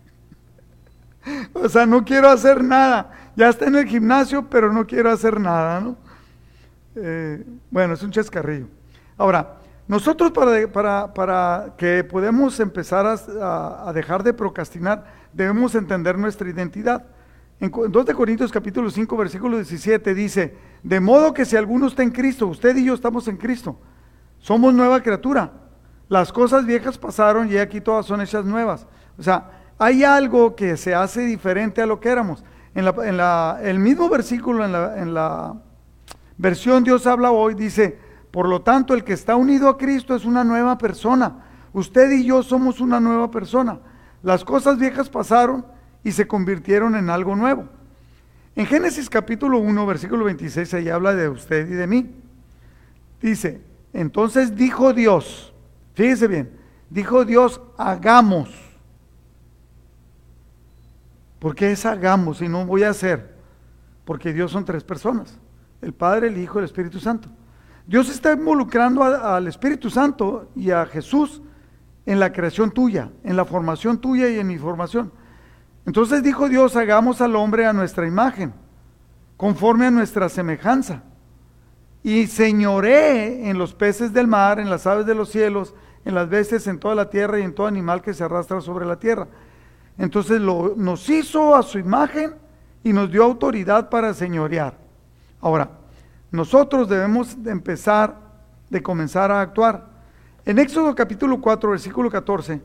o 1.54 1.70
sea, 1.70 1.86
no 1.86 2.04
quiero 2.04 2.30
hacer 2.30 2.64
nada. 2.64 3.12
Ya 3.36 3.50
está 3.50 3.66
en 3.66 3.76
el 3.76 3.86
gimnasio, 3.86 4.50
pero 4.50 4.74
no 4.74 4.86
quiero 4.86 5.12
hacer 5.12 5.40
nada, 5.40 5.80
¿no? 5.80 5.96
Eh, 6.96 7.44
bueno, 7.70 7.94
es 7.94 8.04
un 8.04 8.12
chascarrillo. 8.12 8.68
Ahora, 9.18 9.58
nosotros 9.88 10.32
para, 10.32 11.14
para, 11.14 11.74
que 11.78 12.04
podamos 12.04 12.60
empezar 12.60 13.06
a, 13.06 13.92
dejar 13.94 14.24
de 14.24 14.34
procrastinar, 14.34 15.06
debemos 15.34 15.76
entender 15.76 16.18
nuestra 16.18 16.50
identidad. 16.50 17.06
En 17.60 17.70
2 17.72 18.06
de 18.06 18.14
Corintios 18.14 18.52
capítulo 18.52 18.90
5, 18.90 19.18
versículo 19.18 19.58
17 19.58 20.14
dice, 20.16 20.56
de 20.82 21.00
modo 21.00 21.34
que 21.34 21.46
si 21.46 21.56
alguno 21.56 21.88
está 21.88 22.04
en 22.04 22.12
Cristo, 22.12 22.48
usted 22.48 22.76
y 22.76 22.86
yo 22.86 22.94
estamos 22.94 23.28
en 23.28 23.38
Cristo, 23.38 23.78
somos 24.40 24.74
nueva 24.74 25.02
criatura. 25.02 25.52
las 26.10 26.32
cosas 26.34 26.66
viejas 26.66 26.98
pasaron 26.98 27.52
y 27.52 27.58
aquí 27.58 27.80
todas 27.80 28.06
son 28.06 28.22
hechas 28.22 28.46
nuevas. 28.46 28.88
O 29.18 29.24
sea, 29.24 29.61
hay 29.82 30.04
algo 30.04 30.56
que 30.56 30.78
se 30.78 30.94
hace 30.94 31.22
diferente 31.22 31.82
a 31.82 31.88
lo 31.88 32.00
que 32.00 32.10
éramos. 32.10 32.44
En, 32.76 32.86
la, 33.18 33.60
el 33.64 33.80
mismo 33.80 34.10
versículo, 34.10 34.64
en 34.64 34.72
la, 34.72 35.02
en 35.02 35.16
la 35.16 35.56
versión 36.38 36.84
Dios 36.84 37.08
habla 37.08 37.32
hoy, 37.32 37.56
dice, 37.56 37.98
por 38.30 38.48
lo 38.48 38.62
tanto, 38.62 38.94
el 38.94 39.04
que 39.04 39.14
está 39.14 39.36
unido 39.36 39.68
a 39.68 39.80
Cristo 39.80 40.16
es 40.16 40.24
una 40.24 40.44
nueva 40.44 40.78
persona. 40.78 41.46
Usted 41.74 42.12
y 42.12 42.26
yo 42.26 42.44
somos 42.44 42.80
una 42.80 43.00
nueva 43.00 43.32
persona. 43.32 43.80
Las 44.22 44.46
cosas 44.46 44.78
viejas 44.78 45.10
pasaron 45.10 45.66
y 46.04 46.12
se 46.12 46.28
convirtieron 46.28 46.96
en 46.96 47.10
algo 47.10 47.36
nuevo. 47.36 47.66
En 48.56 48.68
Génesis 48.68 49.10
capítulo 49.10 49.58
1, 49.58 49.84
versículo 49.88 50.26
26, 50.26 50.76
ahí 50.76 50.90
habla 50.90 51.16
de 51.16 51.28
usted 51.28 51.68
y 51.68 51.74
de 51.74 51.88
mí. 51.88 52.16
Dice, 53.20 53.62
entonces 53.94 54.56
dijo 54.56 54.94
Dios, 54.94 55.56
fíjese 55.96 56.28
bien, 56.28 56.52
dijo 56.92 57.26
Dios, 57.26 57.60
hagamos. 57.80 58.71
¿Por 61.42 61.56
qué 61.56 61.72
es 61.72 61.88
hagamos 61.88 62.40
y 62.44 62.48
no 62.48 62.68
voy 62.68 62.84
a 62.84 62.92
hacer? 62.92 63.36
Porque 64.06 64.32
Dios 64.32 64.52
son 64.52 64.64
tres 64.64 64.84
personas, 64.84 65.40
el 65.82 65.92
Padre, 65.92 66.28
el 66.28 66.38
Hijo 66.38 66.60
y 66.60 66.60
el 66.60 66.66
Espíritu 66.66 67.00
Santo. 67.00 67.30
Dios 67.88 68.12
está 68.12 68.34
involucrando 68.34 69.04
al 69.04 69.48
Espíritu 69.48 69.90
Santo 69.90 70.52
y 70.56 70.70
a 70.70 70.86
Jesús 70.86 71.42
en 72.06 72.20
la 72.20 72.32
creación 72.32 72.70
tuya, 72.70 73.10
en 73.24 73.36
la 73.36 73.46
formación 73.46 73.98
tuya 73.98 74.30
y 74.30 74.38
en 74.38 74.46
mi 74.46 74.60
formación. 74.60 75.12
Entonces 75.88 76.22
dijo 76.22 76.48
Dios, 76.48 76.76
hagamos 76.76 77.22
al 77.22 77.36
hombre 77.36 77.66
a 77.66 77.74
nuestra 77.74 78.06
imagen, 78.06 78.54
conforme 79.36 79.88
a 79.88 79.92
nuestra 79.92 80.30
semejanza. 80.30 81.02
Y 82.04 82.28
señoré 82.28 83.50
en 83.50 83.58
los 83.58 83.74
peces 83.74 84.14
del 84.14 84.28
mar, 84.28 84.60
en 84.60 84.70
las 84.70 84.86
aves 84.86 85.08
de 85.08 85.16
los 85.16 85.30
cielos, 85.30 85.74
en 86.06 86.14
las 86.14 86.30
bestias, 86.30 86.68
en 86.68 86.78
toda 86.78 86.94
la 86.94 87.10
tierra 87.10 87.40
y 87.40 87.42
en 87.42 87.56
todo 87.56 87.66
animal 87.66 88.04
que 88.04 88.14
se 88.14 88.24
arrastra 88.24 88.62
sobre 88.62 88.86
la 88.86 89.00
tierra. 89.00 89.28
Entonces 89.98 90.42
lo, 90.42 90.74
nos 90.76 91.08
hizo 91.10 91.56
a 91.56 91.64
su 91.64 91.80
imagen 91.80 92.36
y 92.84 92.94
nos 92.94 93.12
dio 93.12 93.24
autoridad 93.24 93.90
para 93.90 94.14
señorear. 94.14 94.78
Ahora, 95.40 95.70
nosotros 96.32 96.88
debemos 96.88 97.44
de 97.44 97.52
empezar, 97.52 98.16
de 98.70 98.82
comenzar 98.82 99.32
a 99.32 99.42
actuar. 99.42 99.90
En 100.46 100.60
Éxodo 100.60 100.96
capítulo 100.96 101.40
4, 101.40 101.72
versículo 101.72 102.10
14, 102.10 102.62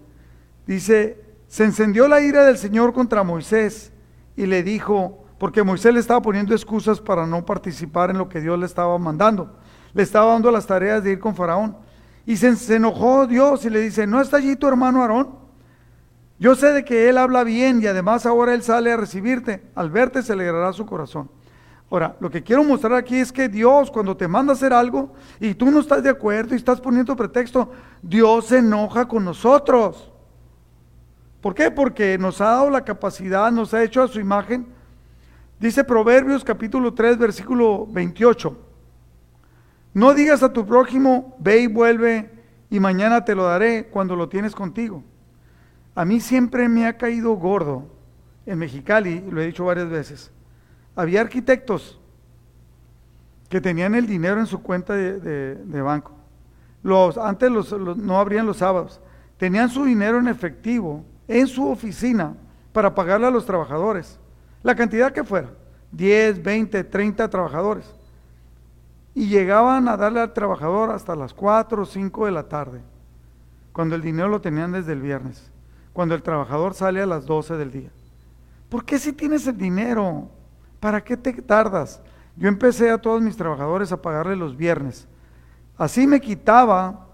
dice, 0.66 1.24
se 1.48 1.64
encendió 1.64 2.08
la 2.08 2.20
ira 2.20 2.44
del 2.44 2.58
Señor 2.58 2.92
contra 2.92 3.22
Moisés 3.22 3.92
y 4.36 4.46
le 4.46 4.62
dijo, 4.62 5.26
porque 5.38 5.62
Moisés 5.62 5.92
le 5.92 6.00
estaba 6.00 6.22
poniendo 6.22 6.54
excusas 6.54 7.00
para 7.00 7.26
no 7.26 7.44
participar 7.44 8.10
en 8.10 8.18
lo 8.18 8.28
que 8.28 8.40
Dios 8.40 8.58
le 8.58 8.66
estaba 8.66 8.96
mandando. 8.98 9.58
Le 9.92 10.02
estaba 10.02 10.32
dando 10.32 10.50
las 10.50 10.66
tareas 10.66 11.02
de 11.02 11.12
ir 11.12 11.18
con 11.18 11.34
Faraón. 11.34 11.76
Y 12.24 12.36
se, 12.36 12.74
enojó 12.74 13.26
Dios 13.26 13.64
y 13.64 13.70
le 13.70 13.80
dice, 13.80 14.06
¿no 14.06 14.20
está 14.20 14.38
allí 14.38 14.56
tu 14.56 14.66
hermano 14.66 15.02
Aarón? 15.02 15.45
Yo 16.38 16.54
sé 16.54 16.72
de 16.72 16.84
que 16.84 17.08
él 17.08 17.16
habla 17.16 17.44
bien 17.44 17.82
y 17.82 17.86
además 17.86 18.26
ahora 18.26 18.52
él 18.52 18.62
sale 18.62 18.92
a 18.92 18.96
recibirte. 18.96 19.62
Al 19.74 19.90
verte 19.90 20.22
se 20.22 20.34
alegrará 20.34 20.72
su 20.72 20.84
corazón. 20.84 21.30
Ahora, 21.90 22.16
lo 22.20 22.30
que 22.30 22.42
quiero 22.42 22.64
mostrar 22.64 22.94
aquí 22.94 23.16
es 23.16 23.32
que 23.32 23.48
Dios 23.48 23.90
cuando 23.90 24.16
te 24.16 24.26
manda 24.26 24.52
a 24.52 24.56
hacer 24.56 24.72
algo 24.72 25.14
y 25.38 25.54
tú 25.54 25.70
no 25.70 25.80
estás 25.80 26.02
de 26.02 26.10
acuerdo 26.10 26.54
y 26.54 26.58
estás 26.58 26.80
poniendo 26.80 27.14
pretexto, 27.14 27.70
Dios 28.02 28.46
se 28.46 28.58
enoja 28.58 29.06
con 29.06 29.24
nosotros. 29.24 30.12
¿Por 31.40 31.54
qué? 31.54 31.70
Porque 31.70 32.18
nos 32.18 32.40
ha 32.40 32.46
dado 32.46 32.70
la 32.70 32.84
capacidad, 32.84 33.52
nos 33.52 33.72
ha 33.72 33.82
hecho 33.82 34.02
a 34.02 34.08
su 34.08 34.18
imagen. 34.18 34.66
Dice 35.60 35.84
Proverbios 35.84 36.44
capítulo 36.44 36.92
3, 36.92 37.18
versículo 37.18 37.86
28. 37.86 38.58
No 39.94 40.12
digas 40.12 40.42
a 40.42 40.52
tu 40.52 40.66
prójimo, 40.66 41.36
ve 41.38 41.60
y 41.60 41.66
vuelve 41.68 42.30
y 42.68 42.80
mañana 42.80 43.24
te 43.24 43.34
lo 43.34 43.44
daré 43.44 43.86
cuando 43.86 44.16
lo 44.16 44.28
tienes 44.28 44.54
contigo. 44.54 45.04
A 45.96 46.04
mí 46.04 46.20
siempre 46.20 46.68
me 46.68 46.86
ha 46.86 46.98
caído 46.98 47.32
gordo 47.32 47.88
en 48.44 48.58
Mexicali, 48.58 49.24
lo 49.30 49.40
he 49.40 49.46
dicho 49.46 49.64
varias 49.64 49.88
veces. 49.88 50.30
Había 50.94 51.22
arquitectos 51.22 51.98
que 53.48 53.62
tenían 53.62 53.94
el 53.94 54.06
dinero 54.06 54.38
en 54.38 54.46
su 54.46 54.62
cuenta 54.62 54.94
de, 54.94 55.82
banco. 55.82 56.12
Antes 57.20 57.50
no 57.50 58.18
abrían 58.18 58.46
los 58.46 58.58
sábados. 58.58 59.00
Tenían 59.38 59.70
su 59.70 59.84
dinero 59.84 60.18
en 60.18 60.28
efectivo 60.28 61.02
en 61.26 61.46
su 61.46 61.66
oficina 61.66 62.34
para 62.72 62.94
pagarle 62.94 63.26
a 63.26 63.30
los 63.30 63.46
trabajadores, 63.46 64.18
la 64.62 64.74
cantidad 64.74 65.12
que 65.12 65.24
fuera, 65.24 65.48
10, 65.92 66.42
20, 66.42 66.84
30 66.84 67.30
trabajadores. 67.30 67.90
Y 69.14 69.28
llegaban 69.28 69.88
a 69.88 69.96
darle 69.96 70.20
al 70.20 70.34
trabajador 70.34 70.90
hasta 70.90 71.16
las 71.16 71.32
4 71.32 71.82
o 71.82 71.86
5 71.86 72.26
de 72.26 72.32
la 72.32 72.42
tarde, 72.42 72.82
cuando 73.72 73.94
el 73.94 74.02
dinero 74.02 74.28
lo 74.28 74.42
tenían 74.42 74.72
desde 74.72 74.92
el 74.92 75.00
viernes, 75.00 75.50
cuando 75.96 76.14
el 76.14 76.22
trabajador 76.22 76.74
sale 76.74 77.00
a 77.00 77.06
las 77.06 77.24
12 77.24 77.56
del 77.56 77.70
día. 77.72 77.88
¿Por 78.68 78.84
qué 78.84 78.98
si 78.98 79.14
tienes 79.14 79.46
el 79.46 79.56
dinero? 79.56 80.28
¿Para 80.78 81.02
qué 81.02 81.16
te 81.16 81.32
tardas? 81.32 82.02
Yo 82.36 82.48
empecé 82.48 82.90
a 82.90 82.98
todos 82.98 83.22
mis 83.22 83.34
trabajadores 83.34 83.90
a 83.92 84.02
pagarle 84.02 84.36
los 84.36 84.58
viernes. 84.58 85.08
Así 85.78 86.06
me 86.06 86.20
quitaba 86.20 87.06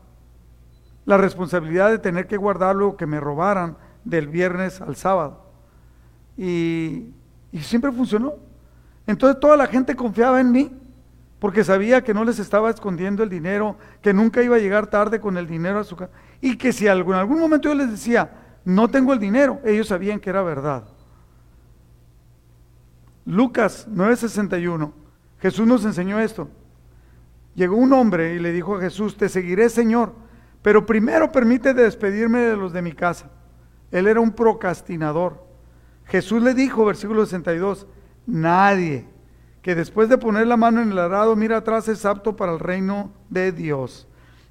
la 1.04 1.16
responsabilidad 1.16 1.90
de 1.90 2.00
tener 2.00 2.26
que 2.26 2.36
guardarlo, 2.36 2.96
que 2.96 3.06
me 3.06 3.20
robaran 3.20 3.76
del 4.02 4.26
viernes 4.26 4.80
al 4.80 4.96
sábado. 4.96 5.44
Y, 6.36 7.06
siempre 7.60 7.92
funcionó. 7.92 8.34
Entonces 9.06 9.38
toda 9.38 9.56
la 9.56 9.68
gente 9.68 9.94
confiaba 9.94 10.40
en 10.40 10.50
mí 10.50 10.72
porque 11.38 11.62
sabía 11.62 12.02
que 12.02 12.14
no 12.14 12.24
les 12.24 12.40
estaba 12.40 12.68
escondiendo 12.68 13.22
el 13.22 13.28
dinero, 13.28 13.76
que 14.00 14.12
nunca 14.12 14.42
iba 14.42 14.56
a 14.56 14.58
llegar 14.58 14.88
tarde 14.88 15.20
con 15.20 15.38
el 15.38 15.46
dinero 15.46 15.78
a 15.78 15.84
su 15.84 15.94
casa. 15.94 16.12
Y 16.40 16.56
que 16.56 16.72
si 16.72 16.88
en 16.88 17.12
algún 17.12 17.38
momento 17.38 17.68
yo 17.68 17.76
les 17.76 17.88
decía, 17.88 18.42
no 18.64 18.88
tengo 18.88 19.12
el 19.12 19.18
dinero, 19.18 19.60
ellos 19.64 19.88
sabían 19.88 20.20
que 20.20 20.30
era 20.30 20.42
verdad. 20.42 20.84
Lucas 23.24 23.86
9:61, 23.88 24.92
Jesús 25.40 25.66
nos 25.66 25.84
enseñó 25.84 26.18
esto. 26.18 26.48
Llegó 27.54 27.76
un 27.76 27.92
hombre 27.92 28.34
y 28.34 28.38
le 28.38 28.52
dijo 28.52 28.76
a 28.76 28.80
Jesús, 28.80 29.16
te 29.16 29.28
seguiré 29.28 29.68
Señor, 29.68 30.14
pero 30.62 30.86
primero 30.86 31.30
permite 31.30 31.74
despedirme 31.74 32.40
de 32.40 32.56
los 32.56 32.72
de 32.72 32.82
mi 32.82 32.92
casa. 32.92 33.30
Él 33.90 34.06
era 34.06 34.20
un 34.20 34.32
procrastinador. 34.32 35.44
Jesús 36.06 36.42
le 36.42 36.54
dijo, 36.54 36.84
versículo 36.84 37.24
62, 37.26 37.86
nadie 38.26 39.06
que 39.60 39.74
después 39.74 40.08
de 40.08 40.18
poner 40.18 40.46
la 40.46 40.56
mano 40.56 40.82
en 40.82 40.90
el 40.90 40.98
arado 40.98 41.36
mira 41.36 41.58
atrás 41.58 41.86
es 41.88 42.04
apto 42.04 42.34
para 42.34 42.52
el 42.52 42.58
reino 42.58 43.12
de 43.30 43.52
Dios. 43.52 44.08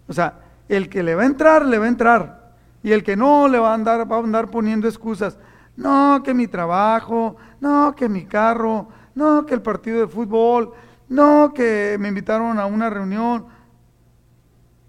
O 0.08 0.14
sea, 0.14 0.40
el 0.70 0.88
que 0.88 1.04
le 1.04 1.16
va 1.16 1.24
a 1.24 1.26
entrar, 1.26 1.66
le 1.66 1.78
va 1.78 1.86
a 1.86 1.90
entrar. 1.90 2.41
Y 2.84 2.92
el 2.92 3.04
que 3.04 3.16
no, 3.16 3.48
le 3.48 3.60
va 3.60 3.72
a 3.72 3.74
andar, 3.74 4.12
va 4.12 4.18
a 4.18 4.20
andar 4.20 4.50
poniendo 4.50 4.88
excusas. 4.88 5.38
No, 5.76 6.22
que 6.24 6.34
mi 6.34 6.48
trabajo, 6.48 7.38
no, 7.60 7.94
que 7.96 8.10
mi 8.10 8.26
carro, 8.26 8.88
no, 9.16 9.46
que 9.46 9.54
el 9.54 9.62
partido 9.62 10.00
de 10.00 10.08
fútbol, 10.08 10.74
no, 11.10 11.54
que 11.54 11.98
me 12.00 12.08
invitaron 12.08 12.60
a 12.60 12.66
una 12.66 12.90
reunión. 12.90 13.46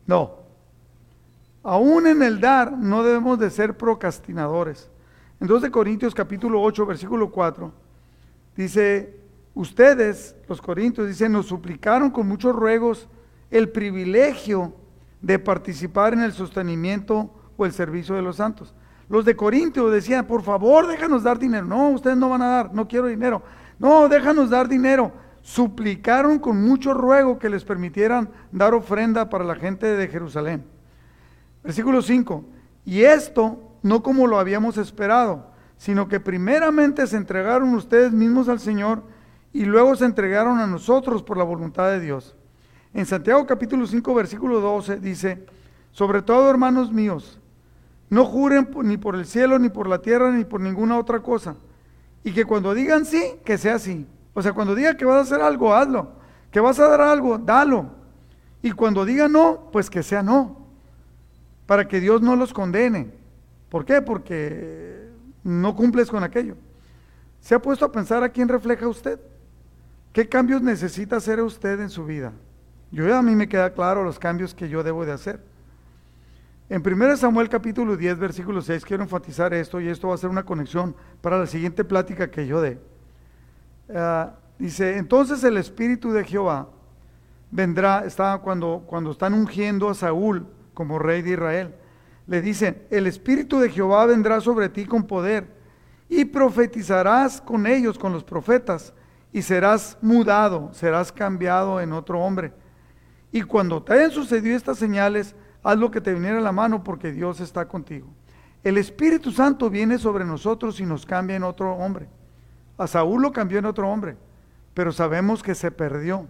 No, 0.07 0.43
Aún 1.63 2.09
en 2.09 2.23
el 2.23 2.41
dar 2.41 2.73
no 2.73 3.05
debemos 3.05 3.39
de 3.39 3.51
ser 3.51 3.77
procrastinadores. 3.77 4.91
En 5.41 5.47
2 5.47 5.63
de 5.63 5.71
Corintios 5.71 6.15
capítulo 6.15 6.61
8, 6.61 6.87
versículo 6.87 7.31
4, 7.31 7.73
dice, 8.57 9.21
ustedes, 9.55 10.35
los 10.49 10.61
corintios, 10.61 11.07
dicen, 11.07 11.33
nos 11.33 11.47
suplicaron 11.47 12.11
con 12.11 12.27
muchos 12.27 12.55
ruegos 12.55 13.09
el 13.51 13.69
privilegio 13.69 14.75
de 15.21 15.39
participar 15.39 16.15
en 16.15 16.23
el 16.23 16.33
sostenimiento 16.33 17.33
o 17.57 17.67
el 17.67 17.73
servicio 17.73 18.15
de 18.15 18.23
los 18.23 18.37
santos. 18.37 18.75
Los 19.09 19.25
de 19.25 19.37
Corintios 19.37 19.93
decían, 19.93 20.27
por 20.27 20.43
favor, 20.43 20.87
déjanos 20.87 21.23
dar 21.23 21.39
dinero. 21.39 21.67
No, 21.67 21.91
ustedes 21.91 22.17
no 22.17 22.31
van 22.31 22.43
a 22.43 22.49
dar, 22.49 22.75
no 22.75 22.89
quiero 22.89 23.09
dinero. 23.09 23.43
No, 23.79 24.09
déjanos 24.09 24.51
dar 24.51 24.69
dinero. 24.69 25.13
Suplicaron 25.43 26.39
con 26.39 26.63
mucho 26.63 26.95
ruego 26.95 27.39
que 27.39 27.51
les 27.51 27.65
permitieran 27.65 28.31
dar 28.53 28.75
ofrenda 28.75 29.29
para 29.29 29.45
la 29.45 29.57
gente 29.57 29.87
de 29.87 30.09
Jerusalén. 30.09 30.65
Versículo 31.63 32.01
5. 32.01 32.45
Y 32.85 33.03
esto 33.03 33.77
no 33.83 34.03
como 34.03 34.27
lo 34.27 34.39
habíamos 34.39 34.79
esperado, 34.79 35.51
sino 35.77 36.09
que 36.09 36.21
primeramente 36.21 37.07
se 37.07 37.17
entregaron 37.17 37.75
ustedes 37.75 38.13
mismos 38.13 38.49
al 38.49 38.61
Señor 38.61 39.03
y 39.53 39.65
luego 39.65 39.95
se 39.97 40.05
entregaron 40.05 40.59
a 40.59 40.67
nosotros 40.67 41.23
por 41.23 41.37
la 41.37 41.45
voluntad 41.45 41.91
de 41.91 42.01
Dios. 42.01 42.37
En 42.95 43.05
Santiago 43.05 43.47
capítulo 43.47 43.87
5 43.87 44.15
versículo 44.15 44.61
12 44.61 45.01
dice, 45.01 45.45
sobre 45.91 46.23
todo 46.23 46.49
hermanos 46.49 46.93
míos, 46.93 47.41
no 48.13 48.27
juren 48.27 48.69
ni 48.83 48.99
por 48.99 49.17
el 49.17 49.25
cielo, 49.25 49.59
ni 49.59 49.71
por 49.71 49.89
la 49.89 50.03
tierra, 50.03 50.31
ni 50.31 50.45
por 50.45 50.61
ninguna 50.61 50.99
otra 50.99 51.21
cosa. 51.21 51.57
Y 52.23 52.33
que 52.33 52.45
cuando 52.45 52.75
digan 52.75 53.07
sí, 53.07 53.37
que 53.43 53.57
sea 53.57 53.79
sí. 53.79 54.07
O 54.35 54.43
sea, 54.43 54.53
cuando 54.53 54.75
digan 54.75 54.99
que 54.99 55.07
vas 55.07 55.17
a 55.17 55.21
hacer 55.23 55.41
algo, 55.41 55.75
hazlo. 55.75 56.13
Que 56.51 56.61
vas 56.61 56.79
a 56.79 56.89
dar 56.89 57.01
algo, 57.01 57.39
dalo. 57.39 57.87
Y 58.61 58.73
cuando 58.73 59.07
digan 59.07 59.33
no, 59.33 59.71
pues 59.73 59.89
que 59.89 60.03
sea 60.03 60.23
no 60.23 60.59
para 61.65 61.89
que 61.89 62.01
Dios 62.01 62.21
no 62.21 62.37
los 62.37 62.53
condene. 62.53 63.15
¿Por 63.71 63.87
qué? 63.87 64.03
Porque 64.03 65.09
no 65.43 65.75
cumples 65.75 66.11
con 66.11 66.23
aquello. 66.23 66.57
¿Se 67.41 67.55
ha 67.55 67.63
puesto 67.63 67.87
a 67.87 67.93
pensar 67.93 68.23
a 68.23 68.29
quién 68.29 68.47
refleja 68.47 68.87
usted? 68.87 69.19
¿Qué 70.13 70.29
cambios 70.29 70.61
necesita 70.61 71.17
hacer 71.17 71.41
usted 71.41 71.81
en 71.81 71.89
su 71.89 72.05
vida? 72.05 72.35
Yo 72.91 73.17
a 73.17 73.23
mí 73.23 73.35
me 73.35 73.49
queda 73.49 73.73
claro 73.73 74.05
los 74.05 74.19
cambios 74.19 74.53
que 74.53 74.69
yo 74.69 74.83
debo 74.83 75.07
de 75.07 75.13
hacer. 75.13 75.52
En 76.73 76.81
1 76.83 77.19
Samuel 77.19 77.51
capítulo 77.51 77.99
10, 77.99 78.19
versículo 78.19 78.63
6, 78.63 78.87
quiero 78.87 79.03
enfatizar 79.03 79.53
esto 79.53 79.79
y 79.79 79.89
esto 79.89 80.09
va 80.09 80.15
a 80.15 80.17
ser 80.17 80.31
una 80.31 80.43
conexión 80.43 80.97
para 81.21 81.37
la 81.37 81.47
siguiente 81.47 81.85
plática 81.85 82.31
que 82.31 82.47
yo 82.47 82.63
dé. 82.63 82.79
Ah, 83.95 84.33
dice, 84.59 84.97
entonces 84.97 85.45
el 85.45 85.59
Espíritu 85.59 86.13
de 86.13 86.25
Jehová 86.25 86.71
vendrá, 87.51 88.07
está 88.07 88.39
cuando, 88.39 88.85
cuando 88.87 89.11
están 89.11 89.35
ungiendo 89.35 89.91
a 89.91 89.95
Saúl 89.95 90.47
como 90.73 90.99
rey 90.99 91.21
de 91.21 91.33
Israel. 91.33 91.75
Le 92.27 92.41
dicen, 92.41 92.83
el 92.89 93.07
Espíritu 93.07 93.61
de 93.61 93.69
Jehová 93.69 94.07
vendrá 94.07 94.41
sobre 94.41 94.71
ti 94.71 94.87
con 94.87 95.07
poder 95.07 95.47
y 96.09 96.25
profetizarás 96.25 97.43
con 97.43 97.67
ellos, 97.67 97.99
con 97.99 98.15
los 98.15 98.25
profetas, 98.25 98.95
y 99.31 99.43
serás 99.43 99.99
mudado, 100.01 100.71
serás 100.73 101.13
cambiado 101.13 101.83
en 101.83 101.93
otro 101.93 102.19
hombre. 102.19 102.51
Y 103.31 103.43
cuando 103.43 103.83
te 103.83 103.93
hayan 103.93 104.11
sucedido 104.11 104.57
estas 104.57 104.79
señales, 104.79 105.35
haz 105.63 105.79
lo 105.79 105.91
que 105.91 106.01
te 106.01 106.13
viniera 106.13 106.39
a 106.39 106.43
la 106.43 106.53
mano 106.53 106.83
porque 106.83 107.13
Dios 107.13 107.41
está 107.41 107.67
contigo. 107.67 108.09
El 108.65 108.79
Espíritu 108.79 109.33
Santo 109.33 109.71
viene 109.71 109.99
sobre 109.99 110.25
nosotros 110.25 110.79
y 110.81 110.87
nos 110.87 111.05
cambia 111.05 111.37
en 111.37 111.43
otro 111.43 111.75
hombre. 111.75 112.09
A 112.79 112.87
Saúl 112.87 113.23
lo 113.23 113.33
cambió 113.33 113.59
en 113.59 113.67
otro 113.67 113.89
hombre, 113.89 114.17
pero 114.75 114.93
sabemos 114.93 115.43
que 115.43 115.55
se 115.55 115.71
perdió. 115.71 116.27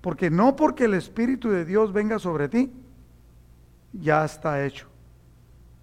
Porque 0.00 0.30
no 0.30 0.56
porque 0.56 0.84
el 0.84 0.94
Espíritu 0.94 1.50
de 1.50 1.64
Dios 1.64 1.92
venga 1.92 2.18
sobre 2.18 2.48
ti, 2.48 2.72
ya 3.92 4.24
está 4.24 4.64
hecho. 4.64 4.86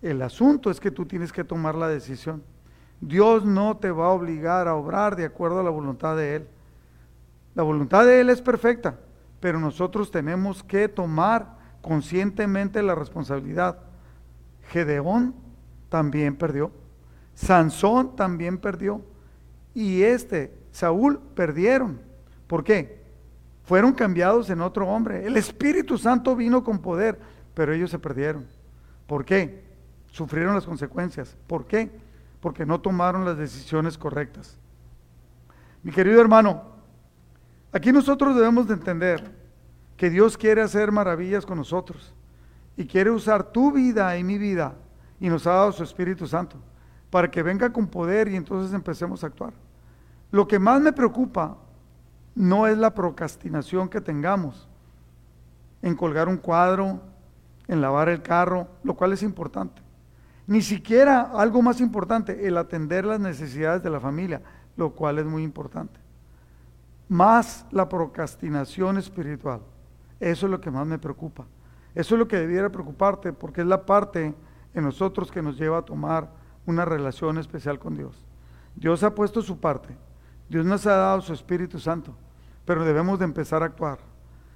El 0.01 0.21
asunto 0.21 0.71
es 0.71 0.79
que 0.79 0.91
tú 0.91 1.05
tienes 1.05 1.31
que 1.31 1.43
tomar 1.43 1.75
la 1.75 1.87
decisión. 1.87 2.43
Dios 2.99 3.45
no 3.45 3.77
te 3.77 3.91
va 3.91 4.07
a 4.07 4.11
obligar 4.11 4.67
a 4.67 4.75
obrar 4.75 5.15
de 5.15 5.25
acuerdo 5.25 5.59
a 5.59 5.63
la 5.63 5.69
voluntad 5.69 6.15
de 6.15 6.37
Él. 6.37 6.47
La 7.53 7.63
voluntad 7.63 8.05
de 8.05 8.19
Él 8.19 8.29
es 8.29 8.41
perfecta, 8.41 8.97
pero 9.39 9.59
nosotros 9.59 10.09
tenemos 10.09 10.63
que 10.63 10.87
tomar 10.87 11.56
conscientemente 11.87 12.83
la 12.83 12.95
responsabilidad. 12.95 13.79
Gedeón 14.71 15.33
también 15.87 16.35
perdió. 16.35 16.69
Sansón 17.33 18.17
también 18.17 18.57
perdió. 18.57 19.01
Y 19.73 20.03
este, 20.03 20.53
Saúl, 20.71 21.17
perdieron. 21.33 22.01
¿Por 22.47 22.65
qué? 22.65 23.01
Fueron 23.63 23.93
cambiados 23.93 24.49
en 24.49 24.59
otro 24.59 24.85
hombre. 24.85 25.25
El 25.25 25.37
Espíritu 25.37 25.97
Santo 25.97 26.35
vino 26.35 26.61
con 26.61 26.79
poder, 26.79 27.19
pero 27.53 27.73
ellos 27.73 27.89
se 27.89 27.99
perdieron. 27.99 28.45
¿Por 29.05 29.23
qué? 29.23 29.63
Sufrieron 30.11 30.55
las 30.55 30.65
consecuencias. 30.65 31.37
¿Por 31.47 31.67
qué? 31.67 31.89
Porque 32.41 32.65
no 32.65 32.81
tomaron 32.81 33.23
las 33.23 33.37
decisiones 33.37 33.97
correctas. 33.97 34.57
Mi 35.83 35.93
querido 35.93 36.19
hermano, 36.19 36.63
aquí 37.71 37.93
nosotros 37.93 38.35
debemos 38.35 38.67
de 38.67 38.73
entender 38.73 39.36
que 39.97 40.09
Dios 40.11 40.37
quiere 40.37 40.61
hacer 40.61 40.91
maravillas 40.91 41.45
con 41.45 41.57
nosotros 41.57 42.13
y 42.77 42.85
quiere 42.85 43.09
usar 43.09 43.51
tu 43.51 43.71
vida 43.71 44.17
y 44.17 44.23
mi 44.23 44.37
vida 44.37 44.75
y 45.19 45.27
nos 45.27 45.47
ha 45.47 45.53
dado 45.53 45.71
su 45.71 45.83
Espíritu 45.83 46.27
Santo 46.27 46.57
para 47.09 47.29
que 47.29 47.41
venga 47.41 47.73
con 47.73 47.87
poder 47.87 48.27
y 48.27 48.35
entonces 48.35 48.73
empecemos 48.73 49.23
a 49.23 49.27
actuar. 49.27 49.53
Lo 50.31 50.47
que 50.47 50.59
más 50.59 50.79
me 50.79 50.93
preocupa 50.93 51.57
no 52.35 52.67
es 52.67 52.77
la 52.77 52.93
procrastinación 52.93 53.89
que 53.89 53.99
tengamos 53.99 54.69
en 55.81 55.95
colgar 55.95 56.27
un 56.27 56.37
cuadro, 56.37 57.01
en 57.67 57.81
lavar 57.81 58.09
el 58.09 58.21
carro, 58.21 58.67
lo 58.83 58.93
cual 58.93 59.13
es 59.13 59.23
importante. 59.23 59.81
Ni 60.45 60.61
siquiera 60.61 61.31
algo 61.33 61.61
más 61.61 61.81
importante, 61.81 62.47
el 62.47 62.57
atender 62.57 63.05
las 63.05 63.19
necesidades 63.19 63.81
de 63.81 63.89
la 63.89 63.99
familia, 63.99 64.41
lo 64.75 64.91
cual 64.93 65.17
es 65.17 65.25
muy 65.25 65.43
importante. 65.43 65.99
Más 67.09 67.65
la 67.71 67.89
procrastinación 67.89 68.97
espiritual. 68.97 69.61
Eso 70.19 70.45
es 70.45 70.51
lo 70.51 70.61
que 70.61 70.71
más 70.71 70.85
me 70.87 70.99
preocupa. 70.99 71.45
Eso 71.93 72.15
es 72.15 72.19
lo 72.19 72.27
que 72.27 72.37
debiera 72.37 72.69
preocuparte 72.69 73.33
porque 73.33 73.61
es 73.61 73.67
la 73.67 73.85
parte 73.85 74.33
en 74.73 74.83
nosotros 74.83 75.31
que 75.31 75.41
nos 75.41 75.57
lleva 75.57 75.79
a 75.79 75.85
tomar 75.85 76.29
una 76.65 76.85
relación 76.85 77.37
especial 77.37 77.79
con 77.79 77.95
Dios. 77.95 78.25
Dios 78.75 79.03
ha 79.03 79.15
puesto 79.15 79.41
su 79.41 79.59
parte. 79.59 79.97
Dios 80.49 80.65
nos 80.65 80.85
ha 80.85 80.95
dado 80.95 81.21
su 81.21 81.33
Espíritu 81.33 81.79
Santo, 81.79 82.15
pero 82.65 82.85
debemos 82.85 83.19
de 83.19 83.25
empezar 83.25 83.63
a 83.63 83.65
actuar. 83.65 83.99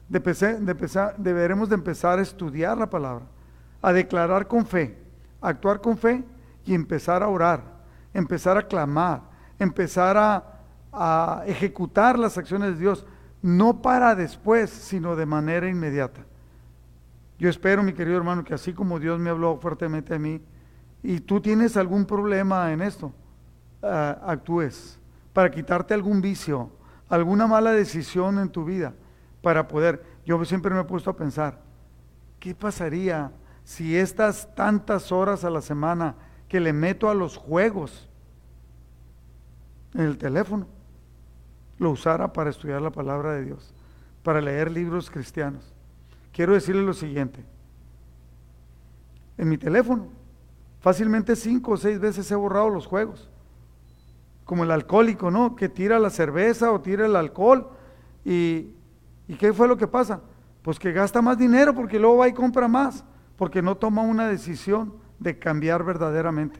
De 0.07 0.17
empezar, 0.17 1.15
deberemos 1.17 1.69
de 1.69 1.75
empezar 1.75 2.19
a 2.19 2.21
estudiar 2.21 2.77
la 2.77 2.89
palabra, 2.89 3.25
a 3.81 3.93
declarar 3.93 4.47
con 4.47 4.65
fe, 4.65 4.97
a 5.41 5.49
actuar 5.49 5.81
con 5.81 5.97
fe 5.97 6.23
y 6.65 6.73
empezar 6.73 7.23
a 7.23 7.29
orar, 7.29 7.63
empezar 8.13 8.57
a 8.57 8.67
clamar, 8.67 9.21
empezar 9.57 10.17
a, 10.17 10.43
a 10.91 11.43
ejecutar 11.47 12.19
las 12.19 12.37
acciones 12.37 12.73
de 12.73 12.79
Dios 12.79 13.05
no 13.41 13.81
para 13.81 14.15
después, 14.15 14.69
sino 14.69 15.15
de 15.15 15.25
manera 15.25 15.67
inmediata. 15.67 16.21
Yo 17.39 17.49
espero, 17.49 17.81
mi 17.81 17.93
querido 17.93 18.17
hermano, 18.17 18.43
que 18.43 18.53
así 18.53 18.73
como 18.73 18.99
Dios 18.99 19.19
me 19.19 19.29
habló 19.29 19.57
fuertemente 19.57 20.13
a 20.13 20.19
mí, 20.19 20.41
y 21.03 21.19
tú 21.19 21.41
tienes 21.41 21.75
algún 21.75 22.05
problema 22.05 22.71
en 22.71 22.81
esto, 22.81 23.11
ah, 23.81 24.19
actúes 24.25 24.99
para 25.33 25.49
quitarte 25.49 25.93
algún 25.93 26.21
vicio, 26.21 26.69
alguna 27.09 27.47
mala 27.47 27.71
decisión 27.71 28.37
en 28.37 28.49
tu 28.49 28.63
vida, 28.63 28.93
para 29.41 29.67
poder. 29.67 30.03
Yo 30.25 30.43
siempre 30.45 30.73
me 30.73 30.81
he 30.81 30.83
puesto 30.83 31.09
a 31.09 31.15
pensar, 31.15 31.59
¿qué 32.39 32.53
pasaría 32.53 33.31
si 33.63 33.95
estas 33.95 34.53
tantas 34.53 35.11
horas 35.11 35.43
a 35.43 35.49
la 35.49 35.61
semana 35.61 36.15
que 36.47 36.59
le 36.59 36.73
meto 36.73 37.09
a 37.09 37.15
los 37.15 37.37
juegos 37.37 38.09
en 39.93 40.01
el 40.01 40.17
teléfono, 40.17 40.67
lo 41.81 41.89
usara 41.89 42.31
para 42.31 42.51
estudiar 42.51 42.79
la 42.79 42.91
palabra 42.91 43.33
de 43.33 43.43
Dios, 43.43 43.73
para 44.21 44.39
leer 44.39 44.69
libros 44.69 45.09
cristianos. 45.09 45.73
Quiero 46.31 46.53
decirle 46.53 46.83
lo 46.83 46.93
siguiente. 46.93 47.43
En 49.35 49.49
mi 49.49 49.57
teléfono, 49.57 50.09
fácilmente 50.79 51.35
cinco 51.35 51.71
o 51.71 51.77
seis 51.77 51.99
veces 51.99 52.29
he 52.29 52.35
borrado 52.35 52.69
los 52.69 52.85
juegos. 52.85 53.27
Como 54.45 54.63
el 54.63 54.69
alcohólico, 54.69 55.31
¿no? 55.31 55.55
Que 55.55 55.69
tira 55.69 55.97
la 55.97 56.11
cerveza 56.11 56.71
o 56.71 56.81
tira 56.81 57.07
el 57.07 57.15
alcohol. 57.15 57.71
¿Y, 58.23 58.75
¿y 59.27 59.33
qué 59.39 59.51
fue 59.51 59.67
lo 59.67 59.75
que 59.75 59.87
pasa? 59.87 60.21
Pues 60.61 60.77
que 60.77 60.91
gasta 60.91 61.19
más 61.23 61.39
dinero 61.39 61.73
porque 61.73 61.97
luego 61.97 62.17
va 62.17 62.27
y 62.27 62.33
compra 62.33 62.67
más, 62.67 63.03
porque 63.37 63.63
no 63.63 63.75
toma 63.75 64.03
una 64.03 64.27
decisión 64.27 64.93
de 65.17 65.39
cambiar 65.39 65.83
verdaderamente. 65.83 66.59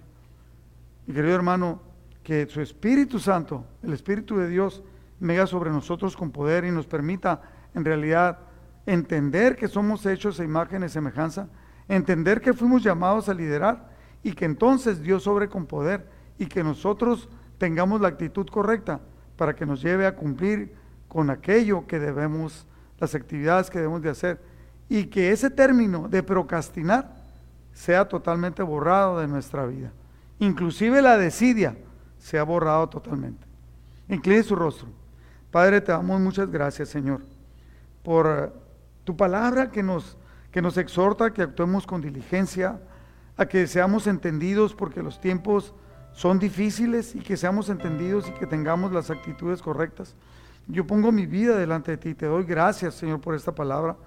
Mi 1.05 1.13
querido 1.13 1.36
hermano, 1.36 1.80
que 2.24 2.47
su 2.47 2.59
Espíritu 2.59 3.19
Santo, 3.19 3.65
el 3.84 3.93
Espíritu 3.93 4.38
de 4.38 4.49
Dios, 4.49 4.82
venga 5.22 5.45
sobre 5.45 5.69
nosotros 5.69 6.17
con 6.17 6.32
poder 6.32 6.65
y 6.65 6.72
nos 6.72 6.88
permita 6.88 7.41
en 7.76 7.86
realidad 7.86 8.39
entender 8.86 9.55
que 9.55 9.67
somos 9.67 10.05
hechos 10.05 10.39
a 10.39 10.43
imagen 10.43 10.84
y 10.84 10.89
semejanza, 10.89 11.47
entender 11.88 12.41
que 12.41 12.53
fuimos 12.53 12.84
llamados 12.84 13.30
a 13.30 13.34
liderar 13.34 13.89
y 14.24 14.34
que 14.34 14.45
entonces 14.45 15.01
Dios 15.01 15.24
sobre 15.24 15.47
con 15.47 15.67
poder 15.67 16.09
y 16.39 16.47
que 16.47 16.63
nosotros 16.63 17.30
tengamos 17.59 18.01
la 18.01 18.07
actitud 18.07 18.47
correcta 18.47 18.99
para 19.38 19.55
que 19.55 19.65
nos 19.65 19.82
lleve 19.82 20.07
a 20.07 20.15
cumplir 20.15 20.74
con 21.07 21.30
aquello 21.30 21.86
que 21.86 21.99
debemos, 21.99 22.65
las 22.99 23.13
actividades 23.13 23.69
que 23.69 23.78
debemos 23.78 24.01
de 24.01 24.09
hacer 24.09 24.41
y 24.89 25.05
que 25.05 25.32
ese 25.32 25.51
término 25.51 26.07
de 26.07 26.24
procrastinar 26.24 27.15
sea 27.74 28.07
totalmente 28.09 28.63
borrado 28.63 29.19
de 29.19 29.28
nuestra 29.28 29.67
vida. 29.67 29.91
Inclusive 30.39 31.01
la 31.03 31.17
desidia 31.17 31.78
se 32.17 32.39
ha 32.39 32.43
borrado 32.43 32.89
totalmente. 32.89 33.45
Incline 34.09 34.43
su 34.43 34.55
rostro. 34.55 35.00
Padre, 35.51 35.81
te 35.81 35.91
damos 35.91 36.21
muchas 36.21 36.49
gracias, 36.49 36.87
Señor, 36.87 37.21
por 38.03 38.53
tu 39.03 39.17
palabra 39.17 39.69
que 39.69 39.83
nos, 39.83 40.17
que 40.49 40.61
nos 40.61 40.77
exhorta 40.77 41.25
a 41.25 41.33
que 41.33 41.41
actuemos 41.41 41.85
con 41.85 41.99
diligencia, 41.99 42.79
a 43.35 43.45
que 43.45 43.67
seamos 43.67 44.07
entendidos 44.07 44.73
porque 44.73 45.03
los 45.03 45.19
tiempos 45.19 45.73
son 46.13 46.39
difíciles 46.39 47.15
y 47.15 47.19
que 47.19 47.35
seamos 47.35 47.69
entendidos 47.69 48.29
y 48.29 48.31
que 48.31 48.47
tengamos 48.47 48.93
las 48.93 49.09
actitudes 49.09 49.61
correctas. 49.61 50.15
Yo 50.67 50.87
pongo 50.87 51.11
mi 51.11 51.25
vida 51.25 51.57
delante 51.57 51.91
de 51.91 51.97
ti, 51.97 52.13
te 52.13 52.27
doy 52.27 52.45
gracias, 52.45 52.95
Señor, 52.95 53.19
por 53.19 53.35
esta 53.35 53.53
palabra 53.53 53.97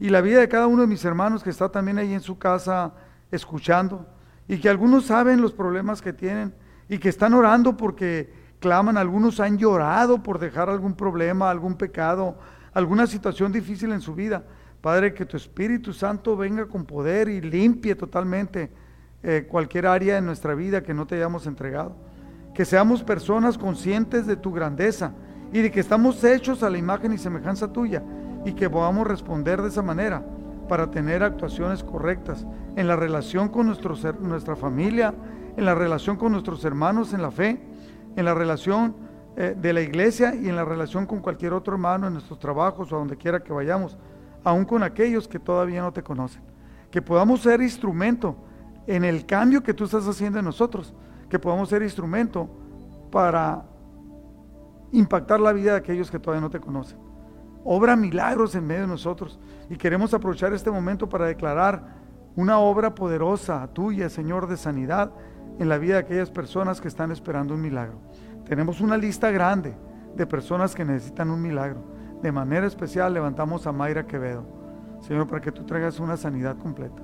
y 0.00 0.08
la 0.08 0.22
vida 0.22 0.40
de 0.40 0.48
cada 0.48 0.66
uno 0.66 0.82
de 0.82 0.88
mis 0.88 1.04
hermanos 1.04 1.42
que 1.42 1.50
está 1.50 1.68
también 1.68 1.98
ahí 1.98 2.14
en 2.14 2.22
su 2.22 2.38
casa 2.38 2.94
escuchando 3.30 4.06
y 4.48 4.58
que 4.58 4.70
algunos 4.70 5.04
saben 5.04 5.42
los 5.42 5.52
problemas 5.52 6.00
que 6.00 6.14
tienen 6.14 6.54
y 6.88 6.96
que 6.96 7.10
están 7.10 7.34
orando 7.34 7.76
porque 7.76 8.43
claman, 8.64 8.96
algunos 8.96 9.40
han 9.40 9.58
llorado 9.58 10.22
por 10.22 10.38
dejar 10.38 10.70
algún 10.70 10.94
problema, 10.94 11.50
algún 11.50 11.74
pecado, 11.74 12.38
alguna 12.72 13.06
situación 13.06 13.52
difícil 13.52 13.92
en 13.92 14.00
su 14.00 14.14
vida. 14.14 14.42
Padre, 14.80 15.12
que 15.12 15.26
tu 15.26 15.36
Espíritu 15.36 15.92
Santo 15.92 16.34
venga 16.34 16.64
con 16.64 16.86
poder 16.86 17.28
y 17.28 17.42
limpie 17.42 17.94
totalmente 17.94 18.72
eh, 19.22 19.46
cualquier 19.46 19.86
área 19.86 20.14
de 20.14 20.22
nuestra 20.22 20.54
vida 20.54 20.82
que 20.82 20.94
no 20.94 21.06
te 21.06 21.16
hayamos 21.16 21.46
entregado. 21.46 21.94
Que 22.54 22.64
seamos 22.64 23.02
personas 23.02 23.58
conscientes 23.58 24.26
de 24.26 24.36
tu 24.36 24.50
grandeza 24.50 25.12
y 25.52 25.60
de 25.60 25.70
que 25.70 25.80
estamos 25.80 26.24
hechos 26.24 26.62
a 26.62 26.70
la 26.70 26.78
imagen 26.78 27.12
y 27.12 27.18
semejanza 27.18 27.70
tuya 27.70 28.02
y 28.46 28.54
que 28.54 28.70
podamos 28.70 29.06
responder 29.06 29.60
de 29.60 29.68
esa 29.68 29.82
manera 29.82 30.24
para 30.70 30.90
tener 30.90 31.22
actuaciones 31.22 31.84
correctas 31.84 32.46
en 32.76 32.88
la 32.88 32.96
relación 32.96 33.50
con 33.50 33.66
nuestro, 33.66 33.94
nuestra 34.20 34.56
familia, 34.56 35.12
en 35.54 35.66
la 35.66 35.74
relación 35.74 36.16
con 36.16 36.32
nuestros 36.32 36.64
hermanos 36.64 37.12
en 37.12 37.20
la 37.20 37.30
fe 37.30 37.73
en 38.16 38.24
la 38.24 38.34
relación 38.34 38.94
eh, 39.36 39.56
de 39.60 39.72
la 39.72 39.80
iglesia 39.80 40.34
y 40.34 40.48
en 40.48 40.56
la 40.56 40.64
relación 40.64 41.06
con 41.06 41.20
cualquier 41.20 41.52
otro 41.52 41.74
hermano 41.74 42.06
en 42.06 42.12
nuestros 42.12 42.38
trabajos 42.38 42.92
o 42.92 42.96
a 42.96 42.98
donde 42.98 43.16
quiera 43.16 43.42
que 43.42 43.52
vayamos, 43.52 43.98
aún 44.44 44.64
con 44.64 44.82
aquellos 44.82 45.26
que 45.26 45.38
todavía 45.38 45.82
no 45.82 45.92
te 45.92 46.02
conocen. 46.02 46.42
que 46.90 47.02
podamos 47.02 47.40
ser 47.40 47.60
instrumento 47.60 48.36
en 48.86 49.02
el 49.02 49.26
cambio 49.26 49.64
que 49.64 49.74
tú 49.74 49.82
estás 49.82 50.06
haciendo 50.06 50.38
en 50.38 50.44
nosotros, 50.44 50.94
que 51.28 51.40
podamos 51.40 51.68
ser 51.68 51.82
instrumento 51.82 52.48
para 53.10 53.64
impactar 54.92 55.40
la 55.40 55.52
vida 55.52 55.72
de 55.72 55.78
aquellos 55.78 56.08
que 56.08 56.20
todavía 56.20 56.40
no 56.40 56.50
te 56.50 56.60
conocen. 56.60 56.98
Obra 57.64 57.96
milagros 57.96 58.54
en 58.54 58.64
medio 58.64 58.82
de 58.82 58.88
nosotros 58.88 59.40
y 59.68 59.76
queremos 59.76 60.14
aprovechar 60.14 60.52
este 60.52 60.70
momento 60.70 61.08
para 61.08 61.26
declarar 61.26 61.82
una 62.36 62.58
obra 62.58 62.94
poderosa 62.94 63.66
tuya, 63.72 64.08
Señor, 64.08 64.46
de 64.46 64.56
sanidad 64.56 65.10
en 65.58 65.68
la 65.68 65.78
vida 65.78 65.94
de 65.94 66.00
aquellas 66.00 66.30
personas 66.30 66.80
que 66.80 66.88
están 66.88 67.10
esperando 67.10 67.54
un 67.54 67.60
milagro. 67.60 67.98
Tenemos 68.48 68.80
una 68.80 68.96
lista 68.96 69.30
grande 69.30 69.74
de 70.16 70.26
personas 70.26 70.74
que 70.74 70.84
necesitan 70.84 71.30
un 71.30 71.40
milagro. 71.40 71.82
De 72.22 72.32
manera 72.32 72.66
especial 72.66 73.14
levantamos 73.14 73.66
a 73.66 73.72
Mayra 73.72 74.06
Quevedo, 74.06 74.44
Señor, 75.00 75.26
para 75.26 75.40
que 75.40 75.52
tú 75.52 75.64
traigas 75.64 76.00
una 76.00 76.16
sanidad 76.16 76.56
completa. 76.56 77.02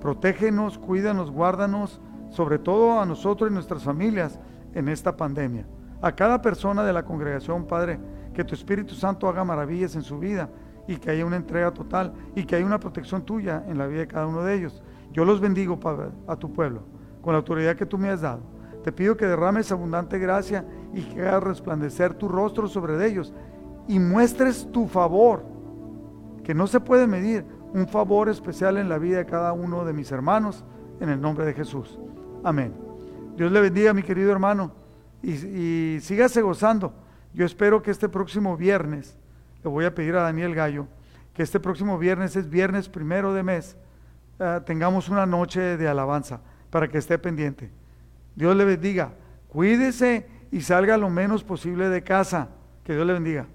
Protégenos, 0.00 0.78
cuídanos, 0.78 1.30
guárdanos, 1.30 2.00
sobre 2.30 2.58
todo 2.58 3.00
a 3.00 3.06
nosotros 3.06 3.50
y 3.50 3.54
nuestras 3.54 3.82
familias 3.82 4.38
en 4.74 4.88
esta 4.88 5.16
pandemia. 5.16 5.66
A 6.02 6.12
cada 6.12 6.42
persona 6.42 6.84
de 6.84 6.92
la 6.92 7.04
congregación, 7.04 7.66
Padre, 7.66 7.98
que 8.34 8.44
tu 8.44 8.54
Espíritu 8.54 8.94
Santo 8.94 9.28
haga 9.28 9.44
maravillas 9.44 9.94
en 9.96 10.02
su 10.02 10.18
vida 10.18 10.50
y 10.86 10.96
que 10.96 11.10
haya 11.10 11.24
una 11.24 11.36
entrega 11.36 11.72
total 11.72 12.12
y 12.34 12.44
que 12.44 12.56
haya 12.56 12.66
una 12.66 12.78
protección 12.78 13.22
tuya 13.22 13.64
en 13.66 13.78
la 13.78 13.86
vida 13.86 14.00
de 14.00 14.08
cada 14.08 14.26
uno 14.26 14.42
de 14.42 14.54
ellos. 14.54 14.82
Yo 15.12 15.24
los 15.24 15.40
bendigo, 15.40 15.80
Padre, 15.80 16.10
a 16.26 16.36
tu 16.36 16.52
pueblo, 16.52 16.82
con 17.26 17.32
la 17.32 17.38
autoridad 17.38 17.74
que 17.74 17.86
tú 17.86 17.98
me 17.98 18.08
has 18.08 18.20
dado. 18.20 18.38
Te 18.84 18.92
pido 18.92 19.16
que 19.16 19.26
derrames 19.26 19.72
abundante 19.72 20.16
gracia 20.16 20.64
y 20.94 21.02
que 21.02 21.22
hagas 21.22 21.42
resplandecer 21.42 22.14
tu 22.14 22.28
rostro 22.28 22.68
sobre 22.68 23.04
ellos 23.04 23.34
y 23.88 23.98
muestres 23.98 24.70
tu 24.70 24.86
favor, 24.86 25.42
que 26.44 26.54
no 26.54 26.68
se 26.68 26.78
puede 26.78 27.08
medir, 27.08 27.44
un 27.74 27.88
favor 27.88 28.28
especial 28.28 28.76
en 28.76 28.88
la 28.88 28.98
vida 28.98 29.18
de 29.18 29.26
cada 29.26 29.52
uno 29.52 29.84
de 29.84 29.92
mis 29.92 30.12
hermanos, 30.12 30.64
en 31.00 31.08
el 31.08 31.20
nombre 31.20 31.44
de 31.44 31.52
Jesús. 31.52 31.98
Amén. 32.44 32.72
Dios 33.36 33.50
le 33.50 33.60
bendiga, 33.60 33.92
mi 33.92 34.04
querido 34.04 34.30
hermano, 34.30 34.70
y, 35.20 35.32
y 35.32 36.00
sígase 36.00 36.42
gozando. 36.42 36.94
Yo 37.34 37.44
espero 37.44 37.82
que 37.82 37.90
este 37.90 38.08
próximo 38.08 38.56
viernes, 38.56 39.18
le 39.64 39.68
voy 39.68 39.84
a 39.84 39.92
pedir 39.92 40.14
a 40.14 40.22
Daniel 40.22 40.54
Gallo, 40.54 40.86
que 41.34 41.42
este 41.42 41.58
próximo 41.58 41.98
viernes 41.98 42.36
es 42.36 42.48
viernes 42.48 42.88
primero 42.88 43.34
de 43.34 43.42
mes, 43.42 43.76
uh, 44.38 44.60
tengamos 44.60 45.08
una 45.08 45.26
noche 45.26 45.76
de 45.76 45.88
alabanza 45.88 46.40
para 46.70 46.88
que 46.88 46.98
esté 46.98 47.18
pendiente. 47.18 47.70
Dios 48.34 48.56
le 48.56 48.64
bendiga, 48.64 49.12
cuídese 49.48 50.26
y 50.50 50.60
salga 50.60 50.96
lo 50.96 51.10
menos 51.10 51.42
posible 51.44 51.88
de 51.88 52.02
casa. 52.02 52.48
Que 52.84 52.94
Dios 52.94 53.06
le 53.06 53.14
bendiga. 53.14 53.46